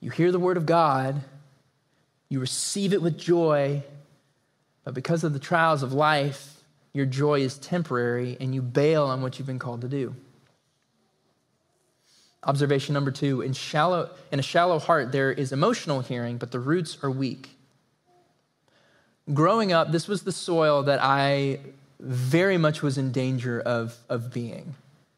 You 0.00 0.10
hear 0.10 0.30
the 0.32 0.38
word 0.38 0.56
of 0.56 0.66
God, 0.66 1.20
you 2.28 2.40
receive 2.40 2.92
it 2.92 3.02
with 3.02 3.18
joy, 3.18 3.82
but 4.84 4.94
because 4.94 5.24
of 5.24 5.32
the 5.32 5.38
trials 5.38 5.82
of 5.82 5.92
life, 5.92 6.62
your 6.92 7.06
joy 7.06 7.40
is 7.40 7.58
temporary 7.58 8.36
and 8.40 8.54
you 8.54 8.62
bail 8.62 9.04
on 9.04 9.20
what 9.20 9.38
you've 9.38 9.46
been 9.46 9.58
called 9.58 9.82
to 9.82 9.88
do. 9.88 10.14
Observation 12.42 12.94
number 12.94 13.10
two 13.10 13.42
in, 13.42 13.52
shallow, 13.52 14.10
in 14.32 14.38
a 14.38 14.42
shallow 14.42 14.78
heart, 14.78 15.12
there 15.12 15.30
is 15.30 15.52
emotional 15.52 16.00
hearing, 16.00 16.38
but 16.38 16.52
the 16.52 16.58
roots 16.58 16.96
are 17.02 17.10
weak. 17.10 17.50
Growing 19.34 19.72
up, 19.72 19.92
this 19.92 20.08
was 20.08 20.22
the 20.22 20.32
soil 20.32 20.84
that 20.84 21.00
I 21.02 21.60
very 22.00 22.56
much 22.56 22.82
was 22.82 22.98
in 22.98 23.12
danger 23.12 23.60
of, 23.60 23.96
of 24.08 24.32
being. 24.32 24.74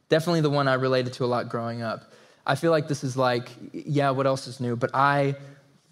Definitely 0.09 0.43
the 0.43 0.51
one 0.51 0.69
I 0.69 0.75
related 0.75 1.15
to 1.15 1.25
a 1.25 1.27
lot 1.27 1.49
growing 1.49 1.83
up. 1.83 2.13
I 2.47 2.57
feel 2.57 2.71
like 2.71 2.89
this 2.89 3.05
is 3.05 3.17
like, 3.17 3.49
yeah, 3.73 4.11
what 4.11 4.27
else 4.27 4.47
is 4.47 4.61
new? 4.61 4.77
But 4.77 4.91
I 4.95 5.37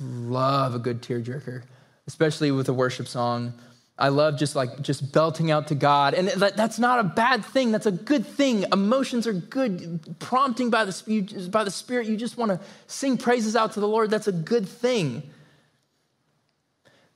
love 0.01 0.75
a 0.75 0.79
good 0.79 1.03
tearjerker, 1.03 1.63
especially 2.07 2.51
with 2.51 2.69
a 2.69 2.73
worship 2.73 3.07
song. 3.07 3.55
I 3.97 4.09
love 4.09 4.39
just 4.39 4.57
like 4.57 4.81
just 4.81 5.13
belting 5.13 5.51
out 5.51 5.69
to 5.69 5.75
God. 5.75 6.15
And 6.15 6.29
that, 6.29 6.57
that's 6.57 6.79
not 6.79 7.01
a 7.01 7.05
bad 7.05 7.45
thing. 7.45 7.71
That's 7.71 7.87
a 7.87 7.93
good 7.93 8.27
thing. 8.27 8.65
Emotions 8.73 9.27
are 9.27 9.35
good. 9.35 10.17
Prompting 10.19 10.71
by 10.71 10.87
the, 10.87 11.49
by 11.53 11.65
the 11.65 11.71
Spirit, 11.71 12.07
you 12.07 12.17
just 12.17 12.39
want 12.39 12.51
to 12.51 12.61
sing 12.87 13.19
praises 13.19 13.55
out 13.55 13.73
to 13.75 13.81
the 13.81 13.89
Lord. 13.89 14.11
That's 14.11 14.27
a 14.27 14.33
good 14.33 14.67
thing. 14.67 15.23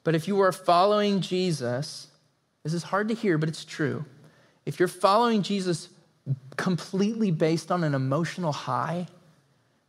But 0.04 0.14
if 0.14 0.28
you 0.28 0.40
are 0.40 0.52
following 0.52 1.22
Jesus, 1.22 2.08
this 2.64 2.74
is 2.74 2.82
hard 2.82 3.08
to 3.08 3.14
hear, 3.14 3.38
but 3.38 3.48
it's 3.48 3.64
true. 3.64 4.04
If 4.66 4.78
you're 4.78 4.88
following 4.88 5.42
Jesus 5.42 5.90
completely 6.56 7.30
based 7.30 7.70
on 7.70 7.84
an 7.84 7.94
emotional 7.94 8.52
high, 8.52 9.06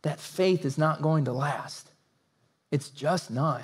that 0.02 0.20
faith 0.20 0.64
is 0.64 0.78
not 0.78 1.02
going 1.02 1.24
to 1.24 1.32
last. 1.32 1.90
It's 2.70 2.90
just 2.90 3.30
not. 3.30 3.62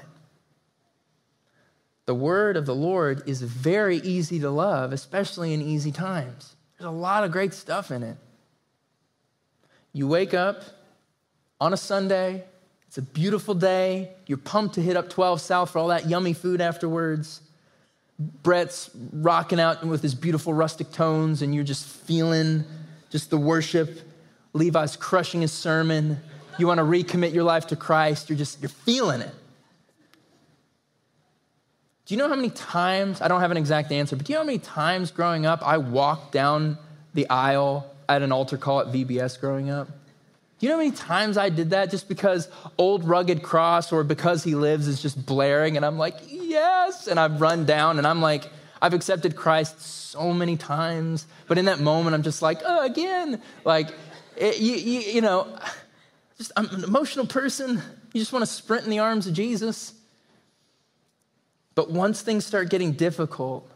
The 2.07 2.15
word 2.15 2.57
of 2.57 2.67
the 2.67 2.75
Lord 2.75 3.23
is 3.29 3.43
very 3.43 3.99
easy 3.99 4.41
to 4.41 4.51
love, 4.51 4.93
especially 4.93 5.53
in 5.53 5.63
easy 5.63 5.93
times. 5.93 6.57
There's 6.79 6.89
a 6.89 6.91
lot 6.91 7.25
of 7.25 7.31
great 7.31 7.55
stuff 7.55 7.91
in 7.91 8.03
it. 8.03 8.17
You 9.93 10.09
wake 10.09 10.35
up 10.35 10.63
on 11.61 11.73
a 11.73 11.77
Sunday, 11.77 12.45
it's 12.89 12.99
a 12.99 13.03
beautiful 13.03 13.55
day, 13.55 14.11
you're 14.27 14.39
pumped 14.39 14.75
to 14.77 14.83
hit 14.83 14.97
up 14.97 15.11
12 15.11 15.41
South 15.41 15.71
for 15.71 15.79
all 15.79 15.89
that 15.89 16.09
yummy 16.09 16.33
food 16.33 16.61
afterwards. 16.61 17.41
Brett's 18.43 18.91
rocking 19.13 19.61
out 19.61 19.85
with 19.85 20.03
his 20.03 20.15
beautiful 20.15 20.55
rustic 20.55 20.91
tones, 20.93 21.43
and 21.43 21.55
you're 21.55 21.65
just 21.65 21.87
feeling 21.87 22.65
just 23.11 23.31
the 23.31 23.39
worship. 23.39 24.01
Levi's 24.53 24.97
crushing 24.97 25.41
his 25.41 25.53
sermon 25.53 26.21
you 26.59 26.67
want 26.67 26.79
to 26.79 26.85
recommit 26.85 27.33
your 27.33 27.45
life 27.45 27.69
to 27.69 27.77
Christ, 27.77 28.29
you're 28.29 28.39
just, 28.39 28.61
you're 28.61 28.69
feeling 28.69 29.21
it. 29.21 29.35
Do 32.05 32.15
you 32.15 32.19
know 32.19 32.29
how 32.29 32.35
many 32.35 32.51
times, 32.51 33.21
I 33.21 33.29
don't 33.29 33.41
have 33.41 33.51
an 33.51 33.57
exact 33.57 33.93
answer, 33.93 34.17
but 34.17 34.27
do 34.27 34.33
you 34.33 34.37
know 34.37 34.43
how 34.43 34.47
many 34.47 34.59
times 34.59 35.11
growing 35.11 35.47
up 35.47 35.67
I 35.67 35.79
walked 35.79 36.33
down 36.33 36.79
the 37.15 37.29
aisle 37.31 37.91
at 38.09 38.23
an 38.23 38.33
altar 38.33 38.57
call 38.57 38.81
at 38.81 38.89
VBS 38.89 39.41
growing 39.41 39.71
up? 39.71 39.89
You 40.63 40.69
know 40.69 40.77
how 40.77 40.83
many 40.85 40.93
times 40.93 41.37
I 41.37 41.49
did 41.49 41.71
that 41.71 41.91
just 41.91 42.09
because 42.09 42.49
Old 42.79 43.03
Rugged 43.03 43.43
Cross 43.43 43.91
or 43.91 44.05
because 44.05 44.45
He 44.45 44.55
Lives 44.55 44.87
is 44.87 45.03
just 45.03 45.27
blaring 45.27 45.77
and 45.77 45.85
I'm 45.85 45.99
like, 45.99 46.15
yes. 46.29 47.09
And 47.09 47.19
I've 47.19 47.41
run 47.41 47.67
down 47.67 47.99
and 47.99 48.07
I'm 48.07 48.23
like, 48.23 48.49
I've 48.81 48.95
accepted 48.95 49.35
Christ 49.35 49.81
so 49.81 50.33
many 50.33 50.57
times. 50.57 51.27
But 51.49 51.59
in 51.59 51.65
that 51.65 51.81
moment, 51.81 52.15
I'm 52.15 52.23
just 52.23 52.43
like, 52.43 52.61
oh, 52.65 52.87
again. 52.87 53.43
Like, 53.65 53.89
it, 54.37 54.61
you, 54.61 54.77
you, 54.77 55.01
you 55.01 55.21
know, 55.21 55.53
just, 56.39 56.53
I'm 56.57 56.67
an 56.67 56.85
emotional 56.85 57.27
person. 57.27 57.83
You 58.13 58.21
just 58.21 58.33
want 58.33 58.45
to 58.45 58.51
sprint 58.51 58.85
in 58.85 58.91
the 58.91 59.01
arms 59.01 59.27
of 59.27 59.35
Jesus. 59.35 59.95
But 61.75 61.91
once 61.91 62.23
things 62.23 62.47
start 62.47 62.71
getting 62.71 62.93
difficult, 62.93 63.69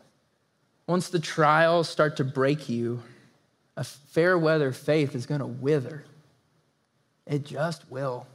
once 0.86 1.08
the 1.08 1.18
trials 1.18 1.88
start 1.88 2.18
to 2.18 2.24
break 2.24 2.68
you, 2.68 3.02
a 3.76 3.82
fair 3.82 4.38
weather 4.38 4.70
faith 4.70 5.16
is 5.16 5.26
going 5.26 5.40
to 5.40 5.46
wither. 5.48 6.04
It 7.26 7.44
just 7.44 7.90
will. 7.90 8.26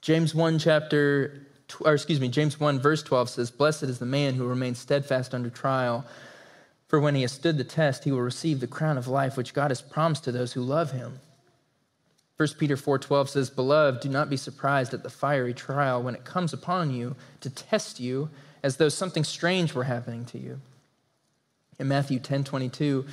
James 0.00 0.34
1 0.34 0.58
chapter 0.58 1.46
or 1.80 1.94
excuse 1.94 2.20
me, 2.20 2.28
James 2.28 2.60
1 2.60 2.78
verse 2.78 3.02
12 3.02 3.30
says, 3.30 3.50
"Blessed 3.50 3.84
is 3.84 3.98
the 3.98 4.06
man 4.06 4.34
who 4.34 4.46
remains 4.46 4.78
steadfast 4.78 5.34
under 5.34 5.50
trial, 5.50 6.04
for 6.86 7.00
when 7.00 7.14
he 7.14 7.22
has 7.22 7.32
stood 7.32 7.56
the 7.56 7.64
test, 7.64 8.04
he 8.04 8.12
will 8.12 8.20
receive 8.20 8.60
the 8.60 8.66
crown 8.66 8.98
of 8.98 9.08
life 9.08 9.36
which 9.36 9.54
God 9.54 9.70
has 9.70 9.80
promised 9.80 10.24
to 10.24 10.32
those 10.32 10.52
who 10.52 10.62
love 10.62 10.92
him." 10.92 11.20
1 12.36 12.58
Peter 12.58 12.76
4:12 12.76 13.30
says, 13.30 13.50
"Beloved, 13.50 14.00
do 14.00 14.08
not 14.08 14.28
be 14.28 14.36
surprised 14.36 14.92
at 14.92 15.02
the 15.02 15.10
fiery 15.10 15.54
trial 15.54 16.02
when 16.02 16.14
it 16.14 16.24
comes 16.24 16.52
upon 16.52 16.90
you 16.90 17.16
to 17.40 17.48
test 17.48 18.00
you 18.00 18.28
as 18.62 18.76
though 18.76 18.88
something 18.88 19.24
strange 19.24 19.72
were 19.72 19.84
happening 19.84 20.24
to 20.26 20.38
you." 20.38 20.60
In 21.78 21.88
Matthew 21.88 22.18
10:22, 22.18 23.06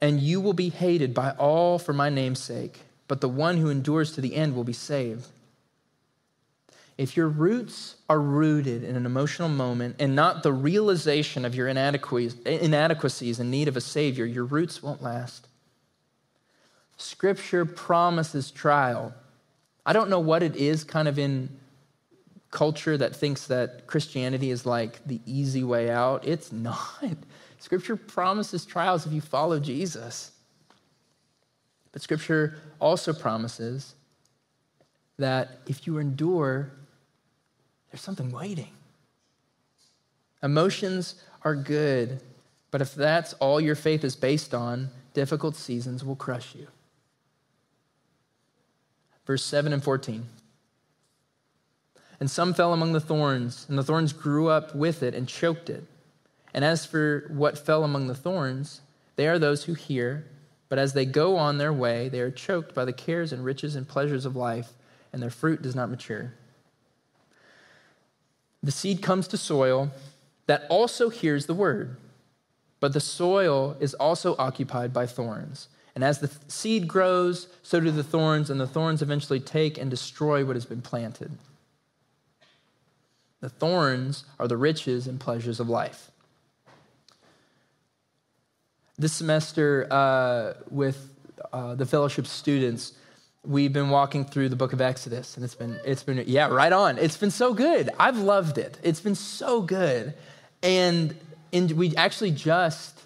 "And 0.00 0.20
you 0.20 0.40
will 0.40 0.52
be 0.52 0.68
hated 0.68 1.14
by 1.14 1.30
all 1.32 1.78
for 1.78 1.92
my 1.92 2.08
name's 2.08 2.40
sake, 2.40 2.80
but 3.08 3.20
the 3.20 3.28
one 3.28 3.56
who 3.58 3.70
endures 3.70 4.12
to 4.12 4.20
the 4.20 4.34
end 4.36 4.54
will 4.54 4.64
be 4.64 4.72
saved." 4.72 5.28
If 6.98 7.16
your 7.16 7.28
roots 7.28 7.96
are 8.08 8.20
rooted 8.20 8.82
in 8.82 8.96
an 8.96 9.04
emotional 9.04 9.50
moment 9.50 9.96
and 9.98 10.16
not 10.16 10.42
the 10.42 10.52
realization 10.52 11.44
of 11.44 11.54
your 11.54 11.68
inadequacies 11.68 13.38
and 13.38 13.50
need 13.50 13.68
of 13.68 13.76
a 13.76 13.82
Savior, 13.82 14.24
your 14.24 14.44
roots 14.44 14.82
won't 14.82 15.02
last. 15.02 15.46
Scripture 16.96 17.66
promises 17.66 18.50
trial. 18.50 19.12
I 19.84 19.92
don't 19.92 20.08
know 20.08 20.20
what 20.20 20.42
it 20.42 20.56
is 20.56 20.84
kind 20.84 21.06
of 21.06 21.18
in 21.18 21.50
culture 22.50 22.96
that 22.96 23.14
thinks 23.14 23.46
that 23.48 23.86
Christianity 23.86 24.50
is 24.50 24.64
like 24.64 25.06
the 25.06 25.20
easy 25.26 25.62
way 25.62 25.90
out. 25.90 26.26
It's 26.26 26.50
not. 26.52 27.18
Scripture 27.58 27.96
promises 27.96 28.64
trials 28.64 29.06
if 29.06 29.12
you 29.12 29.20
follow 29.20 29.58
Jesus. 29.58 30.32
But 31.92 32.02
Scripture 32.02 32.58
also 32.78 33.12
promises 33.12 33.94
that 35.18 35.60
if 35.66 35.86
you 35.86 35.98
endure, 35.98 36.70
there's 37.90 38.02
something 38.02 38.30
waiting. 38.30 38.70
Emotions 40.42 41.22
are 41.42 41.54
good, 41.54 42.20
but 42.70 42.82
if 42.82 42.94
that's 42.94 43.32
all 43.34 43.60
your 43.60 43.74
faith 43.74 44.04
is 44.04 44.14
based 44.14 44.52
on, 44.54 44.90
difficult 45.14 45.56
seasons 45.56 46.04
will 46.04 46.16
crush 46.16 46.54
you 46.54 46.66
verse 49.26 49.44
7 49.44 49.72
and 49.72 49.82
14. 49.82 50.24
And 52.18 52.30
some 52.30 52.54
fell 52.54 52.72
among 52.72 52.92
the 52.92 53.00
thorns, 53.00 53.66
and 53.68 53.76
the 53.76 53.82
thorns 53.82 54.12
grew 54.12 54.48
up 54.48 54.74
with 54.74 55.02
it 55.02 55.14
and 55.14 55.28
choked 55.28 55.68
it. 55.68 55.84
And 56.56 56.64
as 56.64 56.84
for 56.84 57.26
what 57.28 57.56
fell 57.56 57.84
among 57.84 58.08
the 58.08 58.14
thorns, 58.16 58.80
they 59.14 59.28
are 59.28 59.38
those 59.38 59.64
who 59.64 59.74
hear, 59.74 60.26
but 60.68 60.80
as 60.80 60.92
they 60.92 61.04
go 61.04 61.36
on 61.36 61.58
their 61.58 61.72
way, 61.72 62.08
they 62.08 62.18
are 62.18 62.32
choked 62.32 62.74
by 62.74 62.84
the 62.84 62.92
cares 62.92 63.32
and 63.32 63.44
riches 63.44 63.76
and 63.76 63.86
pleasures 63.86 64.24
of 64.24 64.34
life, 64.34 64.72
and 65.12 65.22
their 65.22 65.30
fruit 65.30 65.62
does 65.62 65.76
not 65.76 65.88
mature. 65.88 66.34
The 68.60 68.72
seed 68.72 69.00
comes 69.02 69.28
to 69.28 69.36
soil 69.36 69.92
that 70.46 70.64
also 70.68 71.10
hears 71.10 71.46
the 71.46 71.54
word, 71.54 71.96
but 72.80 72.92
the 72.92 72.98
soil 72.98 73.76
is 73.78 73.94
also 73.94 74.34
occupied 74.36 74.92
by 74.92 75.06
thorns 75.06 75.68
and 75.96 76.04
as 76.04 76.18
the 76.18 76.30
seed 76.46 76.86
grows, 76.86 77.48
so 77.62 77.80
do 77.80 77.90
the 77.90 78.04
thorns, 78.04 78.50
and 78.50 78.60
the 78.60 78.66
thorns 78.66 79.00
eventually 79.00 79.40
take 79.40 79.78
and 79.78 79.90
destroy 79.90 80.44
what 80.44 80.54
has 80.54 80.66
been 80.66 80.82
planted. 80.82 81.32
The 83.40 83.48
thorns 83.48 84.26
are 84.38 84.46
the 84.46 84.58
riches 84.58 85.06
and 85.06 85.18
pleasures 85.18 85.58
of 85.58 85.70
life. 85.70 86.10
This 88.98 89.12
semester, 89.12 89.86
uh, 89.90 90.54
with 90.70 91.12
uh, 91.52 91.74
the 91.74 91.86
fellowship 91.86 92.26
students, 92.26 92.92
we've 93.44 93.72
been 93.72 93.90
walking 93.90 94.24
through 94.24 94.48
the 94.48 94.56
book 94.56 94.72
of 94.72 94.80
Exodus, 94.80 95.36
and 95.36 95.44
it's 95.44 95.54
been, 95.54 95.78
it's 95.84 96.02
been, 96.02 96.24
yeah, 96.26 96.48
right 96.48 96.72
on. 96.72 96.98
It's 96.98 97.16
been 97.16 97.30
so 97.30 97.54
good. 97.54 97.90
I've 97.98 98.18
loved 98.18 98.58
it. 98.58 98.78
It's 98.82 99.00
been 99.00 99.14
so 99.14 99.60
good. 99.62 100.14
And, 100.62 101.14
and 101.52 101.70
we 101.72 101.94
actually 101.96 102.30
just 102.30 102.96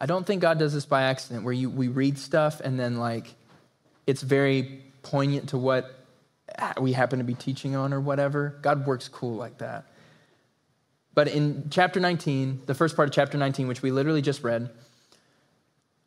I 0.00 0.06
don't 0.06 0.26
think 0.26 0.42
God 0.42 0.58
does 0.58 0.72
this 0.72 0.86
by 0.86 1.02
accident, 1.02 1.44
where 1.44 1.52
you, 1.52 1.70
we 1.70 1.88
read 1.88 2.18
stuff 2.18 2.60
and 2.60 2.78
then, 2.78 2.98
like, 2.98 3.34
it's 4.06 4.22
very 4.22 4.82
poignant 5.02 5.48
to 5.50 5.58
what 5.58 5.92
we 6.80 6.92
happen 6.92 7.18
to 7.18 7.24
be 7.24 7.34
teaching 7.34 7.74
on 7.74 7.92
or 7.92 8.00
whatever. 8.00 8.56
God 8.62 8.86
works 8.86 9.08
cool 9.08 9.34
like 9.34 9.58
that. 9.58 9.86
But 11.18 11.26
in 11.26 11.66
chapter 11.68 11.98
19, 11.98 12.62
the 12.66 12.74
first 12.74 12.94
part 12.94 13.08
of 13.08 13.12
chapter 13.12 13.36
19, 13.36 13.66
which 13.66 13.82
we 13.82 13.90
literally 13.90 14.22
just 14.22 14.44
read, 14.44 14.70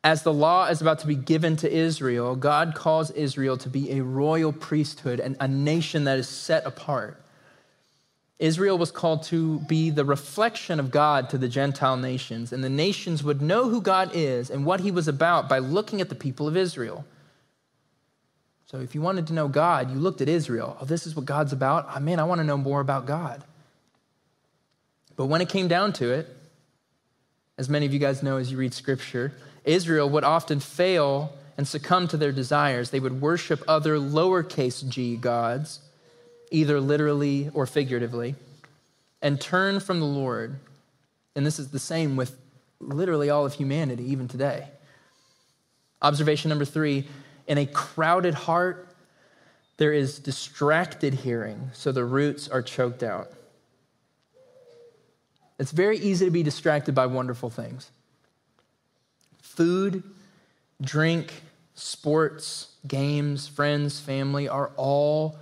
as 0.02 0.22
the 0.22 0.32
law 0.32 0.68
is 0.68 0.80
about 0.80 1.00
to 1.00 1.06
be 1.06 1.16
given 1.16 1.54
to 1.56 1.70
Israel, 1.70 2.34
God 2.34 2.74
calls 2.74 3.10
Israel 3.10 3.58
to 3.58 3.68
be 3.68 3.92
a 3.92 4.02
royal 4.02 4.54
priesthood 4.54 5.20
and 5.20 5.36
a 5.38 5.46
nation 5.46 6.04
that 6.04 6.18
is 6.18 6.30
set 6.30 6.64
apart. 6.64 7.22
Israel 8.38 8.78
was 8.78 8.90
called 8.90 9.24
to 9.24 9.58
be 9.58 9.90
the 9.90 10.06
reflection 10.06 10.80
of 10.80 10.90
God 10.90 11.28
to 11.28 11.36
the 11.36 11.46
Gentile 11.46 11.98
nations, 11.98 12.50
and 12.50 12.64
the 12.64 12.70
nations 12.70 13.22
would 13.22 13.42
know 13.42 13.68
who 13.68 13.82
God 13.82 14.12
is 14.14 14.48
and 14.48 14.64
what 14.64 14.80
he 14.80 14.90
was 14.90 15.08
about 15.08 15.46
by 15.46 15.58
looking 15.58 16.00
at 16.00 16.08
the 16.08 16.14
people 16.14 16.48
of 16.48 16.56
Israel. 16.56 17.04
So 18.64 18.78
if 18.78 18.94
you 18.94 19.02
wanted 19.02 19.26
to 19.26 19.34
know 19.34 19.46
God, 19.46 19.90
you 19.90 19.98
looked 19.98 20.22
at 20.22 20.30
Israel. 20.30 20.78
Oh, 20.80 20.86
this 20.86 21.06
is 21.06 21.14
what 21.14 21.26
God's 21.26 21.52
about. 21.52 21.86
Oh, 21.94 22.00
man, 22.00 22.18
I 22.18 22.24
want 22.24 22.38
to 22.38 22.46
know 22.46 22.56
more 22.56 22.80
about 22.80 23.04
God. 23.04 23.44
But 25.16 25.26
when 25.26 25.40
it 25.40 25.48
came 25.48 25.68
down 25.68 25.92
to 25.94 26.10
it, 26.12 26.28
as 27.58 27.68
many 27.68 27.86
of 27.86 27.92
you 27.92 27.98
guys 27.98 28.22
know 28.22 28.38
as 28.38 28.50
you 28.50 28.58
read 28.58 28.74
scripture, 28.74 29.32
Israel 29.64 30.08
would 30.10 30.24
often 30.24 30.60
fail 30.60 31.32
and 31.56 31.68
succumb 31.68 32.08
to 32.08 32.16
their 32.16 32.32
desires. 32.32 32.90
They 32.90 33.00
would 33.00 33.20
worship 33.20 33.62
other 33.68 33.98
lowercase 33.98 34.88
g 34.88 35.16
gods 35.16 35.80
either 36.52 36.80
literally 36.80 37.50
or 37.54 37.66
figuratively, 37.66 38.34
and 39.20 39.40
turn 39.40 39.80
from 39.80 39.98
the 40.00 40.06
Lord. 40.06 40.58
And 41.34 41.46
this 41.46 41.58
is 41.58 41.70
the 41.70 41.78
same 41.78 42.14
with 42.14 42.36
literally 42.78 43.30
all 43.30 43.46
of 43.46 43.54
humanity, 43.54 44.04
even 44.12 44.28
today. 44.28 44.68
Observation 46.02 46.50
number 46.50 46.64
three 46.64 47.08
in 47.46 47.58
a 47.58 47.66
crowded 47.66 48.34
heart, 48.34 48.88
there 49.78 49.92
is 49.92 50.18
distracted 50.18 51.14
hearing, 51.14 51.70
so 51.72 51.90
the 51.90 52.04
roots 52.04 52.48
are 52.48 52.62
choked 52.62 53.02
out. 53.02 53.32
It's 55.62 55.70
very 55.70 55.96
easy 55.96 56.24
to 56.24 56.30
be 56.32 56.42
distracted 56.42 56.92
by 56.92 57.06
wonderful 57.06 57.48
things 57.48 57.92
food, 59.42 60.02
drink, 60.80 61.32
sports, 61.74 62.74
games, 62.84 63.46
friends, 63.46 64.00
family 64.00 64.48
are 64.48 64.72
all 64.76 65.38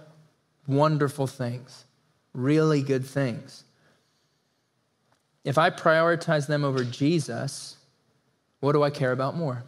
wonderful 0.66 1.26
things, 1.26 1.86
really 2.34 2.82
good 2.82 3.06
things. 3.06 3.64
If 5.42 5.56
I 5.56 5.70
prioritize 5.70 6.46
them 6.46 6.66
over 6.66 6.84
Jesus, 6.84 7.78
what 8.60 8.72
do 8.72 8.82
I 8.82 8.90
care 8.90 9.12
about 9.12 9.38
more? 9.38 9.64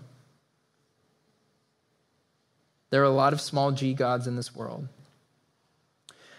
There 2.90 3.00
are 3.00 3.06
a 3.06 3.10
lot 3.10 3.32
of 3.32 3.40
small 3.40 3.72
g 3.72 3.94
gods 3.94 4.26
in 4.26 4.36
this 4.36 4.54
world. 4.54 4.86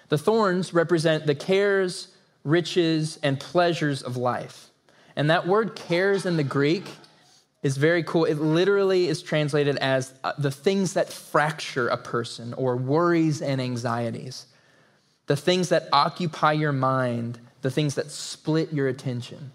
The 0.10 0.20
thorns 0.20 0.72
represent 0.72 1.26
the 1.26 1.34
cares, 1.34 2.13
riches, 2.44 3.20
and 3.24 3.40
pleasures 3.40 4.02
of 4.02 4.18
life. 4.18 4.70
And 5.16 5.30
that 5.30 5.48
word 5.48 5.76
cares 5.76 6.26
in 6.26 6.38
the 6.38 6.44
Greek 6.44 6.86
is 7.62 7.78
very 7.78 8.04
cool. 8.04 8.26
It 8.26 8.36
literally 8.36 9.08
is 9.08 9.22
translated 9.22 9.78
as 9.78 10.14
uh, 10.24 10.34
the 10.38 10.52
things 10.52 10.94
that 10.94 11.12
fracture 11.12 11.88
a 11.88 11.98
person 11.98 12.54
or 12.56 12.76
worries 12.76 13.42
and 13.42 13.62
anxieties 13.62 14.48
the 15.28 15.36
things 15.38 15.70
that 15.70 15.88
occupy 15.94 16.52
your 16.52 16.74
mind, 16.74 17.40
the 17.62 17.72
things 17.72 17.96
that 17.96 18.12
split 18.12 18.74
your 18.74 18.88
attention. 18.90 19.52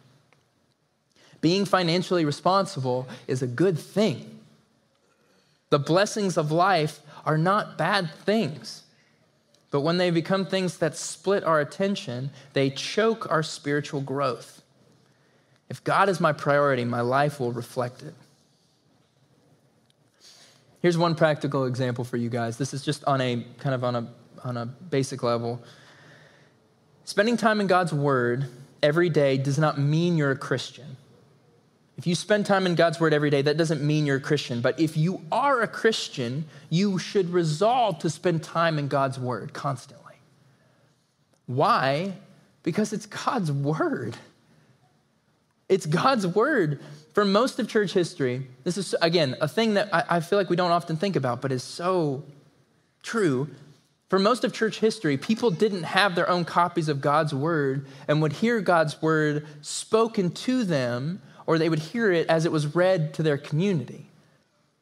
Being 1.41 1.65
financially 1.65 2.25
responsible 2.25 3.07
is 3.27 3.43
a 3.43 3.47
good 3.47 3.79
thing. 3.79 4.41
The 5.71 5.79
blessings 5.79 6.39
of 6.39 6.51
life 6.51 7.01
are 7.27 7.39
not 7.39 7.77
bad 7.77 8.11
things. 8.25 8.83
But 9.71 9.83
when 9.83 9.99
they 9.99 10.11
become 10.11 10.47
things 10.47 10.79
that 10.79 10.97
split 10.97 11.45
our 11.45 11.61
attention, 11.61 12.31
they 12.55 12.71
choke 12.71 13.31
our 13.31 13.43
spiritual 13.43 14.01
growth. 14.01 14.63
If 15.69 15.85
God 15.85 16.09
is 16.09 16.21
my 16.21 16.33
priority, 16.33 16.85
my 16.85 17.03
life 17.03 17.39
will 17.39 17.53
reflect 17.53 18.03
it. 18.03 18.15
Here's 20.81 20.97
one 20.97 21.15
practical 21.15 21.67
example 21.67 22.05
for 22.05 22.17
you 22.17 22.31
guys. 22.31 22.57
This 22.57 22.73
is 22.73 22.85
just 22.85 23.05
on 23.05 23.21
a 23.21 23.45
kind 23.59 23.75
of 23.75 23.85
on 23.85 23.97
a 23.97 24.09
on 24.45 24.57
a 24.57 24.67
basic 24.67 25.23
level. 25.23 25.61
Spending 27.05 27.37
time 27.37 27.61
in 27.61 27.67
God's 27.67 27.93
Word 27.93 28.49
every 28.83 29.09
day 29.09 29.37
does 29.37 29.59
not 29.59 29.79
mean 29.79 30.17
you're 30.17 30.31
a 30.31 30.37
Christian. 30.37 30.97
If 31.99 32.07
you 32.07 32.15
spend 32.15 32.47
time 32.47 32.65
in 32.65 32.77
God's 32.77 33.01
Word 33.01 33.13
every 33.13 33.29
day, 33.29 33.43
that 33.43 33.57
doesn't 33.57 33.83
mean 33.83 34.07
you're 34.07 34.19
a 34.19 34.21
Christian. 34.21 34.61
But 34.61 34.79
if 34.79 34.97
you 34.97 35.21
are 35.33 35.63
a 35.63 35.67
Christian, 35.67 36.45
you 36.71 36.97
should 36.97 37.31
resolve 37.31 37.99
to 37.99 38.09
spend 38.09 38.45
time 38.45 38.79
in 38.79 38.87
God's 38.87 39.19
Word 39.19 39.53
constantly. 39.53 40.15
Why? 41.47 42.13
Because 42.63 42.93
it's 42.93 43.07
God's 43.07 43.51
Word. 43.51 44.17
It's 45.69 45.87
God's 45.87 46.25
Word. 46.25 46.81
For 47.15 47.25
most 47.25 47.59
of 47.59 47.69
church 47.69 47.95
history, 47.95 48.47
this 48.63 48.79
is, 48.79 48.95
again, 49.03 49.35
a 49.41 49.49
thing 49.49 49.75
that 49.75 49.93
I, 49.93 50.05
I 50.09 50.21
feel 50.21 50.39
like 50.39 50.51
we 50.51 50.57
don't 50.57 50.71
often 50.71 50.97
think 50.97 51.17
about, 51.17 51.43
but 51.43 51.51
is 51.51 51.65
so 51.65 52.23
true. 53.03 53.49
For 54.09 54.21
most 54.21 54.45
of 54.45 54.53
church 54.53 54.79
history, 54.79 55.17
people 55.17 55.51
didn't 55.51 55.83
have 55.83 56.15
their 56.15 56.29
own 56.29 56.45
copies 56.45 56.89
of 56.89 57.01
God's 57.01 57.35
word 57.35 57.87
and 58.07 58.23
would 58.23 58.35
hear 58.35 58.61
God's 58.61 59.03
word 59.03 59.49
spoken 59.63 60.31
to 60.31 60.63
them, 60.63 61.21
or 61.49 61.57
they 61.57 61.71
would 61.71 61.79
hear 61.79 62.13
it 62.13 62.27
as 62.27 62.45
it 62.45 62.53
was 62.53 62.77
read 62.77 63.15
to 63.15 63.23
their 63.23 63.39
community. 63.39 64.05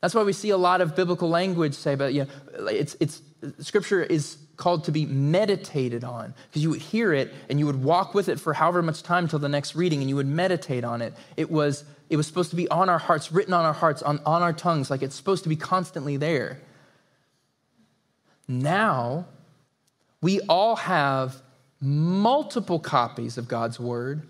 That's 0.01 0.17
why 0.17 0.25
we 0.25 0.33
see 0.33 0.51
a 0.51 0.57
lot 0.57 0.81
of 0.81 0.97
biblical 0.97 1.29
language 1.29 1.75
say 1.75 1.93
about, 1.93 2.13
you 2.13 2.25
know, 2.25 2.67
it's, 2.67 2.97
it's, 2.99 3.23
scripture 3.61 4.03
is 4.03 4.37
called 4.57 4.83
to 4.83 4.91
be 4.91 5.07
meditated 5.07 6.03
on 6.03 6.35
because 6.49 6.65
you 6.65 6.71
would 6.71 6.81
hear 6.81 7.13
it 7.13 7.33
and 7.49 7.61
you 7.61 7.67
would 7.67 7.85
walk 7.85 8.15
with 8.15 8.29
it 8.29 8.41
for 8.41 8.53
however 8.53 8.83
much 8.83 9.05
time 9.05 9.25
until 9.25 9.39
the 9.39 9.49
next 9.49 9.77
reading 9.77 10.01
and 10.01 10.09
you 10.09 10.17
would 10.17 10.27
meditate 10.27 10.83
on 10.83 11.03
it. 11.03 11.15
It 11.37 11.53
was, 11.53 11.85
it 12.11 12.17
was 12.17 12.27
supposed 12.27 12.51
to 12.51 12.57
be 12.57 12.69
on 12.69 12.89
our 12.89 12.99
hearts, 12.99 13.31
written 13.31 13.55
on 13.55 13.65
our 13.65 13.73
hearts, 13.73 14.03
on, 14.03 14.19
on 14.27 14.43
our 14.43 14.53
tongues, 14.53 14.91
like 14.91 15.03
it's 15.03 15.15
supposed 15.15 15.45
to 15.45 15.49
be 15.49 15.57
constantly 15.57 16.17
there. 16.17 16.61
Now, 18.49 19.27
we 20.21 20.41
all 20.49 20.75
have 20.75 21.41
multiple 21.81 22.81
copies 22.81 23.39
of 23.39 23.47
God's 23.47 23.79
word 23.79 24.27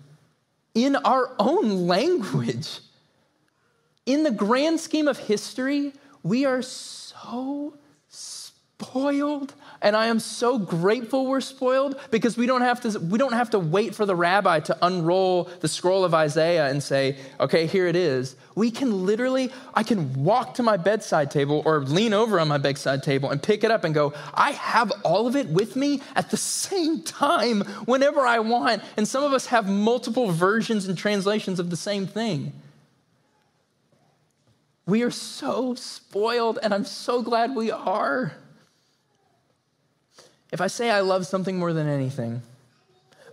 in 0.77 0.95
our 0.97 1.31
own 1.39 1.87
language. 1.87 2.81
In 4.05 4.21
the 4.21 4.29
grand 4.29 4.79
scheme 4.79 5.07
of 5.07 5.17
history, 5.17 5.91
we 6.21 6.45
are 6.45 6.61
so 6.61 7.73
spoiled 8.07 9.55
and 9.81 9.95
I 9.95 10.07
am 10.07 10.19
so 10.19 10.57
grateful 10.57 11.27
we're 11.27 11.41
spoiled 11.41 11.99
because 12.11 12.37
we 12.37 12.45
don't 12.45 12.61
have 12.61 12.81
to 12.81 12.99
we 12.99 13.17
don't 13.17 13.33
have 13.33 13.51
to 13.51 13.59
wait 13.59 13.95
for 13.95 14.05
the 14.05 14.15
rabbi 14.15 14.59
to 14.61 14.77
unroll 14.81 15.45
the 15.59 15.67
scroll 15.67 16.03
of 16.03 16.13
Isaiah 16.13 16.67
and 16.67 16.81
say, 16.81 17.17
"Okay, 17.39 17.67
here 17.67 17.87
it 17.87 17.95
is." 17.95 18.35
We 18.55 18.71
can 18.71 19.05
literally 19.05 19.51
I 19.73 19.83
can 19.83 20.23
walk 20.23 20.55
to 20.55 20.63
my 20.63 20.77
bedside 20.77 21.29
table 21.31 21.61
or 21.65 21.81
lean 21.81 22.13
over 22.13 22.39
on 22.39 22.47
my 22.47 22.57
bedside 22.57 23.03
table 23.03 23.29
and 23.29 23.41
pick 23.41 23.63
it 23.63 23.71
up 23.71 23.83
and 23.83 23.93
go, 23.93 24.13
"I 24.33 24.51
have 24.51 24.91
all 25.03 25.27
of 25.27 25.35
it 25.35 25.47
with 25.47 25.75
me 25.75 26.01
at 26.15 26.29
the 26.31 26.37
same 26.37 27.01
time 27.01 27.61
whenever 27.85 28.21
I 28.21 28.39
want." 28.39 28.81
And 28.97 29.07
some 29.07 29.23
of 29.23 29.33
us 29.33 29.47
have 29.47 29.69
multiple 29.69 30.31
versions 30.31 30.87
and 30.87 30.97
translations 30.97 31.59
of 31.59 31.69
the 31.69 31.77
same 31.77 32.07
thing. 32.07 32.53
We 34.87 35.03
are 35.03 35.11
so 35.11 35.75
spoiled 35.75 36.59
and 36.63 36.73
I'm 36.73 36.85
so 36.85 37.21
glad 37.21 37.55
we 37.55 37.69
are. 37.69 38.33
If 40.51 40.61
I 40.61 40.67
say 40.67 40.89
I 40.89 41.01
love 41.01 41.27
something 41.27 41.57
more 41.57 41.73
than 41.73 41.87
anything, 41.87 42.41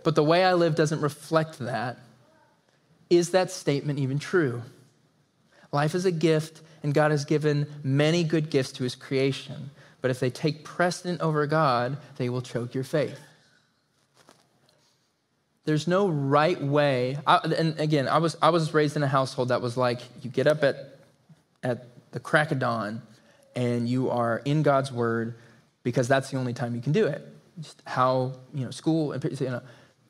but 0.03 0.15
the 0.15 0.23
way 0.23 0.43
I 0.43 0.53
live 0.53 0.75
doesn't 0.75 1.01
reflect 1.01 1.59
that, 1.59 1.97
is 3.09 3.31
that 3.31 3.51
statement 3.51 3.99
even 3.99 4.19
true? 4.19 4.61
Life 5.71 5.95
is 5.95 6.05
a 6.05 6.11
gift, 6.11 6.61
and 6.83 6.93
God 6.93 7.11
has 7.11 7.25
given 7.25 7.67
many 7.83 8.23
good 8.23 8.49
gifts 8.49 8.71
to 8.73 8.83
his 8.83 8.95
creation. 8.95 9.71
But 10.01 10.11
if 10.11 10.19
they 10.19 10.29
take 10.29 10.63
precedent 10.63 11.21
over 11.21 11.47
God, 11.47 11.97
they 12.17 12.29
will 12.29 12.41
choke 12.41 12.73
your 12.73 12.83
faith. 12.83 13.19
There's 15.65 15.87
no 15.87 16.07
right 16.07 16.61
way. 16.61 17.17
I, 17.25 17.37
and 17.37 17.79
again, 17.79 18.07
I 18.07 18.19
was, 18.19 18.37
I 18.41 18.51
was 18.51 18.73
raised 18.73 18.95
in 18.95 19.03
a 19.03 19.07
household 19.07 19.49
that 19.49 19.61
was 19.61 19.75
like 19.75 19.99
you 20.21 20.29
get 20.29 20.45
up 20.45 20.63
at, 20.63 20.99
at 21.63 21.87
the 22.11 22.19
crack 22.19 22.51
of 22.51 22.59
dawn 22.59 23.01
and 23.55 23.89
you 23.89 24.11
are 24.11 24.43
in 24.45 24.61
God's 24.61 24.91
word 24.91 25.35
because 25.85 26.07
that's 26.07 26.31
the 26.31 26.37
only 26.37 26.51
time 26.51 26.75
you 26.75 26.81
can 26.81 26.91
do 26.91 27.05
it. 27.05 27.21
Just 27.61 27.81
how, 27.85 28.33
you 28.53 28.65
know, 28.65 28.71
school, 28.71 29.11
and 29.11 29.23
you 29.23 29.47
know, 29.47 29.61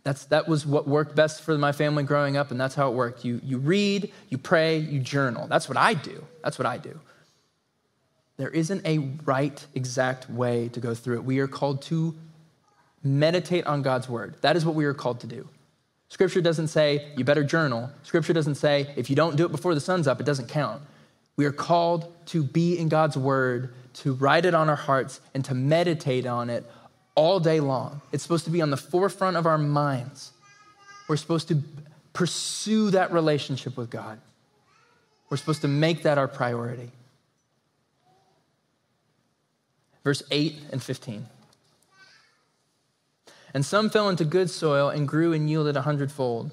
that's, 0.03 0.25
that 0.27 0.47
was 0.47 0.65
what 0.65 0.87
worked 0.87 1.15
best 1.15 1.43
for 1.43 1.55
my 1.57 1.73
family 1.73 2.03
growing 2.03 2.37
up, 2.37 2.49
and 2.49 2.59
that's 2.59 2.73
how 2.73 2.89
it 2.89 2.95
worked. 2.95 3.25
You, 3.25 3.41
you 3.43 3.57
read, 3.57 4.11
you 4.29 4.37
pray, 4.37 4.77
you 4.77 5.01
journal. 5.01 5.47
That's 5.47 5.67
what 5.67 5.77
I 5.77 5.93
do. 5.93 6.23
That's 6.43 6.57
what 6.57 6.65
I 6.65 6.77
do. 6.77 6.97
There 8.37 8.49
isn't 8.49 8.85
a 8.87 8.99
right, 9.25 9.65
exact 9.75 10.29
way 10.29 10.69
to 10.69 10.79
go 10.79 10.95
through 10.95 11.17
it. 11.17 11.25
We 11.25 11.39
are 11.39 11.47
called 11.47 11.81
to 11.83 12.15
meditate 13.03 13.67
on 13.67 13.81
God's 13.81 14.07
word. 14.07 14.35
That 14.41 14.55
is 14.55 14.65
what 14.65 14.75
we 14.75 14.85
are 14.85 14.93
called 14.93 15.19
to 15.19 15.27
do. 15.27 15.47
Scripture 16.07 16.41
doesn't 16.41 16.69
say 16.69 17.09
you 17.17 17.25
better 17.25 17.43
journal. 17.43 17.89
Scripture 18.03 18.33
doesn't 18.33 18.55
say 18.55 18.93
if 18.95 19.09
you 19.09 19.15
don't 19.15 19.35
do 19.35 19.45
it 19.45 19.51
before 19.51 19.75
the 19.75 19.81
sun's 19.81 20.07
up, 20.07 20.21
it 20.21 20.25
doesn't 20.25 20.47
count. 20.47 20.81
We 21.37 21.45
are 21.45 21.51
called 21.51 22.11
to 22.27 22.43
be 22.43 22.77
in 22.77 22.89
God's 22.89 23.17
word 23.17 23.73
to 23.95 24.13
write 24.13 24.45
it 24.45 24.53
on 24.53 24.69
our 24.69 24.75
hearts 24.75 25.19
and 25.33 25.43
to 25.45 25.53
meditate 25.53 26.25
on 26.25 26.49
it 26.49 26.65
all 27.15 27.39
day 27.39 27.59
long. 27.59 28.01
It's 28.11 28.23
supposed 28.23 28.45
to 28.45 28.51
be 28.51 28.61
on 28.61 28.69
the 28.69 28.77
forefront 28.77 29.37
of 29.37 29.45
our 29.45 29.57
minds. 29.57 30.31
We're 31.07 31.17
supposed 31.17 31.47
to 31.49 31.61
pursue 32.13 32.91
that 32.91 33.11
relationship 33.11 33.77
with 33.77 33.89
God. 33.89 34.19
We're 35.29 35.37
supposed 35.37 35.61
to 35.61 35.67
make 35.67 36.03
that 36.03 36.17
our 36.17 36.27
priority. 36.27 36.91
Verse 40.03 40.23
8 40.29 40.55
and 40.71 40.83
15. 40.83 41.25
And 43.53 43.65
some 43.65 43.89
fell 43.89 44.09
into 44.09 44.25
good 44.25 44.49
soil 44.49 44.89
and 44.89 45.07
grew 45.07 45.33
and 45.33 45.49
yielded 45.49 45.77
a 45.77 45.81
hundredfold. 45.81 46.51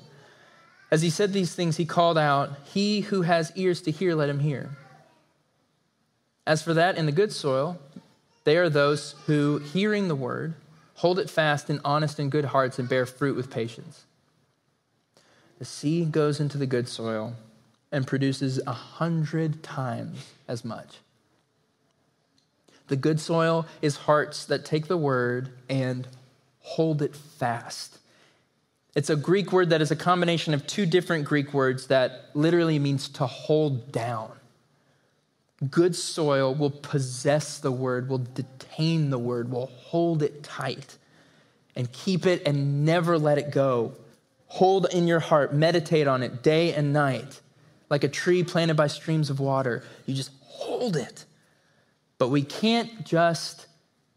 As 0.93 1.01
he 1.01 1.09
said 1.09 1.33
these 1.33 1.55
things, 1.55 1.79
he 1.79 1.87
called 1.87 2.19
out, 2.19 2.51
He 2.75 3.01
who 3.01 3.23
has 3.23 3.51
ears 3.57 3.81
to 3.81 3.91
hear, 3.91 4.15
let 4.15 4.29
him 4.29 4.41
hear. 4.41 4.77
As 6.47 6.63
for 6.63 6.75
that 6.75 6.99
in 6.99 7.07
the 7.07 7.13
good 7.13 7.33
soil, 7.33 7.79
they 8.45 8.59
are 8.59 8.69
those 8.69 9.15
who, 9.25 9.57
hearing 9.57 10.09
the 10.09 10.15
word, 10.15 10.53
hold 10.97 11.19
it 11.19 11.31
fast 11.31 11.71
in 11.71 11.81
honest 11.83 12.19
and 12.19 12.31
good 12.31 12.45
hearts 12.45 12.79
and 12.79 12.91
bear 12.91 13.07
fruit 13.07 13.37
with 13.37 13.51
patience. 13.51 14.05
The 15.59 15.65
seed 15.65 16.13
goes 16.13 16.41
into 16.41 16.59
the 16.59 16.67
good 16.67 16.89
soil 16.89 17.37
and 17.91 18.07
produces 18.07 18.61
a 18.67 18.73
hundred 18.73 19.63
times 19.63 20.33
as 20.47 20.63
much. 20.63 20.99
The 22.89 22.97
good 22.97 23.19
soil 23.19 23.65
is 23.81 23.97
hearts 23.97 24.45
that 24.45 24.67
take 24.67 24.89
the 24.89 24.99
word 24.99 25.49
and 25.71 26.07
hold 26.61 27.01
it 27.01 27.17
fast. 27.17 27.97
It's 28.95 29.09
a 29.09 29.17
Greek 29.17 29.53
word 29.53 29.71
that 29.71 29.81
is 29.81 29.91
a 29.91 29.97
combination 29.97 30.53
of 30.53 30.67
two 30.67 30.85
different 30.85 31.25
Greek 31.25 31.55
words 31.55 31.87
that 31.87 32.31
literally 32.35 32.79
means 32.79 33.09
to 33.11 33.27
hold 33.27 33.91
down. 33.91 34.31
Good 35.71 35.95
soil 35.97 36.55
will 36.55 36.71
possess 36.71 37.59
the 37.59 37.73
word, 37.73 38.09
will 38.09 38.19
detain 38.19 39.11
the 39.11 39.19
word, 39.19 39.51
will 39.51 39.67
hold 39.67 40.23
it 40.23 40.43
tight 40.43 40.99
and 41.75 41.91
keep 41.93 42.27
it 42.27 42.43
and 42.45 42.85
never 42.85 43.19
let 43.19 43.39
it 43.39 43.51
go. 43.51 43.95
Hold 44.49 44.87
in 44.93 45.07
your 45.07 45.21
heart, 45.21 45.55
meditate 45.55 46.07
on 46.07 46.23
it 46.23 46.43
day 46.43 46.75
and 46.75 46.93
night. 46.93 47.41
Like 47.89 48.05
a 48.05 48.09
tree 48.09 48.43
planted 48.43 48.75
by 48.75 48.89
streams 48.89 49.31
of 49.31 49.41
water, 49.41 49.83
you 50.05 50.15
just 50.15 50.33
hold 50.43 50.97
it. 50.97 51.25
But 52.19 52.29
we 52.29 52.43
can't 52.43 53.05
just 53.05 53.67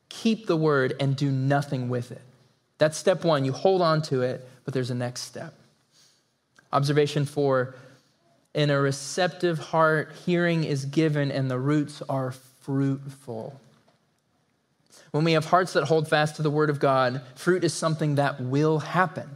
keep 0.09 0.47
the 0.47 0.57
word 0.57 0.95
and 0.99 1.15
do 1.15 1.31
nothing 1.31 1.89
with 1.89 2.11
it. 2.11 2.21
That's 2.77 2.97
step 2.97 3.23
one. 3.23 3.45
You 3.45 3.53
hold 3.53 3.81
on 3.81 4.01
to 4.03 4.21
it, 4.21 4.47
but 4.65 4.73
there's 4.73 4.89
a 4.89 4.95
next 4.95 5.21
step. 5.21 5.53
Observation 6.73 7.25
four 7.25 7.75
in 8.53 8.69
a 8.69 8.79
receptive 8.79 9.59
heart, 9.59 10.13
hearing 10.25 10.63
is 10.63 10.85
given 10.85 11.29
and 11.31 11.51
the 11.51 11.59
roots 11.59 12.01
are 12.09 12.31
fruitful. 12.61 13.59
When 15.11 15.23
we 15.23 15.33
have 15.33 15.45
hearts 15.45 15.73
that 15.73 15.83
hold 15.85 16.07
fast 16.07 16.37
to 16.37 16.41
the 16.41 16.49
word 16.49 16.69
of 16.69 16.79
God, 16.79 17.21
fruit 17.35 17.63
is 17.63 17.73
something 17.73 18.15
that 18.15 18.41
will 18.41 18.79
happen. 18.79 19.29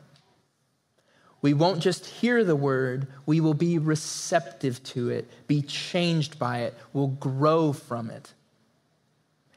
We 1.41 1.53
won't 1.53 1.81
just 1.81 2.05
hear 2.05 2.43
the 2.43 2.55
word, 2.55 3.07
we 3.25 3.39
will 3.39 3.53
be 3.53 3.77
receptive 3.77 4.83
to 4.83 5.09
it, 5.09 5.29
be 5.47 5.61
changed 5.61 6.37
by 6.39 6.59
it, 6.59 6.73
will 6.91 7.07
grow 7.07 7.71
from 7.71 8.09
it. 8.09 8.33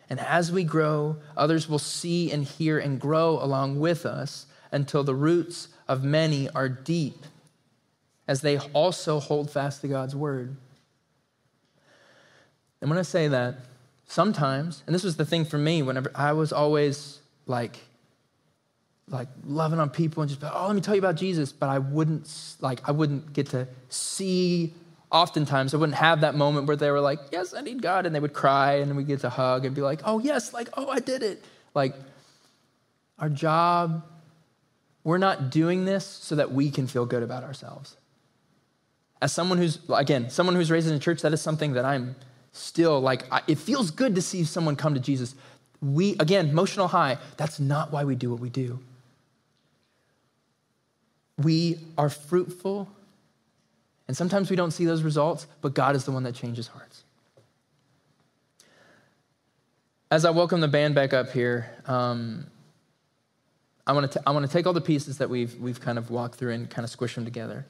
And 0.08 0.20
as 0.20 0.52
we 0.52 0.62
grow, 0.62 1.16
others 1.36 1.68
will 1.68 1.78
see 1.78 2.30
and 2.30 2.44
hear 2.44 2.78
and 2.78 3.00
grow 3.00 3.42
along 3.42 3.80
with 3.80 4.06
us 4.06 4.46
until 4.72 5.04
the 5.04 5.14
roots 5.14 5.68
of 5.86 6.02
many 6.02 6.48
are 6.50 6.68
deep 6.68 7.24
as 8.26 8.40
they 8.40 8.58
also 8.58 9.20
hold 9.20 9.50
fast 9.50 9.82
to 9.82 9.88
God's 9.88 10.16
word. 10.16 10.56
And 12.80 12.90
when 12.90 12.98
I 12.98 13.02
say 13.02 13.28
that, 13.28 13.56
sometimes, 14.06 14.82
and 14.86 14.94
this 14.94 15.04
was 15.04 15.16
the 15.16 15.24
thing 15.24 15.44
for 15.44 15.58
me, 15.58 15.82
whenever 15.82 16.10
I 16.14 16.32
was 16.32 16.52
always 16.52 17.20
like, 17.46 17.76
like 19.08 19.28
loving 19.44 19.78
on 19.78 19.90
people 19.90 20.22
and 20.22 20.30
just, 20.30 20.42
like, 20.42 20.52
oh, 20.54 20.66
let 20.66 20.74
me 20.74 20.80
tell 20.80 20.94
you 20.94 21.00
about 21.00 21.16
Jesus, 21.16 21.52
but 21.52 21.68
I 21.68 21.78
wouldn't, 21.78 22.28
like, 22.60 22.88
I 22.88 22.92
wouldn't 22.92 23.32
get 23.32 23.50
to 23.50 23.68
see 23.88 24.74
oftentimes 25.12 25.74
I 25.74 25.76
wouldn't 25.76 25.98
have 25.98 26.22
that 26.22 26.34
moment 26.34 26.66
where 26.66 26.76
they 26.76 26.90
were 26.90 27.00
like, 27.00 27.18
Yes, 27.30 27.54
I 27.54 27.60
need 27.60 27.82
God. 27.82 28.06
And 28.06 28.14
they 28.14 28.20
would 28.20 28.32
cry, 28.32 28.76
and 28.76 28.90
then 28.90 28.96
we 28.96 29.04
get 29.04 29.20
to 29.20 29.28
hug 29.28 29.64
and 29.64 29.74
be 29.76 29.82
like, 29.82 30.00
Oh, 30.04 30.18
yes, 30.18 30.52
like, 30.52 30.70
oh, 30.74 30.88
I 30.88 30.98
did 30.98 31.22
it. 31.22 31.44
Like, 31.74 31.94
our 33.18 33.28
job, 33.28 34.04
we're 35.04 35.18
not 35.18 35.50
doing 35.50 35.84
this 35.84 36.06
so 36.06 36.36
that 36.36 36.52
we 36.52 36.70
can 36.70 36.86
feel 36.86 37.06
good 37.06 37.22
about 37.22 37.44
ourselves 37.44 37.96
as 39.22 39.32
someone 39.32 39.56
who's, 39.56 39.78
again, 39.94 40.28
someone 40.28 40.56
who's 40.56 40.70
raised 40.70 40.88
in 40.88 40.94
a 40.94 40.98
church, 40.98 41.22
that 41.22 41.32
is 41.32 41.40
something 41.40 41.74
that 41.74 41.84
I'm 41.84 42.16
still 42.50 43.00
like, 43.00 43.24
I, 43.32 43.40
it 43.46 43.56
feels 43.56 43.92
good 43.92 44.16
to 44.16 44.20
see 44.20 44.42
someone 44.42 44.74
come 44.74 44.94
to 44.94 45.00
Jesus. 45.00 45.36
We, 45.80 46.16
again, 46.18 46.48
emotional 46.48 46.88
high, 46.88 47.18
that's 47.36 47.60
not 47.60 47.92
why 47.92 48.02
we 48.02 48.16
do 48.16 48.30
what 48.30 48.40
we 48.40 48.50
do. 48.50 48.80
We 51.38 51.78
are 51.96 52.10
fruitful, 52.10 52.88
and 54.08 54.16
sometimes 54.16 54.50
we 54.50 54.56
don't 54.56 54.72
see 54.72 54.84
those 54.84 55.02
results, 55.02 55.46
but 55.60 55.72
God 55.72 55.94
is 55.94 56.04
the 56.04 56.10
one 56.10 56.24
that 56.24 56.34
changes 56.34 56.66
hearts. 56.66 57.04
As 60.10 60.24
I 60.24 60.30
welcome 60.30 60.60
the 60.60 60.68
band 60.68 60.96
back 60.96 61.14
up 61.14 61.30
here, 61.30 61.70
um, 61.86 62.46
I 63.86 63.92
want 63.92 64.12
to 64.12 64.22
I 64.26 64.30
want 64.30 64.46
to 64.46 64.52
take 64.52 64.66
all 64.66 64.72
the 64.72 64.80
pieces 64.80 65.18
that 65.18 65.28
we've 65.28 65.54
we've 65.60 65.80
kind 65.80 65.98
of 65.98 66.10
walked 66.10 66.36
through 66.36 66.52
and 66.52 66.70
kind 66.70 66.84
of 66.84 66.90
squish 66.90 67.14
them 67.14 67.24
together. 67.24 67.66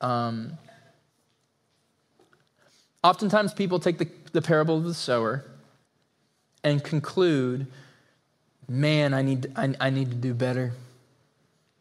Um, 0.00 0.58
Oftentimes, 3.04 3.54
people 3.54 3.78
take 3.78 3.98
the, 3.98 4.08
the 4.32 4.42
parable 4.42 4.76
of 4.76 4.84
the 4.84 4.94
sower 4.94 5.44
and 6.64 6.82
conclude, 6.82 7.68
man, 8.68 9.14
I 9.14 9.22
need, 9.22 9.52
I, 9.54 9.74
I 9.80 9.90
need 9.90 10.10
to 10.10 10.16
do 10.16 10.34
better. 10.34 10.72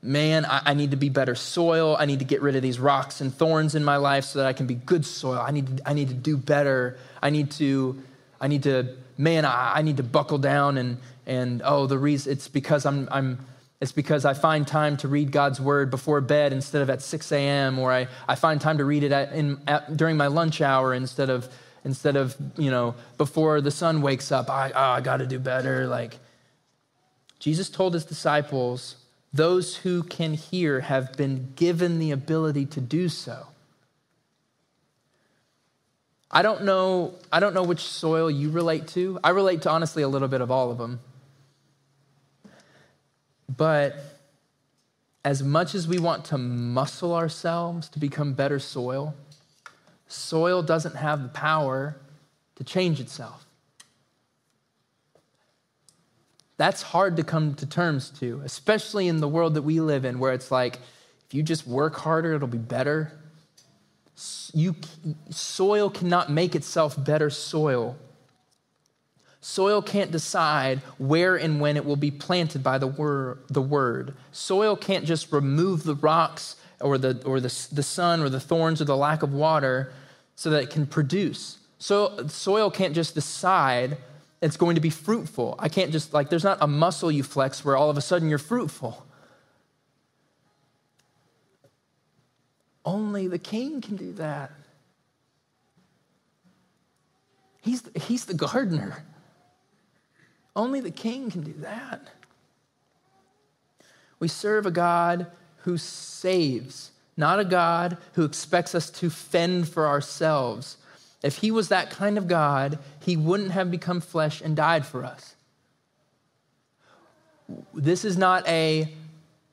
Man, 0.03 0.45
I, 0.45 0.61
I, 0.67 0.73
need 0.75 0.91
to 0.91 0.97
be 0.97 1.09
better 1.09 1.33
soil. 1.33 1.97
I 1.99 2.05
need 2.05 2.19
to 2.19 2.25
get 2.25 2.43
rid 2.43 2.55
of 2.55 2.61
these 2.61 2.79
rocks 2.79 3.19
and 3.19 3.33
thorns 3.33 3.73
in 3.73 3.83
my 3.83 3.97
life 3.97 4.25
so 4.25 4.39
that 4.39 4.47
I 4.47 4.53
can 4.53 4.67
be 4.67 4.75
good 4.75 5.05
soil. 5.05 5.39
I 5.39 5.49
need 5.49 5.77
to, 5.77 5.89
I 5.89 5.93
need 5.93 6.09
to 6.09 6.13
do 6.13 6.37
better. 6.37 6.97
I 7.21 7.31
need 7.31 7.49
to, 7.51 8.01
I 8.39 8.47
need 8.47 8.63
to, 8.63 8.95
man, 9.17 9.43
I, 9.43 9.77
I 9.77 9.81
need 9.81 9.97
to 9.97 10.03
buckle 10.03 10.37
down 10.37 10.77
and, 10.77 10.99
and 11.25 11.63
oh, 11.65 11.87
the 11.87 11.97
reason, 11.97 12.31
it's 12.31 12.47
because 12.47 12.85
I'm, 12.85 13.09
I'm, 13.11 13.39
it's 13.79 13.91
because 13.91 14.25
I 14.25 14.33
find 14.33 14.67
time 14.67 14.97
to 14.97 15.07
read 15.07 15.31
God's 15.31 15.61
word 15.61 15.91
before 15.91 16.19
bed 16.19 16.51
instead 16.51 16.81
of 16.81 16.89
at 16.89 17.01
6 17.01 17.31
a.m., 17.31 17.77
or 17.77 17.91
I, 17.91 18.07
I 18.27 18.35
find 18.35 18.59
time 18.59 18.79
to 18.79 18.85
read 18.85 19.03
it 19.03 19.11
at, 19.11 19.33
in, 19.33 19.59
at, 19.67 19.95
during 19.95 20.17
my 20.17 20.27
lunch 20.27 20.61
hour 20.61 20.93
instead 20.93 21.29
of, 21.29 21.47
instead 21.85 22.15
of, 22.15 22.35
you 22.57 22.71
know, 22.71 22.95
before 23.17 23.61
the 23.61 23.69
sun 23.69 24.01
wakes 24.01 24.31
up. 24.31 24.49
I, 24.49 24.71
oh, 24.71 24.79
I 24.79 25.01
got 25.01 25.17
to 25.17 25.27
do 25.27 25.37
better. 25.37 25.85
Like, 25.85 26.17
Jesus 27.39 27.69
told 27.69 27.93
his 27.93 28.03
disciples, 28.03 28.95
those 29.31 29.77
who 29.77 30.01
can 30.01 30.33
hear 30.33 30.79
have 30.79 31.13
been 31.15 31.53
given 31.55 31.99
the 31.99 32.09
ability 32.09 32.65
to 32.67 32.81
do 32.81 33.09
so. 33.09 33.47
I 36.31 36.41
don't 36.41 36.63
know, 36.63 37.13
I 37.31 37.39
don't 37.39 37.53
know 37.53 37.63
which 37.63 37.81
soil 37.81 38.29
you 38.29 38.49
relate 38.49 38.87
to. 38.89 39.19
I 39.23 39.29
relate 39.29 39.61
to 39.61 39.69
honestly 39.69 40.01
a 40.01 40.07
little 40.07 40.27
bit 40.27 40.41
of 40.41 40.49
all 40.49 40.71
of 40.71 40.79
them. 40.79 40.99
But 43.55 43.95
as 45.23 45.43
much 45.43 45.75
as 45.75 45.87
we 45.87 45.99
want 45.99 46.25
to 46.25 46.37
muscle 46.37 47.13
ourselves 47.13 47.89
to 47.89 47.99
become 47.99 48.33
better 48.33 48.59
soil, 48.59 49.15
soil 50.07 50.63
doesn't 50.63 50.95
have 50.95 51.23
the 51.23 51.29
power 51.29 51.97
to 52.55 52.63
change 52.63 52.99
itself. 52.99 53.45
That's 56.57 56.81
hard 56.81 57.17
to 57.17 57.23
come 57.23 57.53
to 57.55 57.65
terms 57.65 58.09
to, 58.19 58.41
especially 58.43 59.07
in 59.07 59.17
the 59.17 59.27
world 59.27 59.53
that 59.53 59.61
we 59.61 59.79
live 59.79 60.05
in, 60.05 60.17
where 60.17 60.33
it's 60.33 60.49
like, 60.49 60.79
if 61.27 61.33
you 61.33 61.43
just 61.43 61.67
work 61.67 61.97
harder, 61.97 62.33
it'll 62.33 62.47
be 62.47 62.57
better. 62.57 63.11
You, 64.53 64.75
soil 65.29 65.89
cannot 65.89 66.31
make 66.31 66.55
itself 66.55 67.01
better 67.01 67.29
soil. 67.29 67.95
Soil 69.47 69.81
can't 69.81 70.11
decide 70.11 70.79
where 70.97 71.37
and 71.37 71.61
when 71.61 71.77
it 71.77 71.85
will 71.85 71.95
be 71.95 72.11
planted 72.11 72.61
by 72.61 72.77
the, 72.77 72.85
wor- 72.85 73.37
the 73.47 73.61
word. 73.61 74.13
Soil 74.33 74.75
can't 74.75 75.05
just 75.05 75.31
remove 75.31 75.85
the 75.85 75.95
rocks 75.95 76.57
or, 76.81 76.97
the, 76.97 77.23
or 77.25 77.39
the, 77.39 77.67
the 77.71 77.81
sun 77.81 78.19
or 78.19 78.27
the 78.27 78.41
thorns 78.41 78.81
or 78.81 78.83
the 78.83 78.97
lack 78.97 79.23
of 79.23 79.31
water 79.31 79.93
so 80.35 80.49
that 80.49 80.63
it 80.63 80.69
can 80.69 80.85
produce. 80.85 81.59
So, 81.79 82.27
soil 82.27 82.69
can't 82.69 82.93
just 82.93 83.15
decide 83.15 83.95
it's 84.41 84.57
going 84.57 84.75
to 84.75 84.81
be 84.81 84.89
fruitful. 84.89 85.55
I 85.57 85.69
can't 85.69 85.93
just, 85.93 86.13
like, 86.13 86.29
there's 86.29 86.43
not 86.43 86.57
a 86.59 86.67
muscle 86.67 87.09
you 87.09 87.23
flex 87.23 87.63
where 87.63 87.77
all 87.77 87.89
of 87.89 87.95
a 87.95 88.01
sudden 88.01 88.27
you're 88.27 88.39
fruitful. 88.39 89.07
Only 92.83 93.29
the 93.29 93.39
king 93.39 93.79
can 93.79 93.95
do 93.95 94.11
that. 94.13 94.51
He's, 97.61 97.83
he's 97.95 98.25
the 98.25 98.33
gardener. 98.33 99.05
Only 100.57 100.81
the 100.81 100.91
king 100.91 101.29
can 101.29 101.41
do 101.41 101.53
that. 101.59 102.09
We 104.19 104.27
serve 104.27 104.65
a 104.65 104.71
God 104.71 105.27
who 105.57 105.77
saves, 105.77 106.89
not 107.15 107.39
a 107.39 107.45
God 107.45 107.97
who 108.13 108.25
expects 108.25 108.73
us 108.73 108.89
to 108.89 109.11
fend 109.11 109.69
for 109.69 109.85
ourselves. 109.85 110.77
If 111.21 111.37
he 111.37 111.51
was 111.51 111.69
that 111.69 111.91
kind 111.91 112.17
of 112.17 112.27
God, 112.27 112.79
he 113.01 113.15
wouldn't 113.15 113.51
have 113.51 113.69
become 113.69 114.01
flesh 114.01 114.41
and 114.41 114.55
died 114.55 114.85
for 114.85 115.05
us. 115.05 115.35
This 117.75 118.03
is 118.03 118.17
not 118.17 118.47
a, 118.47 118.91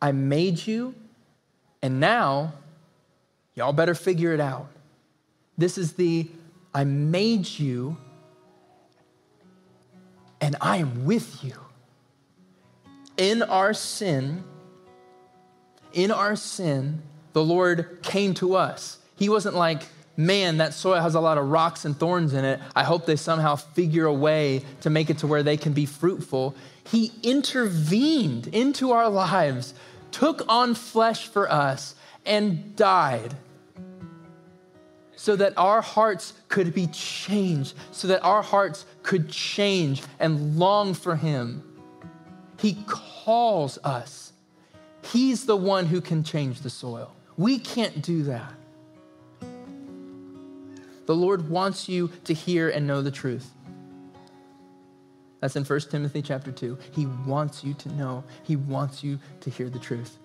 I 0.00 0.12
made 0.12 0.66
you, 0.66 0.94
and 1.82 2.00
now 2.00 2.54
y'all 3.54 3.74
better 3.74 3.94
figure 3.94 4.32
it 4.32 4.40
out. 4.40 4.68
This 5.58 5.76
is 5.76 5.92
the, 5.92 6.28
I 6.72 6.84
made 6.84 7.46
you, 7.46 7.98
and 10.40 10.56
I 10.60 10.78
am 10.78 11.04
with 11.04 11.42
you. 11.44 11.54
In 13.16 13.42
our 13.42 13.72
sin, 13.74 14.44
in 15.92 16.10
our 16.10 16.36
sin, 16.36 17.02
the 17.32 17.44
Lord 17.44 18.00
came 18.02 18.34
to 18.34 18.56
us. 18.56 18.98
He 19.16 19.28
wasn't 19.28 19.54
like, 19.54 19.82
man, 20.16 20.58
that 20.58 20.74
soil 20.74 21.00
has 21.00 21.14
a 21.14 21.20
lot 21.20 21.38
of 21.38 21.48
rocks 21.48 21.84
and 21.84 21.96
thorns 21.96 22.34
in 22.34 22.44
it. 22.44 22.60
I 22.74 22.84
hope 22.84 23.06
they 23.06 23.16
somehow 23.16 23.56
figure 23.56 24.06
a 24.06 24.12
way 24.12 24.64
to 24.80 24.90
make 24.90 25.10
it 25.10 25.18
to 25.18 25.26
where 25.26 25.42
they 25.42 25.56
can 25.56 25.72
be 25.72 25.86
fruitful. 25.86 26.54
He 26.88 27.12
intervened 27.22 28.48
into 28.48 28.92
our 28.92 29.08
lives, 29.08 29.74
took 30.10 30.44
on 30.48 30.74
flesh 30.74 31.26
for 31.26 31.50
us, 31.50 31.94
and 32.26 32.74
died 32.76 33.36
so 35.16 35.36
that 35.36 35.52
our 35.56 35.80
hearts 35.80 36.34
could 36.48 36.74
be 36.74 36.86
changed, 36.88 37.74
so 37.92 38.08
that 38.08 38.22
our 38.22 38.42
hearts 38.42 38.86
could 39.02 39.30
change 39.30 40.02
and 40.18 40.58
long 40.58 40.94
for 40.94 41.16
Him. 41.16 41.62
He 42.58 42.78
calls 42.86 43.78
us. 43.84 44.32
He's 45.02 45.46
the 45.46 45.56
one 45.56 45.86
who 45.86 46.00
can 46.00 46.24
change 46.24 46.60
the 46.60 46.70
soil. 46.70 47.14
We 47.36 47.58
can't 47.58 48.02
do 48.02 48.22
that. 48.24 48.52
The 51.06 51.14
Lord 51.14 51.50
wants 51.50 51.88
you 51.88 52.10
to 52.24 52.32
hear 52.32 52.70
and 52.70 52.86
know 52.86 53.02
the 53.02 53.10
truth. 53.10 53.50
That's 55.40 55.56
in 55.56 55.64
1 55.64 55.80
Timothy 55.90 56.22
chapter 56.22 56.50
2. 56.50 56.78
He 56.92 57.04
wants 57.04 57.62
you 57.62 57.74
to 57.74 57.92
know, 57.92 58.24
He 58.44 58.56
wants 58.56 59.04
you 59.04 59.18
to 59.40 59.50
hear 59.50 59.68
the 59.68 59.78
truth. 59.78 60.16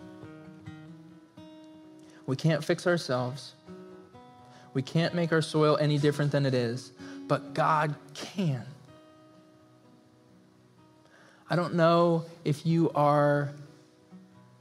We 2.25 2.37
can't 2.37 2.63
fix 2.63 2.87
ourselves. 2.87 3.53
We 4.73 4.81
can't 4.81 5.13
make 5.13 5.31
our 5.31 5.41
soil 5.41 5.77
any 5.77 5.97
different 5.97 6.31
than 6.31 6.45
it 6.45 6.53
is, 6.53 6.91
but 7.27 7.53
God 7.53 7.95
can. 8.13 8.65
I 11.49 11.55
don't 11.55 11.73
know 11.73 12.25
if 12.45 12.65
you 12.65 12.91
are, 12.91 13.51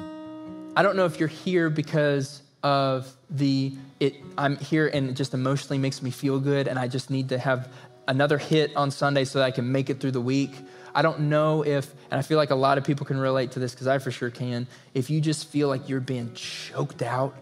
I 0.01 0.83
don't 0.83 0.97
know 0.97 1.05
if 1.05 1.19
you're 1.19 1.29
here 1.29 1.69
because 1.69 2.43
of 2.63 3.15
the, 3.29 3.75
it, 4.01 4.15
I'm 4.39 4.57
here 4.57 4.89
and 4.89 5.11
it 5.11 5.13
just 5.13 5.35
emotionally 5.35 5.79
makes 5.79 6.03
me 6.03 6.11
feel 6.11 6.41
good 6.41 6.67
and 6.67 6.79
I 6.79 6.89
just 6.89 7.11
need 7.11 7.29
to 7.29 7.39
have 7.39 7.71
another 8.07 8.39
hit 8.39 8.75
on 8.75 8.91
Sunday 8.91 9.25
so 9.25 9.39
that 9.39 9.45
I 9.45 9.51
can 9.51 9.71
make 9.71 9.91
it 9.91 10.01
through 10.01 10.13
the 10.13 10.21
week. 10.21 10.55
I 10.95 11.03
don't 11.03 11.21
know 11.21 11.63
if, 11.63 11.93
and 12.11 12.19
I 12.19 12.23
feel 12.23 12.39
like 12.39 12.51
a 12.51 12.55
lot 12.57 12.79
of 12.79 12.85
people 12.85 13.05
can 13.05 13.19
relate 13.19 13.53
to 13.53 13.59
this 13.59 13.73
because 13.73 13.87
I 13.87 13.99
for 13.99 14.11
sure 14.11 14.31
can, 14.31 14.67
if 14.95 15.11
you 15.11 15.21
just 15.21 15.49
feel 15.49 15.69
like 15.69 15.91
you're 15.91 16.01
being 16.01 16.33
choked 16.35 17.03
out 17.03 17.35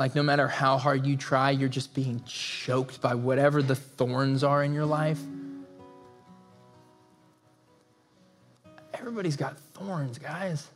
like, 0.00 0.14
no 0.14 0.22
matter 0.22 0.48
how 0.48 0.78
hard 0.78 1.04
you 1.04 1.14
try, 1.14 1.50
you're 1.50 1.68
just 1.68 1.94
being 1.94 2.22
choked 2.26 3.02
by 3.02 3.14
whatever 3.14 3.62
the 3.62 3.74
thorns 3.74 4.42
are 4.42 4.64
in 4.64 4.72
your 4.72 4.86
life. 4.86 5.20
Everybody's 8.94 9.36
got 9.36 9.58
thorns, 9.74 10.16
guys. 10.18 10.68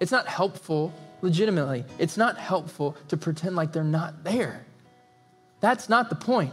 It's 0.00 0.12
not 0.12 0.26
helpful, 0.26 0.92
legitimately, 1.22 1.86
it's 1.98 2.18
not 2.18 2.36
helpful 2.36 2.94
to 3.08 3.16
pretend 3.16 3.56
like 3.56 3.72
they're 3.72 3.82
not 3.82 4.22
there. 4.22 4.66
That's 5.60 5.88
not 5.88 6.10
the 6.10 6.16
point. 6.16 6.52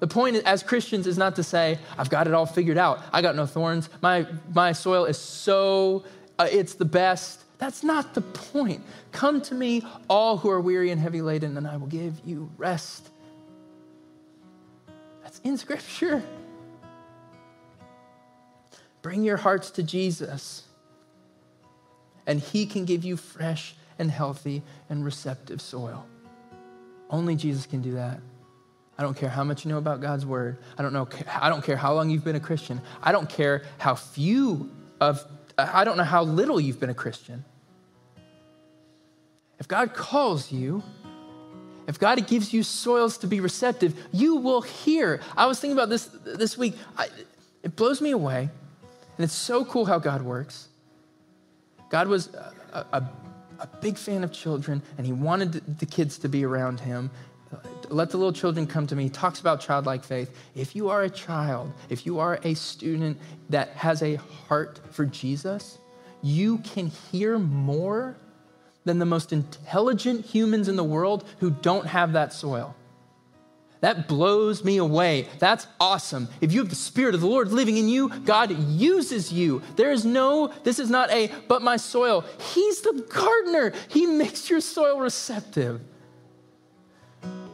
The 0.00 0.06
point 0.06 0.36
as 0.46 0.62
Christians 0.62 1.06
is 1.06 1.18
not 1.18 1.36
to 1.36 1.42
say, 1.42 1.78
I've 1.98 2.08
got 2.08 2.26
it 2.26 2.32
all 2.32 2.46
figured 2.46 2.78
out. 2.78 3.02
I 3.12 3.20
got 3.20 3.36
no 3.36 3.44
thorns. 3.44 3.90
My, 4.00 4.26
my 4.54 4.72
soil 4.72 5.04
is 5.04 5.18
so, 5.18 6.04
uh, 6.38 6.48
it's 6.50 6.72
the 6.72 6.86
best. 6.86 7.41
That's 7.62 7.84
not 7.84 8.14
the 8.14 8.22
point. 8.22 8.82
Come 9.12 9.40
to 9.42 9.54
me, 9.54 9.86
all 10.10 10.36
who 10.36 10.50
are 10.50 10.60
weary 10.60 10.90
and 10.90 11.00
heavy 11.00 11.22
laden, 11.22 11.56
and 11.56 11.64
I 11.64 11.76
will 11.76 11.86
give 11.86 12.20
you 12.24 12.50
rest. 12.58 13.08
That's 15.22 15.38
in 15.44 15.56
Scripture. 15.56 16.24
Bring 19.00 19.22
your 19.22 19.36
hearts 19.36 19.70
to 19.70 19.84
Jesus, 19.84 20.64
and 22.26 22.40
He 22.40 22.66
can 22.66 22.84
give 22.84 23.04
you 23.04 23.16
fresh 23.16 23.76
and 23.96 24.10
healthy 24.10 24.64
and 24.90 25.04
receptive 25.04 25.60
soil. 25.60 26.04
Only 27.10 27.36
Jesus 27.36 27.64
can 27.64 27.80
do 27.80 27.92
that. 27.92 28.18
I 28.98 29.04
don't 29.04 29.16
care 29.16 29.28
how 29.28 29.44
much 29.44 29.64
you 29.64 29.70
know 29.70 29.78
about 29.78 30.00
God's 30.00 30.26
word. 30.26 30.58
I 30.76 30.82
don't 30.82 30.92
know 30.92 31.08
I 31.40 31.48
don't 31.48 31.62
care 31.62 31.76
how 31.76 31.94
long 31.94 32.10
you've 32.10 32.24
been 32.24 32.34
a 32.34 32.40
Christian. 32.40 32.80
I 33.00 33.12
don't 33.12 33.30
care 33.30 33.62
how 33.78 33.94
few 33.94 34.68
of 35.00 35.24
I 35.58 35.84
don't 35.84 35.96
know 35.96 36.04
how 36.04 36.22
little 36.22 36.60
you've 36.60 36.80
been 36.80 36.90
a 36.90 36.94
Christian. 36.94 37.44
If 39.58 39.68
God 39.68 39.94
calls 39.94 40.50
you, 40.50 40.82
if 41.86 41.98
God 41.98 42.26
gives 42.26 42.52
you 42.52 42.62
soils 42.62 43.18
to 43.18 43.26
be 43.26 43.40
receptive, 43.40 43.94
you 44.12 44.36
will 44.36 44.62
hear. 44.62 45.20
I 45.36 45.46
was 45.46 45.60
thinking 45.60 45.76
about 45.76 45.88
this 45.88 46.06
this 46.24 46.56
week. 46.56 46.74
I, 46.96 47.08
it 47.62 47.76
blows 47.76 48.00
me 48.00 48.10
away. 48.10 48.48
And 49.16 49.24
it's 49.24 49.34
so 49.34 49.64
cool 49.64 49.84
how 49.84 49.98
God 49.98 50.22
works. 50.22 50.68
God 51.90 52.08
was 52.08 52.34
a, 52.72 52.86
a, 52.92 53.10
a 53.60 53.66
big 53.80 53.98
fan 53.98 54.24
of 54.24 54.32
children, 54.32 54.82
and 54.96 55.06
he 55.06 55.12
wanted 55.12 55.78
the 55.78 55.86
kids 55.86 56.18
to 56.18 56.28
be 56.28 56.44
around 56.44 56.80
him. 56.80 57.10
Let 57.92 58.10
the 58.10 58.16
little 58.16 58.32
children 58.32 58.66
come 58.66 58.86
to 58.86 58.96
me. 58.96 59.08
Talks 59.08 59.40
about 59.40 59.60
childlike 59.60 60.02
faith. 60.04 60.34
If 60.54 60.74
you 60.74 60.88
are 60.88 61.02
a 61.02 61.10
child, 61.10 61.72
if 61.88 62.06
you 62.06 62.18
are 62.18 62.40
a 62.42 62.54
student 62.54 63.18
that 63.50 63.68
has 63.70 64.02
a 64.02 64.16
heart 64.48 64.80
for 64.90 65.04
Jesus, 65.04 65.78
you 66.22 66.58
can 66.58 66.86
hear 66.86 67.38
more 67.38 68.16
than 68.84 68.98
the 68.98 69.06
most 69.06 69.32
intelligent 69.32 70.24
humans 70.24 70.68
in 70.68 70.76
the 70.76 70.84
world 70.84 71.24
who 71.38 71.50
don't 71.50 71.86
have 71.86 72.12
that 72.14 72.32
soil. 72.32 72.74
That 73.80 74.06
blows 74.06 74.64
me 74.64 74.76
away. 74.76 75.26
That's 75.40 75.66
awesome. 75.80 76.28
If 76.40 76.52
you 76.52 76.60
have 76.60 76.70
the 76.70 76.76
Spirit 76.76 77.16
of 77.16 77.20
the 77.20 77.26
Lord 77.26 77.50
living 77.50 77.76
in 77.76 77.88
you, 77.88 78.10
God 78.20 78.52
uses 78.70 79.32
you. 79.32 79.60
There 79.74 79.90
is 79.90 80.04
no, 80.04 80.52
this 80.62 80.78
is 80.78 80.88
not 80.88 81.10
a, 81.10 81.32
but 81.48 81.62
my 81.62 81.76
soil. 81.76 82.24
He's 82.54 82.80
the 82.80 83.04
gardener, 83.08 83.72
He 83.88 84.06
makes 84.06 84.48
your 84.48 84.60
soil 84.60 85.00
receptive. 85.00 85.80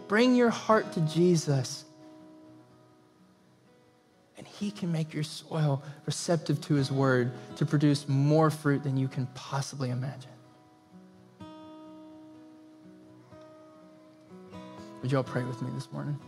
Bring 0.09 0.35
your 0.35 0.49
heart 0.49 0.93
to 0.95 1.01
Jesus, 1.03 1.85
and 4.39 4.47
He 4.47 4.71
can 4.71 4.91
make 4.91 5.13
your 5.13 5.23
soil 5.23 5.83
receptive 6.07 6.61
to 6.63 6.75
His 6.75 6.91
word 6.91 7.31
to 7.57 7.67
produce 7.67 8.09
more 8.09 8.51
fruit 8.51 8.83
than 8.83 8.97
you 8.97 9.07
can 9.07 9.27
possibly 9.35 9.91
imagine. 9.91 10.31
Would 15.03 15.13
you 15.13 15.19
all 15.19 15.25
pray 15.25 15.45
with 15.45 15.61
me 15.63 15.71
this 15.75 15.93
morning? 15.93 16.19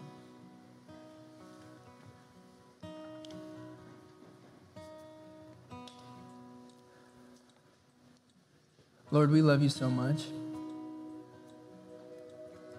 Lord, 9.11 9.31
we 9.31 9.43
love 9.43 9.61
you 9.61 9.69
so 9.69 9.91
much. 9.91 10.27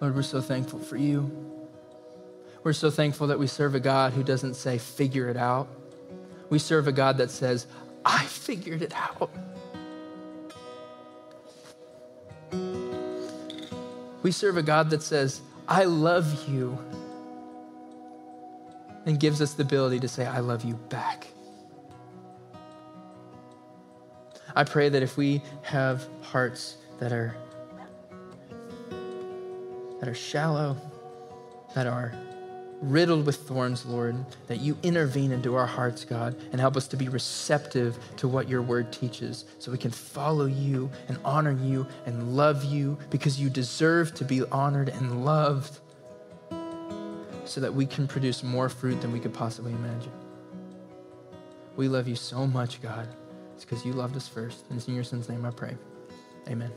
Lord, 0.02 0.16
we're 0.16 0.22
so 0.22 0.40
thankful 0.40 0.80
for 0.80 0.96
you. 0.96 1.30
We're 2.64 2.72
so 2.72 2.90
thankful 2.90 3.28
that 3.28 3.38
we 3.38 3.46
serve 3.46 3.76
a 3.76 3.80
God 3.80 4.12
who 4.12 4.24
doesn't 4.24 4.54
say, 4.54 4.78
figure 4.78 5.28
it 5.28 5.36
out. 5.36 5.68
We 6.50 6.58
serve 6.58 6.88
a 6.88 6.92
God 6.92 7.18
that 7.18 7.30
says, 7.30 7.68
I 8.04 8.24
figured 8.24 8.82
it 8.82 8.92
out. 8.96 9.30
We 14.24 14.32
serve 14.32 14.56
a 14.56 14.62
God 14.62 14.90
that 14.90 15.04
says, 15.04 15.40
I 15.68 15.84
love 15.84 16.48
you, 16.48 16.76
and 19.06 19.20
gives 19.20 19.40
us 19.40 19.54
the 19.54 19.62
ability 19.62 20.00
to 20.00 20.08
say, 20.08 20.26
I 20.26 20.40
love 20.40 20.64
you 20.64 20.74
back. 20.74 21.28
I 24.56 24.64
pray 24.64 24.88
that 24.88 25.02
if 25.04 25.16
we 25.16 25.42
have 25.62 26.04
hearts 26.22 26.76
that 26.98 27.12
are 27.12 27.36
that 30.02 30.08
are 30.08 30.14
shallow, 30.14 30.76
that 31.76 31.86
are 31.86 32.12
riddled 32.80 33.24
with 33.24 33.36
thorns, 33.36 33.86
Lord, 33.86 34.16
that 34.48 34.58
you 34.58 34.76
intervene 34.82 35.30
into 35.30 35.54
our 35.54 35.64
hearts, 35.64 36.04
God, 36.04 36.34
and 36.50 36.60
help 36.60 36.76
us 36.76 36.88
to 36.88 36.96
be 36.96 37.08
receptive 37.08 37.96
to 38.16 38.26
what 38.26 38.48
your 38.48 38.62
word 38.62 38.92
teaches 38.92 39.44
so 39.60 39.70
we 39.70 39.78
can 39.78 39.92
follow 39.92 40.46
you 40.46 40.90
and 41.06 41.18
honor 41.24 41.52
you 41.52 41.86
and 42.04 42.36
love 42.36 42.64
you 42.64 42.98
because 43.10 43.40
you 43.40 43.48
deserve 43.48 44.12
to 44.14 44.24
be 44.24 44.42
honored 44.46 44.88
and 44.88 45.24
loved 45.24 45.78
so 47.44 47.60
that 47.60 47.72
we 47.72 47.86
can 47.86 48.08
produce 48.08 48.42
more 48.42 48.68
fruit 48.68 49.00
than 49.00 49.12
we 49.12 49.20
could 49.20 49.32
possibly 49.32 49.70
imagine. 49.70 50.10
We 51.76 51.86
love 51.86 52.08
you 52.08 52.16
so 52.16 52.44
much, 52.44 52.82
God. 52.82 53.06
It's 53.54 53.64
because 53.64 53.86
you 53.86 53.92
loved 53.92 54.16
us 54.16 54.26
first. 54.26 54.64
And 54.68 54.76
it's 54.76 54.88
in 54.88 54.96
your 54.96 55.04
son's 55.04 55.28
name 55.28 55.46
I 55.46 55.50
pray. 55.50 55.76
Amen. 56.48 56.72